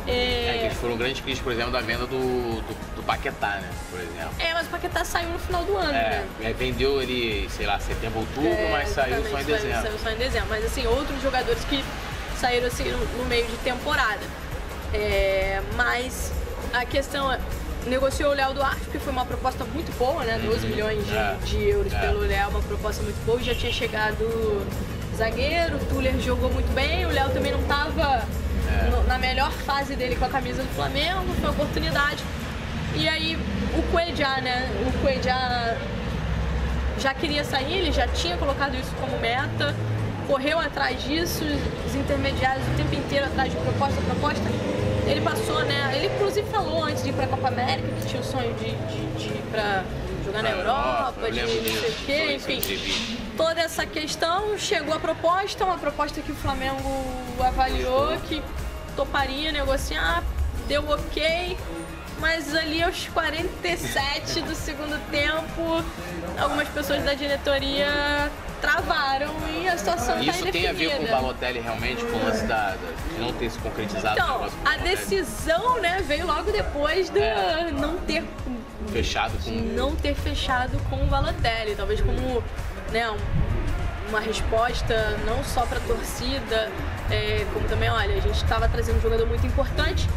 É... 0.06 0.56
é, 0.56 0.58
que 0.58 0.64
eles 0.66 0.78
foram 0.78 0.96
grandes 0.96 1.20
críticos, 1.20 1.44
por 1.44 1.52
exemplo, 1.52 1.72
da 1.72 1.80
venda 1.80 2.06
do, 2.06 2.60
do, 2.60 2.96
do, 2.96 3.02
Paquetá, 3.02 3.58
né? 3.60 3.70
Por 3.90 4.00
exemplo. 4.00 4.34
É, 4.38 4.52
mas 4.52 4.66
o 4.66 4.70
Paquetá 4.70 5.04
saiu 5.04 5.30
no 5.30 5.38
final 5.38 5.64
do 5.64 5.76
ano, 5.76 5.92
é, 5.94 6.24
né? 6.40 6.54
vendeu 6.58 7.00
ele, 7.00 7.48
sei 7.50 7.66
lá, 7.66 7.78
setembro, 7.78 8.20
outubro, 8.20 8.50
é, 8.50 8.70
mas 8.70 8.90
saiu 8.90 9.24
só 9.30 9.40
em 9.40 9.44
dezembro. 9.44 9.82
Saiu 9.82 9.98
só 9.98 10.10
em 10.10 10.16
dezembro. 10.16 10.48
Mas 10.50 10.64
assim, 10.64 10.86
outros 10.86 11.22
jogadores 11.22 11.64
que 11.64 11.84
saíram 12.38 12.66
assim 12.66 12.84
no, 12.84 12.98
no 13.18 13.24
meio 13.26 13.46
de 13.46 13.56
temporada. 13.58 14.22
É, 14.92 15.62
mas 15.76 16.32
a 16.72 16.84
questão 16.84 17.32
é, 17.32 17.38
negociou 17.86 18.30
o 18.30 18.34
Léo 18.34 18.54
Duarte, 18.54 18.84
que 18.92 18.98
foi 18.98 19.12
uma 19.12 19.24
proposta 19.24 19.64
muito 19.64 19.96
boa, 19.98 20.24
né? 20.24 20.38
12 20.44 20.64
uhum. 20.64 20.70
milhões 20.70 21.06
de, 21.06 21.16
é. 21.16 21.36
de 21.44 21.68
euros 21.68 21.92
é. 21.92 21.98
pelo 21.98 22.20
Léo, 22.20 22.50
uma 22.50 22.62
proposta 22.62 23.02
muito 23.02 23.24
boa. 23.24 23.42
Já 23.42 23.54
tinha 23.54 23.72
chegado 23.72 24.66
zagueiro, 25.16 25.76
o 25.76 25.84
Tuller 25.86 26.18
jogou 26.20 26.50
muito 26.50 26.72
bem, 26.74 27.06
o 27.06 27.10
Léo 27.10 27.30
também 27.30 27.52
não 27.52 27.60
estava 27.60 28.26
no, 28.90 29.04
na 29.04 29.18
melhor 29.18 29.50
fase 29.50 29.94
dele 29.96 30.16
com 30.16 30.24
a 30.24 30.28
camisa 30.28 30.62
do 30.62 30.68
Flamengo, 30.74 31.34
foi 31.40 31.50
oportunidade. 31.50 32.22
E 32.94 33.08
aí 33.08 33.36
o 33.76 33.82
Cuejá, 33.90 34.40
né? 34.40 34.70
O 34.86 35.00
Cuejá 35.00 35.76
já 36.98 37.12
queria 37.12 37.44
sair, 37.44 37.78
ele 37.78 37.92
já 37.92 38.06
tinha 38.06 38.36
colocado 38.36 38.74
isso 38.74 38.90
como 39.00 39.18
meta, 39.18 39.74
correu 40.26 40.58
atrás 40.58 41.02
disso, 41.02 41.44
os 41.86 41.94
intermediários 41.94 42.66
o 42.68 42.76
tempo 42.76 42.94
inteiro 42.94 43.26
atrás 43.26 43.50
de 43.50 43.56
proposta 43.58 44.00
proposta. 44.02 44.42
Ele 45.06 45.20
passou, 45.20 45.62
né? 45.64 45.92
Ele 45.96 46.06
inclusive 46.06 46.48
falou 46.50 46.82
antes 46.84 47.02
de 47.02 47.10
ir 47.10 47.12
pra 47.12 47.26
Copa 47.26 47.48
América 47.48 47.88
que 48.00 48.06
tinha 48.06 48.22
o 48.22 48.24
sonho 48.24 48.54
de, 48.54 48.70
de, 48.70 49.06
de 49.18 49.26
ir 49.26 49.44
pra 49.50 49.84
jogar 50.24 50.42
na 50.42 50.50
Europa, 50.50 51.30
de 51.30 51.40
não 51.40 51.48
sei 51.48 51.90
o 51.90 51.94
quê, 52.06 52.34
enfim. 52.36 53.23
Toda 53.36 53.60
essa 53.60 53.84
questão, 53.84 54.56
chegou 54.58 54.94
a 54.94 55.00
proposta, 55.00 55.64
uma 55.64 55.78
proposta 55.78 56.20
que 56.20 56.32
o 56.32 56.36
Flamengo 56.36 57.04
avaliou, 57.40 58.16
que 58.28 58.42
toparia 58.94 59.50
negociar, 59.50 60.22
deu 60.68 60.88
ok, 60.88 61.56
mas 62.20 62.54
ali 62.54 62.82
aos 62.82 63.08
47 63.08 64.40
do 64.42 64.54
segundo 64.54 64.98
tempo, 65.10 65.84
algumas 66.38 66.68
pessoas 66.68 67.02
da 67.02 67.14
diretoria 67.14 68.30
travaram 68.60 69.34
e 69.60 69.68
a 69.68 69.76
situação 69.76 70.18
está 70.18 70.32
Isso 70.32 70.50
tem 70.50 70.66
a 70.66 70.72
ver 70.72 70.96
com 70.96 71.02
o 71.02 71.08
Balotelli 71.08 71.60
realmente, 71.60 72.02
com 72.04 72.16
o 72.16 72.24
lance 72.24 72.46
da, 72.46 72.74
de 73.10 73.20
não 73.20 73.32
ter 73.34 73.50
se 73.50 73.58
concretizado 73.58 74.14
então, 74.18 74.48
a 74.64 74.76
decisão 74.78 75.80
né, 75.80 76.02
veio 76.06 76.26
logo 76.26 76.50
depois 76.50 77.10
de 77.10 77.18
é. 77.18 77.70
não 77.72 77.98
ter 77.98 78.24
fechado 78.90 79.32
com 79.44 79.50
não 79.50 79.94
ter 79.96 80.14
fechado 80.14 80.78
com 80.88 80.96
o 80.96 81.06
Balotelli, 81.06 81.74
talvez 81.74 82.00
como 82.00 82.42
né, 82.94 83.12
uma 84.08 84.20
resposta 84.20 85.18
não 85.26 85.42
só 85.42 85.66
para 85.66 85.78
a 85.78 85.80
torcida, 85.80 86.70
é, 87.10 87.44
como 87.52 87.66
também, 87.68 87.90
olha, 87.90 88.14
a 88.16 88.20
gente 88.20 88.36
estava 88.36 88.68
trazendo 88.68 88.98
um 88.98 89.00
jogador 89.00 89.26
muito 89.26 89.44
importante, 89.44 90.08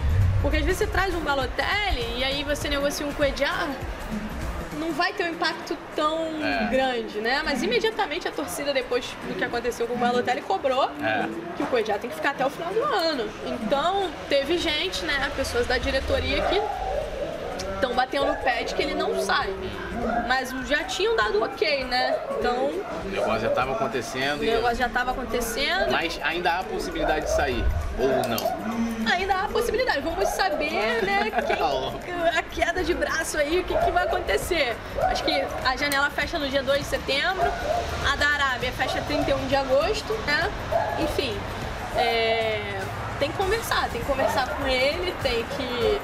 porque 0.43 0.57
às 0.57 0.63
vezes 0.63 0.77
você 0.77 0.87
traz 0.87 1.15
um 1.15 1.21
Balotelli 1.21 2.17
e 2.17 2.23
aí 2.23 2.43
você 2.43 2.69
negocia 2.69 3.05
um 3.05 3.11
Coediar, 3.13 3.67
não 4.77 4.91
vai 4.93 5.11
ter 5.11 5.23
um 5.23 5.29
impacto 5.29 5.75
tão 5.95 6.19
é. 6.45 6.67
grande, 6.69 7.19
né? 7.19 7.41
Mas 7.43 7.63
imediatamente 7.63 8.27
a 8.27 8.31
torcida, 8.31 8.71
depois 8.71 9.05
do 9.27 9.35
que 9.35 9.43
aconteceu 9.43 9.87
com 9.87 9.95
o 9.95 9.97
Balotelli, 9.97 10.41
cobrou 10.41 10.91
é. 11.01 11.27
que 11.57 11.63
o 11.63 11.65
Coediar 11.65 11.97
tem 11.97 12.11
que 12.11 12.15
ficar 12.15 12.29
até 12.29 12.45
o 12.45 12.49
final 12.51 12.71
do 12.71 12.83
ano. 12.83 13.27
Então, 13.43 14.07
teve 14.29 14.59
gente, 14.59 15.03
né, 15.03 15.31
pessoas 15.35 15.65
da 15.65 15.79
diretoria 15.79 16.43
que 16.43 16.61
estão 17.57 17.93
batendo 17.93 18.27
no 18.27 18.35
pé 18.37 18.63
de 18.63 18.73
que 18.73 18.81
ele 18.81 18.93
não 18.93 19.19
sai. 19.21 19.53
Mas 20.27 20.49
já 20.67 20.83
tinham 20.83 21.15
dado 21.15 21.43
ok, 21.43 21.83
né? 21.85 22.15
Então. 22.31 22.69
O 23.05 23.09
negócio 23.09 23.41
já 23.41 23.47
estava 23.47 23.71
acontecendo. 23.73 24.41
O 24.41 24.45
negócio 24.45 24.75
já 24.75 24.87
estava 24.87 25.11
acontecendo. 25.11 25.91
Mas 25.91 26.19
ainda 26.23 26.59
há 26.59 26.63
possibilidade 26.63 27.25
de 27.25 27.31
sair, 27.31 27.65
ou 27.97 28.07
não? 28.27 29.11
Ainda 29.11 29.35
há 29.35 29.47
possibilidade. 29.47 30.01
Vamos 30.01 30.29
saber, 30.29 31.03
né? 31.03 31.31
Quem, 32.05 32.13
a 32.13 32.43
queda 32.43 32.83
de 32.83 32.93
braço 32.93 33.37
aí, 33.37 33.59
o 33.59 33.63
que, 33.63 33.75
que 33.75 33.91
vai 33.91 34.05
acontecer. 34.05 34.75
Acho 35.03 35.23
que 35.23 35.45
a 35.65 35.75
janela 35.75 36.09
fecha 36.09 36.37
no 36.37 36.47
dia 36.47 36.61
2 36.63 36.79
de 36.79 36.85
setembro, 36.85 37.51
a 38.11 38.15
da 38.15 38.27
Arábia 38.27 38.71
fecha 38.73 39.01
31 39.01 39.47
de 39.47 39.55
agosto, 39.55 40.13
né? 40.25 40.51
Enfim. 40.99 41.37
É, 41.95 42.79
tem 43.19 43.31
que 43.31 43.37
conversar, 43.37 43.89
tem 43.89 44.01
que 44.01 44.07
conversar 44.07 44.47
com 44.49 44.67
ele, 44.67 45.13
tem 45.23 45.43
que 45.43 45.99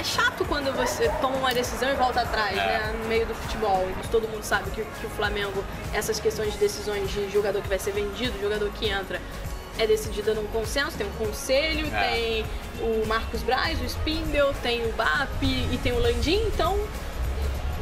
é 0.00 0.04
chato 0.04 0.46
quando 0.46 0.74
você 0.74 1.10
toma 1.20 1.36
uma 1.36 1.52
decisão 1.52 1.90
e 1.90 1.94
volta 1.94 2.22
atrás, 2.22 2.56
é. 2.56 2.56
né? 2.56 2.94
No 3.02 3.06
meio 3.06 3.26
do 3.26 3.34
futebol. 3.34 3.86
Todo 4.10 4.26
mundo 4.26 4.42
sabe 4.42 4.70
que, 4.70 4.82
que, 4.82 5.06
o 5.06 5.10
Flamengo, 5.10 5.62
essas 5.92 6.18
questões 6.18 6.52
de 6.54 6.58
decisões 6.58 7.10
de 7.10 7.30
jogador 7.30 7.60
que 7.60 7.68
vai 7.68 7.78
ser 7.78 7.92
vendido, 7.92 8.40
jogador 8.40 8.70
que 8.72 8.88
entra, 8.88 9.20
é 9.78 9.86
decidida 9.86 10.32
num 10.32 10.46
consenso, 10.46 10.96
tem 10.96 11.06
um 11.06 11.12
conselho, 11.12 11.86
É. 11.94 12.08
tem 12.08 12.46
o 12.80 13.06
Marcos 13.06 13.42
Braz, 13.42 13.78
o 13.80 13.84
Spindle, 13.84 14.54
tem 14.62 14.86
o 14.86 14.92
BAP 14.92 15.42
e 15.42 15.78
tem 15.82 15.92
o 15.92 15.98
Landim, 15.98 16.46
então 16.46 16.78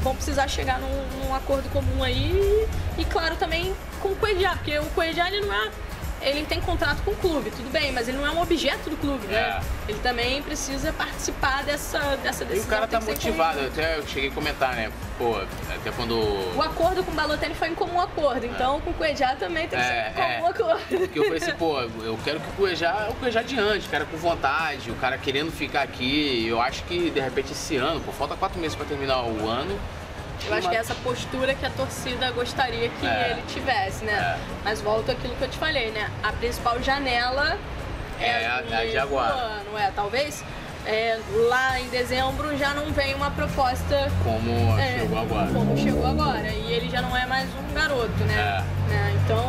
vão 0.03 0.14
precisar 0.14 0.49
chegar 0.49 0.81
num, 0.81 1.25
num 1.25 1.35
acordo 1.35 1.69
comum 1.71 2.03
aí 2.03 2.66
e, 2.97 3.05
claro, 3.05 3.37
também 3.37 3.75
com 4.01 4.09
o 4.09 4.16
Coedjá, 4.16 4.55
porque 4.57 4.77
o 4.79 4.87
Coedjá 4.87 5.29
ele 5.29 5.47
não 5.47 5.55
é. 5.55 5.71
Ele 6.21 6.45
tem 6.45 6.61
contrato 6.61 7.01
com 7.05 7.12
o 7.12 7.16
clube, 7.16 7.51
tudo 7.51 7.71
bem, 7.71 7.93
mas 7.93 8.09
ele 8.09 8.19
não 8.19 8.27
é 8.27 8.31
um 8.31 8.41
objeto 8.43 8.91
do 8.91 8.97
clube, 8.97 9.27
né? 9.29 9.39
É. 9.39 9.61
Ele 9.91 9.99
também 10.01 10.43
precisa 10.43 10.93
participar 10.93 11.62
dessa, 11.64 11.99
dessa 12.23 12.43
E 12.45 12.47
decisão. 12.49 12.66
o 12.66 12.71
cara 12.71 12.89
tá 12.89 13.01
motivado, 13.01 13.61
eu 13.61 13.66
até 13.69 14.03
cheguei 14.03 14.29
a 14.29 14.33
comentar, 14.33 14.75
né? 14.75 14.91
Pô, 15.16 15.37
até 15.37 15.91
quando. 15.93 16.14
O 16.57 16.62
acordo 16.62 17.05
com 17.05 17.12
o 17.12 17.14
Balotelli 17.14 17.55
foi 17.55 17.69
em 17.69 17.75
comum 17.75 18.01
acordo, 18.01 18.47
então 18.47 18.81
com 18.81 18.91
o 18.91 18.95
Coedjá 18.95 19.37
também 19.37 19.69
tem 19.69 19.79
que 19.79 19.85
É, 19.85 19.89
ser 20.05 20.11
em 20.11 20.14
comum 20.14 20.47
é. 20.47 20.51
acordo. 20.51 20.99
Porque 20.99 21.19
eu 21.19 21.25
falei 21.25 21.39
assim, 21.39 21.53
pô, 21.53 21.81
eu 21.81 22.19
quero 22.25 22.41
que 22.41 22.49
o 22.49 22.53
Cuejá, 22.53 23.09
o 23.11 23.14
Cuejá 23.14 23.41
adiante, 23.41 23.87
o 23.87 23.91
cara 23.91 24.05
com 24.05 24.16
vontade, 24.16 24.91
o 24.91 24.95
cara 24.97 25.16
querendo 25.19 25.53
ficar 25.53 25.83
aqui. 25.83 26.47
Eu 26.49 26.61
acho 26.61 26.83
que 26.85 27.11
de 27.11 27.21
repente 27.21 27.53
esse 27.53 27.77
ano, 27.77 28.01
pô, 28.01 28.11
falta 28.12 28.35
quatro 28.37 28.59
meses 28.61 28.77
pra 28.77 28.85
terminar 28.87 29.23
o 29.23 29.49
ano. 29.49 29.79
Eu 30.47 30.55
acho 30.55 30.68
que 30.68 30.76
é 30.76 30.78
essa 30.78 30.95
postura 30.97 31.55
que 31.55 31.64
a 31.66 31.70
torcida 31.70 32.30
gostaria 32.30 32.89
que 32.89 33.07
É. 33.07 33.30
ele 33.32 33.43
tivesse, 33.49 34.05
né? 34.05 34.12
É. 34.12 34.39
Mas 34.64 34.80
volto 34.80 35.11
àquilo 35.11 35.34
que 35.36 35.43
eu 35.43 35.49
te 35.49 35.59
falei, 35.59 35.91
né? 35.91 36.11
A 36.22 36.32
principal 36.32 36.80
janela 36.82 37.59
É 38.20 38.47
a- 38.47 38.62
no 38.62 38.74
a 38.99 39.03
agora. 39.03 39.32
do 39.32 39.39
ano, 39.39 39.78
é, 39.78 39.91
talvez 39.95 40.43
é, 40.86 41.18
lá 41.49 41.78
em 41.80 41.89
dezembro 41.89 42.57
já 42.57 42.72
não 42.72 42.86
vem 42.93 43.14
uma 43.14 43.30
proposta 43.30 44.11
Como 44.24 44.78
é, 44.78 45.01
chegou 45.01 45.18
agora. 45.18 45.47
como 45.53 45.76
chegou 45.76 46.07
agora. 46.07 46.49
E 46.49 46.72
ele 46.72 46.89
já 46.89 47.03
não 47.03 47.14
é 47.14 47.26
mais 47.26 47.47
um 47.55 47.74
garoto, 47.74 48.24
né? 48.24 48.64
É. 48.89 48.89
Né? 48.91 49.20
Então, 49.22 49.45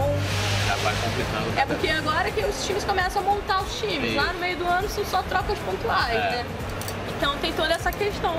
Já 0.68 0.76
vai 0.76 0.94
complicando. 0.96 1.58
é 1.60 1.66
porque 1.66 1.88
agora 1.88 2.30
que 2.32 2.44
os 2.44 2.66
times 2.66 2.84
começam 2.84 3.22
a 3.22 3.26
montar 3.26 3.62
os 3.62 3.80
times. 3.80 4.10
Isso. 4.10 4.18
Lá 4.18 4.34
no 4.34 4.40
meio 4.40 4.58
do 4.58 4.68
ano 4.68 4.90
são 4.90 5.06
só 5.06 5.22
trocas 5.22 5.58
pontuais, 5.60 6.14
É. 6.14 6.20
né? 6.32 6.46
Então 7.18 7.38
tem 7.38 7.54
toda 7.54 7.74
essa 7.74 7.92
questão 7.92 8.36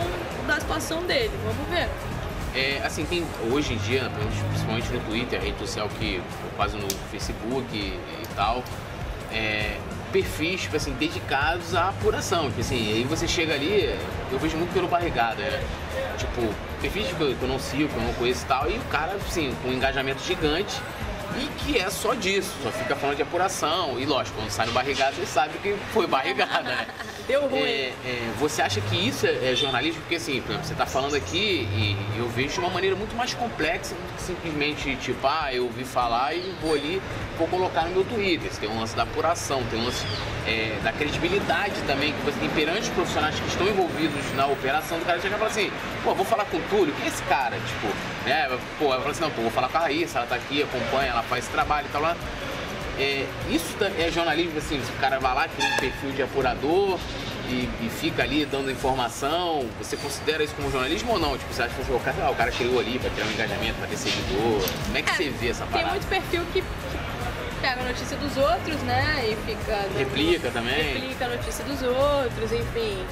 da 0.47 0.61
situação 0.61 1.03
dele. 1.05 1.31
Vamos 1.45 1.69
ver. 1.71 1.89
É, 2.55 2.83
assim, 2.85 3.05
tem 3.05 3.25
hoje 3.53 3.75
em 3.75 3.77
dia, 3.79 4.11
principalmente 4.49 4.89
no 4.93 5.01
Twitter, 5.01 5.41
rede 5.41 5.59
social 5.59 5.89
que 5.99 6.21
quase 6.57 6.77
no 6.77 6.89
Facebook 7.11 7.67
e, 7.73 7.79
e 7.79 8.27
tal, 8.35 8.65
é, 9.33 9.77
perfis, 10.13 10.63
tipo 10.63 10.77
assim, 10.77 10.93
dedicados 10.95 11.75
à 11.75 11.91
apuração. 11.91 12.49
Tipo 12.49 12.61
assim, 12.61 12.93
aí 12.93 13.05
você 13.05 13.29
chega 13.29 13.55
ali, 13.55 13.97
eu 14.33 14.39
vejo 14.39 14.57
muito 14.57 14.73
pelo 14.73 14.89
barrigada, 14.89 15.43
né? 15.43 15.63
Tipo, 16.19 16.53
perfis 16.81 17.07
que 17.09 17.21
eu, 17.21 17.37
que 17.37 17.43
eu 17.43 17.49
não 17.49 17.59
sigo, 17.59 17.89
que 17.89 17.97
eu 17.97 18.03
não 18.03 18.13
conheço 18.15 18.45
e 18.45 18.49
tal, 18.49 18.71
e 18.71 18.77
o 18.77 18.83
cara, 18.91 19.15
assim, 19.15 19.55
com 19.63 19.69
um 19.69 19.73
engajamento 19.73 20.23
gigante. 20.23 20.81
E 21.39 21.47
que 21.59 21.79
é 21.79 21.89
só 21.91 22.15
disso, 22.15 22.53
só 22.63 22.71
fica 22.71 22.97
falando 22.97 23.17
de 23.17 23.23
apuração. 23.23 23.99
E 23.99 24.07
lógico, 24.07 24.39
quando 24.39 24.51
sai 24.51 24.67
no 24.67 24.73
barrigada, 24.73 25.13
você 25.13 25.27
sabe 25.27 25.59
que 25.59 25.77
foi 25.93 26.07
barrigada, 26.07 26.63
né? 26.63 26.87
Deu 27.27 27.47
ruim. 27.47 27.63
É, 27.63 27.95
é, 28.05 28.33
você 28.39 28.61
acha 28.61 28.81
que 28.81 28.97
isso 28.97 29.27
é, 29.27 29.53
é 29.53 29.55
jornalismo? 29.55 30.01
Porque 30.01 30.17
assim, 30.17 30.41
por 30.41 30.51
exemplo, 30.51 30.67
você 30.67 30.73
está 30.73 30.87
falando 30.87 31.15
aqui 31.15 31.69
e 31.73 31.97
eu 32.19 32.29
vejo 32.29 32.55
de 32.55 32.61
uma 32.61 32.71
maneira 32.71 32.97
muito 32.97 33.15
mais 33.15 33.35
complexa 33.35 33.95
do 33.95 34.17
que 34.17 34.23
simplesmente 34.23 34.97
tipo, 34.97 35.25
ah, 35.27 35.53
eu 35.53 35.65
ouvi 35.65 35.85
falar 35.85 36.35
e 36.35 36.55
vou 36.61 36.75
ali, 36.75 37.01
vou 37.39 37.47
colocar 37.47 37.83
no 37.83 37.91
meu 37.91 38.05
Twitter. 38.05 38.53
Você 38.53 38.61
tem 38.61 38.69
um 38.69 38.81
lance 38.81 38.97
da 38.97 39.05
apuração, 39.05 39.63
tem 39.71 39.79
um 39.79 39.85
lance 39.85 40.05
é, 40.47 40.79
da 40.83 40.93
credibilidade 40.93 41.75
também, 41.87 42.13
que 42.13 42.23
você 42.25 42.39
tem 42.39 42.49
perante 42.51 42.83
os 42.83 42.89
profissionais 42.89 43.39
que 43.39 43.47
estão 43.47 43.69
envolvidos 43.69 44.35
na 44.35 44.47
operação, 44.47 44.99
do 44.99 45.05
cara 45.05 45.21
chegar 45.21 45.37
e 45.37 45.39
falar 45.39 45.51
assim, 45.51 45.71
pô, 46.03 46.15
vou 46.15 46.25
falar 46.25 46.45
com 46.47 46.57
o 46.57 46.63
Túlio, 46.63 46.93
quem 46.95 47.05
é 47.05 47.09
esse 47.09 47.23
cara? 47.25 47.57
Tipo, 47.57 47.95
né? 48.25 48.49
Pô, 48.79 48.93
eu 48.93 48.99
falo 48.99 49.11
assim, 49.11 49.21
não, 49.21 49.31
pô, 49.31 49.43
vou 49.43 49.51
falar 49.51 49.69
com 49.69 49.79
a 49.79 49.81
Raíssa, 49.81 50.19
ela 50.19 50.27
tá 50.27 50.35
aqui, 50.35 50.63
acompanha, 50.63 51.11
ela 51.11 51.20
faz 51.23 51.47
trabalho 51.49 51.87
e 51.89 51.91
tal 51.93 52.03
lá. 52.03 52.17
É, 52.99 53.25
isso 53.49 53.75
ta- 53.79 53.91
é 53.99 54.11
jornalismo, 54.11 54.59
assim, 54.59 54.79
o 54.79 55.01
cara 55.01 55.19
vai 55.19 55.35
lá, 55.35 55.49
cria 55.49 55.67
um 55.69 55.77
perfil 55.77 56.11
de 56.13 56.23
apurador 56.23 56.99
e, 57.49 57.69
e 57.81 57.91
fica 57.99 58.23
ali 58.23 58.45
dando 58.45 58.71
informação, 58.71 59.67
você 59.79 59.97
considera 59.97 60.43
isso 60.45 60.55
como 60.55 60.71
jornalismo 60.71 61.13
ou 61.13 61.19
não? 61.19 61.39
Tipo, 61.39 61.53
você 61.55 61.63
acha 61.63 61.75
que 61.75 61.91
o 61.93 61.99
cara, 62.01 62.17
ah, 62.27 62.31
o 62.31 62.35
cara 62.35 62.51
criou 62.51 62.79
ali 62.79 62.99
pra 62.99 63.09
criar 63.11 63.25
um 63.27 63.31
engajamento, 63.31 63.75
pra 63.79 63.87
ter 63.87 63.97
seguidor? 63.97 64.63
Como 64.85 64.99
é 64.99 65.03
que 65.03 65.11
É, 65.11 65.15
você 65.15 65.31
vê 65.31 65.49
essa 65.49 65.63
Tem 65.65 65.73
parada? 65.73 65.91
muito 65.93 66.07
perfil 66.09 66.43
que, 66.53 66.61
que 66.61 67.59
pega 67.63 67.81
a 67.81 67.85
notícia 67.85 68.17
dos 68.19 68.37
outros, 68.37 68.77
né? 68.83 69.25
E 69.31 69.37
fica. 69.47 69.73
dando- 69.77 69.99
Replica 69.99 70.51
também? 70.51 70.93
Replica 70.95 71.25
a 71.25 71.29
notícia 71.29 71.65
dos 71.65 71.83
outros, 71.83 72.53
enfim. 72.53 73.03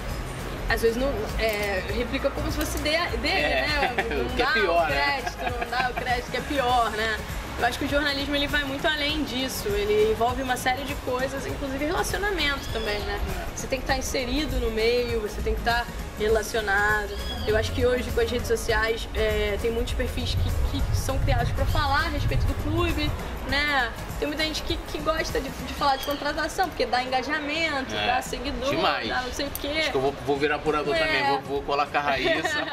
Às 0.68 0.82
vezes 0.82 0.98
não, 0.98 1.10
é, 1.38 1.82
replica 1.96 2.28
como 2.28 2.50
se 2.52 2.58
fosse 2.58 2.76
de- 2.76 2.82
dele, 2.82 3.26
É, 3.26 3.66
né? 3.66 3.94
Não 4.10 4.24
que 4.36 4.42
é 4.42 4.44
dá 4.44 4.52
pior, 4.52 4.84
o 4.84 4.86
né? 4.90 5.22
crédito, 5.22 5.60
não 5.60 5.70
dá 5.70 5.88
o 5.90 5.94
crédito, 5.94 6.30
que 6.30 6.36
é 6.36 6.40
pior, 6.42 6.90
né? 6.90 7.16
Eu 7.58 7.66
acho 7.66 7.76
que 7.78 7.86
o 7.86 7.88
jornalismo 7.88 8.36
ele 8.36 8.46
vai 8.46 8.62
muito 8.62 8.86
além 8.86 9.24
disso. 9.24 9.66
Ele 9.68 10.12
envolve 10.12 10.40
uma 10.42 10.56
série 10.56 10.84
de 10.84 10.94
coisas, 10.96 11.44
inclusive 11.44 11.84
relacionamento 11.86 12.60
também, 12.72 13.00
né? 13.00 13.18
Você 13.54 13.66
tem 13.66 13.80
que 13.80 13.84
estar 13.84 13.98
inserido 13.98 14.60
no 14.60 14.70
meio, 14.70 15.20
você 15.20 15.40
tem 15.42 15.54
que 15.54 15.60
estar 15.60 15.84
relacionado. 16.20 17.10
Eu 17.48 17.56
acho 17.56 17.72
que 17.72 17.84
hoje 17.84 18.08
com 18.12 18.20
as 18.20 18.30
redes 18.30 18.46
sociais 18.46 19.08
é, 19.12 19.58
tem 19.60 19.72
muitos 19.72 19.92
perfis 19.94 20.36
que, 20.70 20.80
que 20.80 20.96
são 20.96 21.18
criados 21.18 21.50
para 21.50 21.64
falar 21.66 22.06
a 22.06 22.08
respeito 22.10 22.46
do 22.46 22.54
clube, 22.62 23.10
né? 23.48 23.90
Tem 24.20 24.28
muita 24.28 24.44
gente 24.44 24.62
que, 24.62 24.76
que 24.76 24.98
gosta 24.98 25.40
de, 25.40 25.48
de 25.48 25.74
falar 25.74 25.96
de 25.96 26.04
contratação, 26.04 26.68
porque 26.68 26.86
dá 26.86 27.02
engajamento, 27.02 27.92
É, 27.92 28.06
dá 28.06 28.22
seguidor, 28.22 28.70
demais. 28.70 29.08
dá 29.08 29.22
não 29.22 29.32
sei 29.32 29.46
o 29.46 29.50
quê. 29.60 29.74
Acho 29.80 29.90
que 29.90 29.96
eu 29.96 30.00
vou, 30.00 30.12
vou 30.24 30.36
virar 30.36 30.56
apurador 30.56 30.94
É. 30.94 30.98
também, 30.98 31.26
vou, 31.26 31.40
vou 31.42 31.62
colar 31.62 31.86
com 31.86 31.98
a 31.98 32.00
Raíssa. 32.02 32.64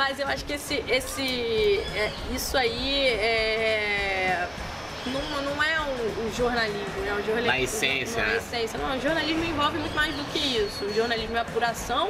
Mas 0.00 0.18
eu 0.18 0.26
acho 0.28 0.46
que 0.46 0.54
esse, 0.54 0.82
esse, 0.88 1.78
é, 1.94 2.10
isso 2.34 2.56
aí 2.56 3.06
é, 3.08 4.48
não, 5.04 5.42
não 5.42 5.62
é 5.62 5.78
um, 5.78 6.26
um 6.26 6.32
jornalismo, 6.34 7.06
é 7.06 7.12
um 7.12 7.16
jornalismo. 7.22 7.46
Na 7.46 7.60
essência, 7.60 8.22
Na 8.22 8.28
né? 8.28 8.36
essência. 8.38 8.78
Não, 8.78 8.96
o 8.96 9.00
jornalismo 9.02 9.44
envolve 9.44 9.76
muito 9.76 9.94
mais 9.94 10.14
do 10.14 10.24
que 10.32 10.38
isso. 10.38 10.86
O 10.86 10.94
jornalismo 10.94 11.36
é 11.36 11.40
apuração. 11.40 12.08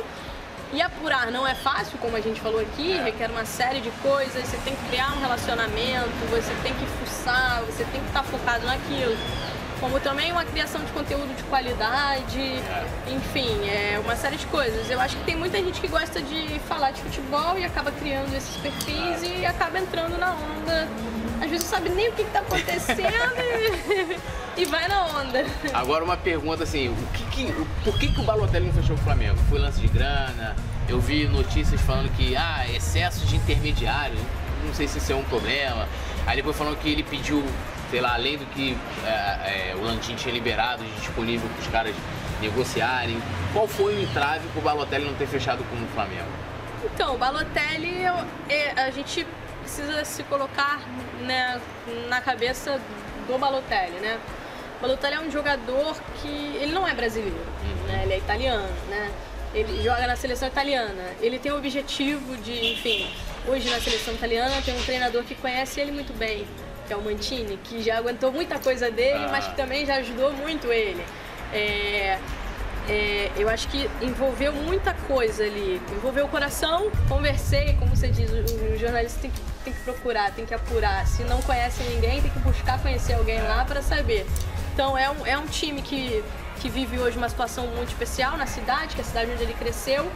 E 0.73 0.81
apurar 0.81 1.33
não 1.33 1.45
é 1.45 1.53
fácil, 1.57 1.99
como 1.99 2.17
a 2.17 2.21
gente 2.21 2.41
falou 2.41 2.61
aqui, 2.61 2.93
É. 2.93 3.03
requer 3.03 3.29
uma 3.29 3.45
série 3.45 3.81
de 3.81 3.91
coisas, 4.03 4.41
você 4.47 4.57
tem 4.59 4.77
que 4.77 4.85
criar 4.89 5.13
um 5.17 5.21
relacionamento, 5.21 6.09
você 6.31 6.55
tem 6.63 6.73
que 6.73 6.87
fuçar, 6.87 7.61
você 7.63 7.83
tem 7.87 8.01
que 8.01 8.07
estar 8.07 8.23
focado 8.23 8.65
naquilo. 8.67 9.17
Como 9.81 9.99
também 9.99 10.31
uma 10.31 10.45
criação 10.45 10.85
de 10.85 10.93
conteúdo 10.93 11.35
de 11.35 11.43
qualidade, 11.45 12.61
enfim, 13.09 13.67
é 13.67 13.99
uma 13.99 14.15
série 14.15 14.37
de 14.37 14.47
coisas. 14.47 14.91
Eu 14.91 15.01
acho 15.01 15.17
que 15.17 15.25
tem 15.25 15.35
muita 15.35 15.57
gente 15.57 15.81
que 15.81 15.89
gosta 15.89 16.21
de 16.21 16.61
falar 16.69 16.91
de 16.91 17.01
futebol 17.01 17.59
e 17.59 17.65
acaba 17.65 17.91
criando 17.91 18.35
esses 18.37 18.57
perfis 18.57 19.23
e 19.23 19.47
acaba 19.47 19.79
entrando 19.79 20.19
na 20.19 20.33
onda. 20.35 20.87
Às 21.41 21.49
vezes 21.49 21.65
não 21.65 21.79
sabe 21.79 21.89
nem 21.89 22.11
o 22.11 22.13
que 22.13 22.21
está 22.21 22.41
acontecendo 22.41 23.09
e, 24.59 24.65
vai 24.67 24.87
na 24.87 25.07
onda. 25.07 25.47
Agora 25.73 26.05
uma 26.05 26.19
pergunta 26.19 26.65
assim, 26.65 26.89
o 26.89 26.97
que 27.15 27.25
que, 27.31 27.67
por 27.83 27.99
que, 27.99 28.13
que 28.13 28.21
o 28.21 28.23
Balotelli 28.23 28.67
não 28.67 28.75
fechou 28.75 28.95
o 28.95 28.99
Flamengo? 28.99 29.39
Foi 29.49 29.59
lance 29.59 29.81
de 29.81 29.89
grana? 29.89 30.55
Eu 30.87 31.01
vi 31.01 31.27
notícias 31.27 31.81
falando 31.81 32.15
que, 32.15 32.37
ah, 32.37 32.67
excesso 32.69 33.25
de 33.25 33.37
intermediário, 33.37 34.19
não 34.67 34.75
sei 34.75 34.87
se 34.87 34.99
isso 34.99 35.11
é 35.13 35.17
um 35.17 35.25
problema. 35.25 35.89
Aí 36.27 36.37
depois 36.37 36.55
falando 36.55 36.77
que 36.79 36.91
ele 36.91 37.03
pediu, 37.03 37.43
sei 37.91 38.01
lá, 38.01 38.15
além 38.15 38.39
do 38.39 38.47
que 38.47 38.77
é, 39.05 39.09
é, 39.11 39.75
o 39.77 39.83
Lantin 39.83 40.15
tinha 40.15 40.33
liberado 40.33 40.85
de 40.85 40.91
disponível 40.93 41.49
para 41.49 41.61
os 41.61 41.67
caras 41.69 41.95
negociarem. 42.41 43.21
Qual 43.53 43.67
foi 43.67 43.95
o 43.97 44.01
entrave 44.03 44.47
para 44.49 44.59
o 44.61 44.63
Balotelli 44.63 45.05
não 45.05 45.15
ter 45.15 45.27
fechado 45.27 45.65
com 45.65 45.77
o 45.77 45.87
Flamengo? 45.89 46.29
Então, 46.85 47.15
o 47.15 47.19
Balotelli, 47.19 48.03
eu- 48.03 48.83
a 48.83 48.91
gente 48.91 49.27
precisa 49.61 50.05
se 50.05 50.23
colocar 50.25 50.81
né, 51.23 51.61
na 52.09 52.21
cabeça 52.21 52.81
do 53.29 53.39
Balotelli, 53.39 53.99
né? 54.01 54.19
O 54.79 54.83
Balotelli 54.83 55.15
é 55.17 55.21
um 55.21 55.31
jogador 55.31 55.95
que 56.23 56.29
ele 56.29 56.73
não 56.73 56.89
é 56.89 56.95
brasileiro, 56.95 57.37
né? 57.87 58.01
Ele 58.05 58.15
é 58.15 58.19
italiano, 58.19 58.67
né? 58.89 59.11
Ele 59.53 59.83
joga 59.83 60.07
na 60.07 60.17
seleção 60.17 60.49
italiana. 60.49 61.11
Ele 61.21 61.39
tem 61.39 61.53
o 61.53 61.59
objetivo 61.59 62.37
de, 62.39 62.73
enfim, 62.73 63.07
hoje 63.47 63.69
na 63.69 63.79
seleção 63.81 64.15
italiana 64.15 64.55
tem 64.65 64.75
um 64.75 64.83
treinador 64.83 65.23
que 65.25 65.35
conhece 65.35 65.81
ele 65.81 65.93
muito 65.93 66.17
bem, 66.17 66.47
que 66.91 66.95
é 66.95 66.97
o 66.97 67.03
Mantini, 67.03 67.57
que 67.63 67.81
já 67.81 67.99
aguentou 67.99 68.33
muita 68.33 68.59
coisa 68.59 68.91
dele, 68.91 69.25
Ah. 69.27 69.29
mas 69.31 69.47
que 69.47 69.55
também 69.55 69.87
já 69.87 69.95
ajudou 69.99 70.33
muito 70.33 70.73
ele. 70.73 71.01
É, 71.53 72.19
é, 72.89 73.31
eu 73.37 73.49
acho 73.49 73.69
que 73.69 73.89
envolveu 74.03 74.53
muita 74.53 74.93
coisa 75.07 75.45
ali. 75.45 75.81
Envolveu 75.93 76.25
o 76.25 76.29
coração, 76.29 76.91
conversei, 77.09 77.75
como 77.79 77.95
você 77.95 78.09
diz, 78.09 78.29
o, 78.33 78.73
o 78.73 78.77
jornalista 78.77 79.21
tem 79.21 79.31
que, 79.31 79.41
tem 79.63 79.73
que 79.73 79.81
procurar, 79.83 80.33
tem 80.33 80.45
que 80.45 80.53
apurar. 80.53 81.07
Se 81.07 81.23
não 81.23 81.41
conhece 81.43 81.81
ninguém, 81.85 82.21
tem 82.23 82.31
que 82.33 82.41
buscar 82.41 82.83
conhecer 82.83 83.13
alguém 83.13 83.41
lá 83.41 83.65
para 83.65 83.83
saber. 83.83 84.27
Então 84.75 84.99
é 84.99 85.09
um, 85.09 85.25
é 85.25 85.39
um 85.39 85.47
time 85.47 85.83
que, 85.83 86.25
que 86.61 86.69
vive 86.69 86.99
hoje 86.99 87.17
uma 87.17 87.29
situação 87.29 87.69
muito 87.69 87.91
especial 87.91 88.37
na 88.37 88.47
cidade, 88.47 88.97
que 88.97 89.01
é 89.01 89.05
a 89.05 89.07
cidade 89.07 89.31
onde 89.31 89.45
ele 89.45 89.55
cresceu. 89.55 90.11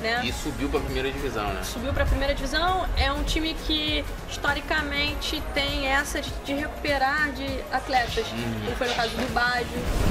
Né? 0.00 0.22
E 0.24 0.32
subiu 0.32 0.68
para 0.68 0.80
a 0.80 0.82
primeira 0.82 1.10
divisão, 1.10 1.52
né? 1.52 1.62
Subiu 1.62 1.92
para 1.92 2.04
a 2.04 2.06
primeira 2.06 2.34
divisão. 2.34 2.86
É 2.96 3.12
um 3.12 3.22
time 3.22 3.54
que 3.66 4.04
historicamente 4.28 5.42
tem 5.54 5.86
essa 5.86 6.20
de, 6.20 6.52
recuperar 6.54 7.30
de 7.32 7.46
atletas. 7.72 8.26
Uhum. 8.32 8.60
Como 8.64 8.76
foi 8.76 8.88
no 8.88 8.94
caso 8.94 9.10
do 9.10 9.32
Baggio, 9.32 9.66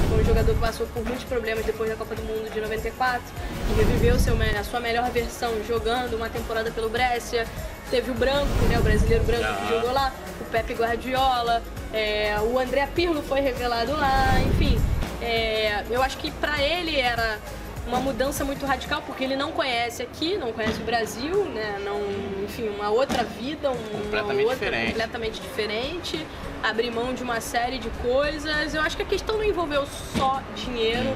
foi 0.09 0.21
um 0.21 0.25
jogador 0.25 0.53
que 0.53 0.59
passou 0.59 0.87
por 0.87 1.03
muitos 1.03 1.23
problemas 1.25 1.65
depois 1.65 1.89
da 1.89 1.95
Copa 1.95 2.15
do 2.15 2.23
Mundo 2.23 2.51
de 2.51 2.61
94 2.61 3.21
e 3.69 3.73
reviveu 3.73 4.19
seu, 4.19 4.35
a 4.59 4.63
sua 4.63 4.79
melhor 4.79 5.09
versão 5.11 5.51
jogando 5.67 6.15
uma 6.15 6.29
temporada 6.29 6.71
pelo 6.71 6.89
Brescia. 6.89 7.45
Teve 7.89 8.11
o 8.11 8.13
Branco, 8.13 8.45
né, 8.69 8.77
o 8.77 8.83
brasileiro 8.83 9.23
Branco 9.23 9.39
Uhum. 9.49 9.67
que 9.67 9.73
jogou 9.73 9.91
lá, 9.91 10.13
o 10.39 10.45
Pepe 10.45 10.73
Guardiola, 10.73 11.63
é, 11.91 12.35
o 12.41 12.59
André 12.59 12.87
Pirlo 12.93 13.23
foi 13.23 13.39
revelado 13.41 13.93
lá, 13.93 14.39
enfim. 14.45 14.79
É, 15.21 15.83
eu 15.89 16.01
acho 16.01 16.17
que 16.17 16.29
para 16.31 16.61
ele 16.61 16.97
era 16.99 17.39
uma 17.89 17.99
mudança 17.99 18.45
muito 18.45 18.65
radical 18.65 19.01
porque 19.05 19.23
ele 19.23 19.35
não 19.35 19.51
conhece 19.51 20.03
aqui, 20.03 20.37
não 20.37 20.53
conhece 20.53 20.79
o 20.79 20.83
Brasil, 20.85 21.45
né? 21.45 21.79
Não, 21.83 21.99
enfim, 22.43 22.69
uma 22.69 22.89
outra 22.89 23.23
vida, 23.23 23.71
um, 23.71 23.75
Completamente 23.75 24.21
uma 24.43 24.51
outra 24.51 24.55
diferente. 24.55 24.87
completamente 24.91 25.41
diferente, 25.41 26.27
abrir 26.63 26.91
mão 26.91 27.13
de 27.13 27.23
uma 27.23 27.41
série 27.41 27.79
de 27.79 27.89
coisas. 28.01 28.73
Eu 28.75 28.81
acho 28.81 28.95
que 28.95 29.01
a 29.03 29.05
questão 29.05 29.37
não 29.37 29.43
envolveu 29.43 29.85
só 30.15 30.41
dinheiro. 30.55 31.15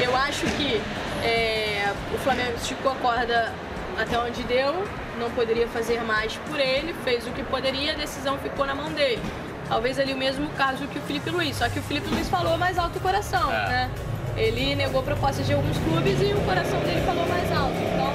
Eu 0.00 0.16
acho 0.16 0.46
que 0.56 0.80
é, 1.24 1.92
o 2.14 2.18
Flamengo 2.18 2.52
esticou 2.56 2.92
a 2.92 2.94
corda 2.96 3.52
até 3.98 4.16
onde 4.18 4.42
deu, 4.44 4.72
não 5.18 5.30
poderia 5.32 5.66
fazer 5.68 6.00
mais 6.02 6.36
por 6.48 6.58
ele, 6.58 6.94
fez 7.04 7.26
o 7.26 7.30
que 7.32 7.42
poderia, 7.42 7.92
a 7.92 7.96
decisão 7.96 8.38
ficou 8.38 8.64
na 8.64 8.74
mão 8.74 8.90
dele. 8.92 9.20
Talvez 9.68 9.98
ali 9.98 10.12
o 10.12 10.16
mesmo 10.16 10.48
caso 10.50 10.86
que 10.86 10.98
o 10.98 11.02
Felipe 11.02 11.30
Luiz, 11.30 11.56
só 11.56 11.68
que 11.68 11.78
o 11.78 11.82
Felipe 11.82 12.08
Luiz 12.08 12.28
falou 12.28 12.56
mais 12.56 12.78
alto 12.78 12.98
o 12.98 13.00
coração, 13.02 13.50
É. 13.52 13.68
né? 13.68 13.90
Ele 14.36 14.74
negou 14.74 15.02
propostas 15.02 15.46
de 15.46 15.52
alguns 15.52 15.76
clubes 15.78 16.20
e 16.20 16.32
o 16.32 16.40
coração 16.42 16.80
dele 16.80 17.00
falou 17.04 17.26
mais 17.26 17.50
alto. 17.52 17.74
Então, 17.76 18.12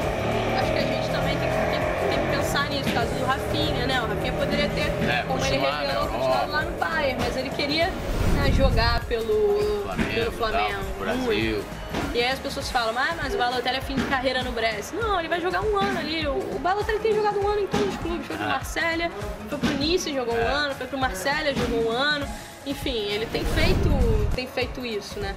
acho 0.59 0.71
que 0.73 0.79
a 0.79 0.81
gente 0.81 1.09
também 1.11 1.37
tem 1.37 1.47
que, 1.49 1.55
tem- 1.55 2.09
tem 2.17 2.25
que 2.25 2.35
pensar 2.37 2.69
nisso. 2.69 2.89
O 2.89 2.93
caso 2.93 3.11
do 3.13 3.25
Rafinha, 3.25 3.85
né? 3.85 4.01
O 4.01 4.07
Rafinha 4.07 4.33
poderia 4.33 4.69
ter, 4.69 4.87
É, 5.07 5.23
como 5.27 5.45
ele 5.45 5.57
revelou, 5.57 6.03
né? 6.05 6.09
continuado 6.11 6.51
lá 6.51 6.61
no 6.63 6.71
Bayern, 6.77 7.17
mas 7.23 7.37
ele 7.37 7.49
queria 7.51 7.85
né, 8.33 8.51
jogar 8.51 9.05
pelo 9.05 9.83
Flamengo, 9.83 10.13
pelo 10.13 10.31
Flamengo. 10.31 10.79
tal, 10.97 10.99
Brasil. 11.05 11.23
muito. 11.23 11.77
E 12.13 12.21
aí 12.21 12.31
as 12.31 12.39
pessoas 12.39 12.69
falam, 12.71 12.95
ah, 12.97 13.15
mas 13.21 13.33
o 13.35 13.37
Balotelli 13.37 13.77
é 13.77 13.81
fim 13.81 13.95
de 13.95 14.03
carreira 14.05 14.41
no 14.43 14.51
Brest. 14.51 14.93
Não, 14.93 15.19
ele 15.19 15.27
vai 15.29 15.39
jogar 15.39 15.61
um 15.61 15.77
ano 15.77 15.99
ali. 15.99 16.25
O, 16.27 16.57
Balotelli 16.59 16.99
tem 16.99 17.13
jogado 17.13 17.39
um 17.39 17.47
ano 17.47 17.61
em 17.61 17.67
todos 17.67 17.89
os 17.89 17.97
clubes. 17.97 18.25
Foi 18.25 18.35
pro 18.35 18.45
Ah. 18.45 18.49
Marselha, 18.49 19.11
foi 19.49 19.57
pro 19.59 19.69
Nice, 19.75 20.11
jogou 20.13 20.33
um 20.33 20.37
É. 20.39 20.43
ano, 20.45 20.75
foi 20.75 20.87
pro 20.87 20.97
Marselha, 20.97 21.53
jogou 21.53 21.87
um 21.87 21.91
ano. 21.91 22.27
Enfim, 22.65 23.05
ele 23.11 23.25
tem 23.27 23.45
feito, 23.45 23.87
tem 24.35 24.47
feito 24.47 24.85
isso, 24.85 25.19
né? 25.19 25.35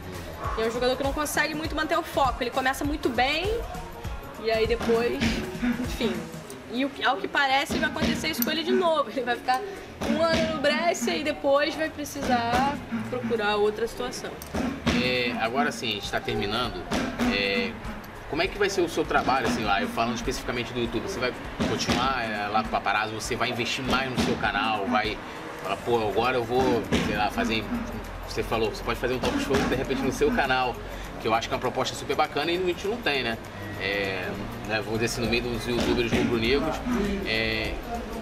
E 0.58 0.62
é 0.62 0.66
um 0.66 0.70
jogador 0.70 0.96
que 0.96 1.02
não 1.02 1.12
consegue 1.12 1.54
muito 1.54 1.74
manter 1.74 1.96
o 1.96 2.02
foco. 2.02 2.42
Ele 2.42 2.50
começa 2.50 2.84
muito 2.84 3.08
bem 3.08 3.46
e 4.42 4.50
aí 4.50 4.66
depois, 4.66 5.22
enfim. 5.80 6.14
E 6.72 6.88
ao 7.04 7.16
que 7.16 7.26
parece 7.26 7.78
vai 7.78 7.90
acontecer 7.90 8.28
isso 8.28 8.44
com 8.44 8.50
ele 8.50 8.62
de 8.62 8.72
novo. 8.72 9.10
Ele 9.10 9.22
vai 9.22 9.36
ficar 9.36 9.60
um 10.08 10.22
ano 10.22 10.54
no 10.54 10.60
Brescia 10.60 11.16
e 11.16 11.24
depois 11.24 11.74
vai 11.74 11.90
precisar 11.90 12.76
procurar 13.08 13.56
outra 13.56 13.86
situação. 13.86 14.30
É, 15.02 15.32
agora 15.40 15.72
sim, 15.72 15.88
a 15.88 15.92
gente 15.92 16.04
está 16.04 16.20
terminando. 16.20 16.82
É, 17.34 17.72
como 18.30 18.42
é 18.42 18.46
que 18.46 18.56
vai 18.56 18.70
ser 18.70 18.80
o 18.80 18.88
seu 18.88 19.04
trabalho, 19.04 19.48
assim, 19.48 19.64
lá? 19.64 19.82
Eu 19.82 19.88
falando 19.88 20.14
especificamente 20.14 20.72
do 20.72 20.78
YouTube, 20.78 21.02
você 21.02 21.18
vai 21.18 21.34
continuar 21.68 22.22
é, 22.22 22.46
lá 22.46 22.62
com 22.62 22.68
o 22.68 22.70
paparazzo, 22.70 23.12
você 23.12 23.34
vai 23.34 23.50
investir 23.50 23.84
mais 23.84 24.08
no 24.08 24.18
seu 24.20 24.36
canal, 24.36 24.86
vai 24.86 25.18
falar, 25.62 25.76
pô, 25.78 26.08
agora 26.08 26.36
eu 26.36 26.44
vou, 26.44 26.80
sei 27.06 27.16
lá, 27.16 27.28
fazer. 27.30 27.64
Você 28.30 28.44
falou, 28.44 28.70
você 28.70 28.82
pode 28.84 29.00
fazer 29.00 29.14
um 29.14 29.18
talk 29.18 29.38
show 29.40 29.56
de 29.56 29.74
repente 29.74 30.02
no 30.02 30.12
seu 30.12 30.30
canal, 30.30 30.74
que 31.20 31.26
eu 31.26 31.34
acho 31.34 31.48
que 31.48 31.54
é 31.54 31.56
uma 31.56 31.60
proposta 31.60 31.96
super 31.96 32.14
bacana 32.14 32.50
e 32.52 32.56
a 32.56 32.60
gente 32.60 32.86
não 32.86 32.96
tem, 32.96 33.24
né? 33.24 33.36
É, 33.80 34.30
né, 34.68 34.80
vamos 34.84 35.00
dizer 35.00 35.06
assim, 35.06 35.20
no 35.22 35.28
meio 35.28 35.42
dos 35.42 35.66
youtubers 35.66 36.12
rubro-negros. 36.12 36.76
É, 37.26 37.74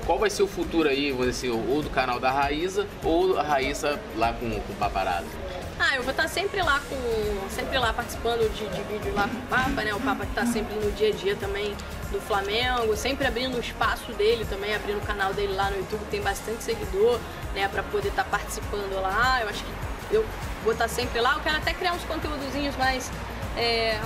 qual 0.06 0.18
vai 0.18 0.30
ser 0.30 0.42
o 0.42 0.46
futuro 0.46 0.88
aí, 0.88 1.11
vamos 1.11 1.26
dizer 1.26 1.48
assim, 1.50 1.64
ou 1.70 1.82
do 1.82 1.90
canal 1.90 2.18
da 2.18 2.30
Raíza, 2.30 2.86
ou 3.04 3.38
a 3.38 3.42
Raíssa 3.42 4.00
lá 4.16 4.32
com, 4.32 4.48
com 4.48 4.72
o 4.72 4.76
paparazzo? 4.76 5.28
Ah, 5.78 5.94
eu 5.94 6.02
vou 6.02 6.11
estar 6.11 6.26
sempre 6.26 6.62
lá 6.62 6.80
com. 6.88 7.48
sempre 7.50 7.78
lá 7.78 7.92
participando 7.92 8.50
de, 8.52 8.66
de 9.04 9.11
lá 9.11 9.28
com 9.28 9.36
o 9.36 9.42
Papa, 9.42 9.84
né? 9.84 9.94
O 9.94 10.00
Papa 10.00 10.26
que 10.26 10.34
tá 10.34 10.44
sempre 10.44 10.74
no 10.74 10.90
dia 10.92 11.09
a 11.09 11.12
dia 11.12 11.36
também 11.36 11.72
do 12.11 12.20
Flamengo, 12.20 12.96
sempre 12.96 13.26
abrindo 13.26 13.56
o 13.56 13.61
espaço 13.61 14.12
dele 14.14 14.44
também, 14.48 14.74
abrindo 14.74 14.98
o 14.98 15.06
canal 15.06 15.32
dele 15.34 15.54
lá 15.54 15.70
no 15.70 15.76
YouTube, 15.76 16.00
tem 16.11 16.20
bastante 16.20 16.64
seguidor, 16.64 17.20
né, 17.54 17.68
pra 17.68 17.82
poder 17.82 18.09
estar 18.09 18.24
participando 18.24 19.00
lá. 19.00 19.40
Eu 19.42 19.48
acho 19.50 19.62
que 19.62 19.70
eu 20.11 20.24
vou 20.64 20.72
estar 20.72 20.88
sempre 20.88 21.20
lá. 21.20 21.34
Eu 21.34 21.40
quero 21.40 21.56
até 21.56 21.72
criar 21.72 21.92
uns 21.92 22.04
conteúdozinhos 22.04 22.76
mais 22.76 23.11
é, 23.56 24.00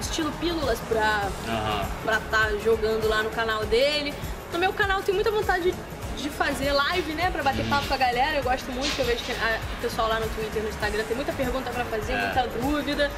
estilo 0.00 0.30
pílulas 0.32 0.78
pra 0.88 1.28
Aham. 1.48 1.86
pra 2.04 2.16
estar 2.18 2.50
jogando 2.64 3.08
lá 3.08 3.22
no 3.22 3.30
canal 3.30 3.64
dele. 3.66 4.14
No 4.52 4.58
meu 4.58 4.72
canal 4.72 4.98
eu 4.98 5.04
tenho 5.04 5.14
muita 5.16 5.30
vontade 5.30 5.70
de, 5.70 6.22
de 6.22 6.30
fazer 6.30 6.72
live, 6.72 7.12
né, 7.12 7.30
pra 7.30 7.42
bater 7.42 7.64
papo 7.68 7.86
com 7.86 7.94
a 7.94 7.98
galera. 7.98 8.36
Eu 8.36 8.42
gosto 8.42 8.70
muito, 8.72 8.98
eu 8.98 9.04
vejo 9.04 9.22
que 9.24 9.32
a- 9.32 9.58
o 9.78 9.82
pessoal 9.82 10.08
lá 10.08 10.18
no 10.20 10.28
Twitter, 10.28 10.62
no 10.62 10.68
Instagram 10.68 11.04
tem 11.04 11.16
muita 11.16 11.32
pergunta 11.32 11.70
pra 11.70 11.84
fazer, 11.84 12.12
É. 12.12 12.24
muita 12.24 12.46
dúvida. 12.60 13.10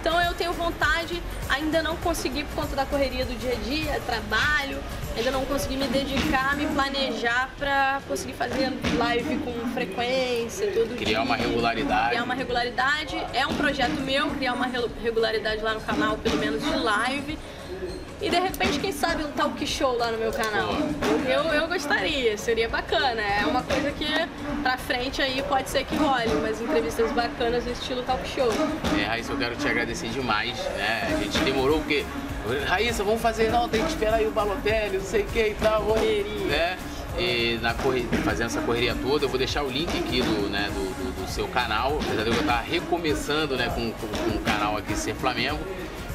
Então 0.00 0.20
eu 0.22 0.32
tenho 0.34 0.52
vontade, 0.52 1.20
ainda 1.48 1.82
não 1.82 1.96
consegui 1.96 2.44
por 2.44 2.62
conta 2.62 2.76
da 2.76 2.86
correria 2.86 3.24
do 3.24 3.36
dia 3.38 3.52
a 3.52 3.56
dia, 3.56 4.00
trabalho, 4.06 4.78
ainda 5.18 5.30
não 5.32 5.44
consegui 5.44 5.76
me 5.76 5.86
dedicar, 5.88 6.56
me 6.56 6.66
planejar 6.66 7.50
pra 7.58 8.00
conseguir 8.06 8.34
fazer 8.34 8.72
live 8.96 9.38
com 9.38 9.52
frequência, 9.72 10.70
todo 10.72 10.88
dia. 10.88 10.96
Criar 10.96 11.22
uma 11.22 11.36
regularidade. 11.36 12.10
Criar 12.10 12.22
uma 12.22 12.34
regularidade. 12.34 13.26
É 13.34 13.46
um 13.46 13.54
projeto 13.54 14.00
meu 14.00 14.28
criar 14.30 14.54
uma 14.54 14.66
regularidade 15.02 15.60
lá 15.60 15.74
no 15.74 15.80
canal, 15.80 16.16
pelo 16.18 16.36
menos 16.36 16.62
de 16.62 16.76
live. 16.76 17.38
E 18.20 18.28
de 18.28 18.38
repente, 18.38 18.80
quem 18.80 18.90
sabe 18.90 19.22
um 19.22 19.30
talk 19.30 19.64
show 19.64 19.96
lá 19.96 20.10
no 20.10 20.18
meu 20.18 20.32
canal. 20.32 20.70
Eu, 21.24 21.52
eu 21.52 21.68
gostaria, 21.68 22.36
seria 22.36 22.68
bacana. 22.68 23.20
É 23.20 23.46
uma 23.46 23.62
coisa 23.62 23.92
que 23.92 24.06
pra 24.62 24.76
frente 24.76 25.22
aí 25.22 25.42
pode 25.42 25.70
ser 25.70 25.84
que 25.84 25.94
role, 25.94 26.28
umas 26.34 26.60
entrevistas 26.60 27.12
bacanas 27.12 27.64
no 27.64 27.72
estilo 27.72 28.02
talk 28.02 28.26
show. 28.28 28.48
É, 29.00 29.04
Raíssa, 29.04 29.32
eu 29.32 29.38
quero 29.38 29.54
te 29.56 29.68
agradecer 29.68 30.08
demais, 30.08 30.58
né? 30.76 31.14
A 31.14 31.22
gente 31.22 31.38
demorou 31.40 31.78
porque. 31.78 32.04
Raíssa, 32.66 33.04
vamos 33.04 33.20
fazer, 33.20 33.50
não, 33.50 33.68
tem 33.68 33.82
que 33.82 33.88
esperar 33.90 34.14
aí 34.16 34.26
o 34.26 34.30
Balotelli, 34.30 34.98
não 34.98 35.04
sei 35.04 35.22
o 35.22 35.26
que 35.26 35.38
e 35.48 35.54
tal, 35.60 35.82
Correria. 35.82 36.46
né? 36.46 36.78
E 37.18 37.58
na 37.60 37.74
corre... 37.74 38.06
fazendo 38.24 38.46
essa 38.46 38.60
correria 38.60 38.94
toda, 38.94 39.24
eu 39.24 39.28
vou 39.28 39.38
deixar 39.38 39.62
o 39.64 39.68
link 39.70 39.88
aqui 39.98 40.22
do, 40.22 40.48
né, 40.48 40.68
do, 40.72 40.80
do- 40.94 41.22
do 41.24 41.28
seu 41.30 41.48
canal, 41.48 41.98
apesar 42.00 42.22
de 42.22 42.28
eu 42.30 42.34
estar 42.40 42.60
recomeçando 42.60 43.56
né, 43.56 43.68
com, 43.74 43.90
com, 43.92 44.06
com 44.06 44.36
o 44.36 44.40
canal 44.40 44.76
aqui 44.76 44.94
Ser 44.96 45.14
Flamengo. 45.14 45.58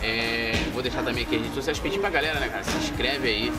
É, 0.01 0.53
vou 0.73 0.81
deixar 0.81 1.03
também 1.03 1.23
aqui 1.23 1.35
as 1.35 1.41
redes 1.41 1.55
sociais, 1.55 1.79
pedir 1.79 1.99
pra 1.99 2.09
galera, 2.09 2.39
né, 2.39 2.47
cara? 2.49 2.63
Se 2.63 2.75
inscreve 2.77 3.27
aí, 3.27 3.53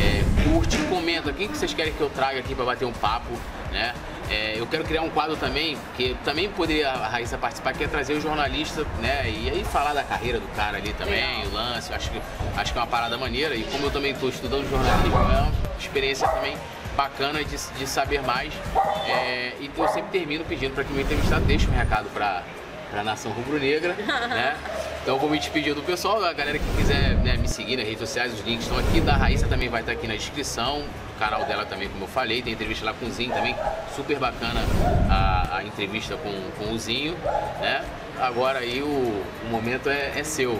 é, 0.00 0.24
curte, 0.52 0.76
comenta 0.88 1.32
quem 1.32 1.48
que 1.48 1.56
vocês 1.56 1.72
querem 1.74 1.92
que 1.92 2.00
eu 2.00 2.10
traga 2.10 2.38
aqui 2.40 2.54
pra 2.54 2.64
bater 2.64 2.84
um 2.84 2.92
papo, 2.92 3.32
né? 3.72 3.92
É, 4.30 4.58
eu 4.58 4.66
quero 4.66 4.84
criar 4.84 5.02
um 5.02 5.10
quadro 5.10 5.36
também, 5.36 5.76
que 5.96 6.16
também 6.24 6.48
poderia 6.48 6.90
a 6.90 7.08
Raíssa 7.08 7.36
participar, 7.36 7.72
que 7.74 7.84
é 7.84 7.88
trazer 7.88 8.14
o 8.14 8.20
jornalista, 8.20 8.86
né? 9.00 9.28
E 9.28 9.50
aí 9.50 9.64
falar 9.64 9.92
da 9.92 10.02
carreira 10.02 10.40
do 10.40 10.48
cara 10.56 10.78
ali 10.78 10.92
também, 10.94 11.14
Legal. 11.14 11.46
o 11.46 11.54
lance, 11.54 11.92
acho 11.92 12.10
que, 12.10 12.20
acho 12.56 12.72
que 12.72 12.78
é 12.78 12.82
uma 12.82 12.86
parada 12.86 13.18
maneira. 13.18 13.54
E 13.54 13.64
como 13.64 13.86
eu 13.86 13.90
também 13.90 14.12
estou 14.12 14.28
estudando 14.28 14.68
jornalismo, 14.68 15.16
é 15.16 15.20
uma 15.20 15.52
experiência 15.78 16.26
também 16.28 16.56
bacana 16.96 17.44
de, 17.44 17.56
de 17.56 17.86
saber 17.86 18.22
mais. 18.22 18.52
É, 19.06 19.52
e 19.60 19.70
eu 19.76 19.88
sempre 19.88 20.18
termino 20.18 20.44
pedindo 20.44 20.74
para 20.74 20.84
que 20.84 20.90
o 20.90 20.94
meu 20.94 21.04
entrevistado 21.04 21.44
deixe 21.44 21.68
um 21.68 21.72
recado 21.72 22.08
para 22.14 22.42
a 23.00 23.04
nação 23.04 23.32
rubro-negra, 23.32 23.94
né? 23.94 24.56
Então 25.02 25.18
vou 25.18 25.28
me 25.28 25.38
despedir 25.38 25.74
do 25.74 25.82
pessoal, 25.82 26.24
a 26.24 26.32
galera 26.32 26.58
que 26.58 26.76
quiser 26.76 27.14
né, 27.16 27.36
me 27.36 27.46
seguir 27.46 27.76
nas 27.76 27.84
redes 27.84 28.00
sociais, 28.00 28.32
os 28.32 28.40
links 28.40 28.64
estão 28.64 28.78
aqui. 28.78 29.00
Da 29.00 29.14
Raíssa 29.14 29.46
também 29.46 29.68
vai 29.68 29.80
estar 29.80 29.92
aqui 29.92 30.06
na 30.06 30.14
descrição, 30.14 30.82
o 31.14 31.18
canal 31.18 31.44
dela 31.44 31.66
também, 31.66 31.88
como 31.88 32.04
eu 32.04 32.08
falei, 32.08 32.40
tem 32.40 32.54
entrevista 32.54 32.86
lá 32.86 32.94
com 32.94 33.06
o 33.06 33.10
Zinho 33.10 33.32
também, 33.32 33.54
super 33.94 34.18
bacana 34.18 34.60
a, 35.10 35.58
a 35.58 35.64
entrevista 35.64 36.16
com, 36.16 36.32
com 36.58 36.72
o 36.72 36.78
Zinho, 36.78 37.16
né? 37.60 37.84
Agora 38.18 38.60
aí 38.60 38.82
o, 38.82 38.86
o 38.86 39.50
momento 39.50 39.90
é, 39.90 40.18
é 40.18 40.24
seu. 40.24 40.58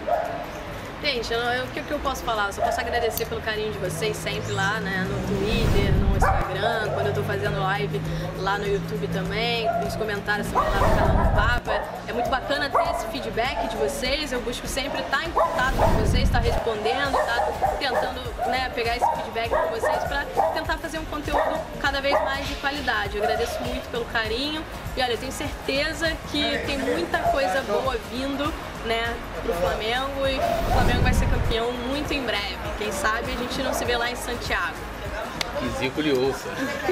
Gente, 1.03 1.35
o 1.35 1.66
que, 1.72 1.82
que 1.82 1.91
eu 1.91 1.99
posso 1.99 2.22
falar? 2.22 2.47
Eu 2.47 2.53
só 2.53 2.62
posso 2.62 2.80
agradecer 2.80 3.26
pelo 3.26 3.41
carinho 3.41 3.72
de 3.72 3.78
vocês 3.78 4.16
sempre 4.16 4.53
lá, 4.53 4.80
né? 4.80 5.07
No 5.09 5.26
Twitter, 5.26 5.93
no 5.95 6.03
Instagram, 6.25 6.91
quando 6.95 7.07
eu 7.09 7.14
tô 7.14 7.22
fazendo 7.22 7.61
live 7.61 8.01
lá 8.39 8.59
no 8.59 8.66
YouTube 8.66 9.07
também, 9.09 9.68
nos 9.83 9.95
comentários 9.95 10.47
também 10.49 10.68
lá 10.70 10.81
no 10.81 10.97
canal 10.97 11.25
do 11.25 11.35
Papa. 11.35 11.83
É 12.09 12.12
muito 12.12 12.31
bacana 12.31 12.70
ter 12.70 12.91
esse 12.91 13.07
feedback 13.09 13.68
de 13.68 13.77
vocês. 13.77 14.33
Eu 14.33 14.41
busco 14.41 14.66
sempre 14.66 15.01
estar 15.01 15.25
em 15.25 15.31
contato 15.31 15.77
com 15.77 15.93
vocês, 16.01 16.25
estar 16.25 16.39
respondendo, 16.39 17.18
estar 17.18 17.77
tentando 17.79 18.35
né, 18.49 18.70
pegar 18.75 18.97
esse 18.97 19.07
feedback 19.16 19.51
com 19.51 19.68
vocês 19.68 20.05
para 20.05 20.25
tentar 20.55 20.79
fazer 20.79 20.99
um 20.99 21.05
conteúdo 21.05 21.61
cada 21.81 22.01
vez 22.01 22.18
mais 22.22 22.47
de 22.49 22.55
qualidade. 22.57 23.16
Eu 23.16 23.22
agradeço 23.22 23.62
muito 23.62 23.91
pelo 23.91 24.05
carinho 24.07 24.62
e 24.97 25.03
olha, 25.03 25.12
eu 25.12 25.18
tenho 25.18 25.33
certeza 25.33 26.11
que 26.31 26.59
tem 26.66 26.79
muita 26.79 27.18
coisa 27.18 27.62
boa 27.62 27.97
vindo 28.11 28.53
né, 28.87 29.14
pro 29.43 29.53
Flamengo 29.55 30.27
e 30.27 30.37
o 30.37 30.72
Flamengo 30.72 31.03
vai 31.03 31.12
ser 31.14 31.27
campeão 31.27 31.72
muito 31.72 32.12
em 32.12 32.22
breve. 32.22 32.59
Quem 32.79 32.93
sabe 32.93 33.33
a 33.33 33.37
gente 33.37 33.62
não 33.62 33.72
se 33.72 33.85
vê 33.85 33.97
lá 33.97 34.11
em 34.11 34.16
Santiago. 34.16 34.93
Que 35.59 35.68
Zico 35.78 36.00
lhe 36.00 36.12
ouça. 36.12 36.48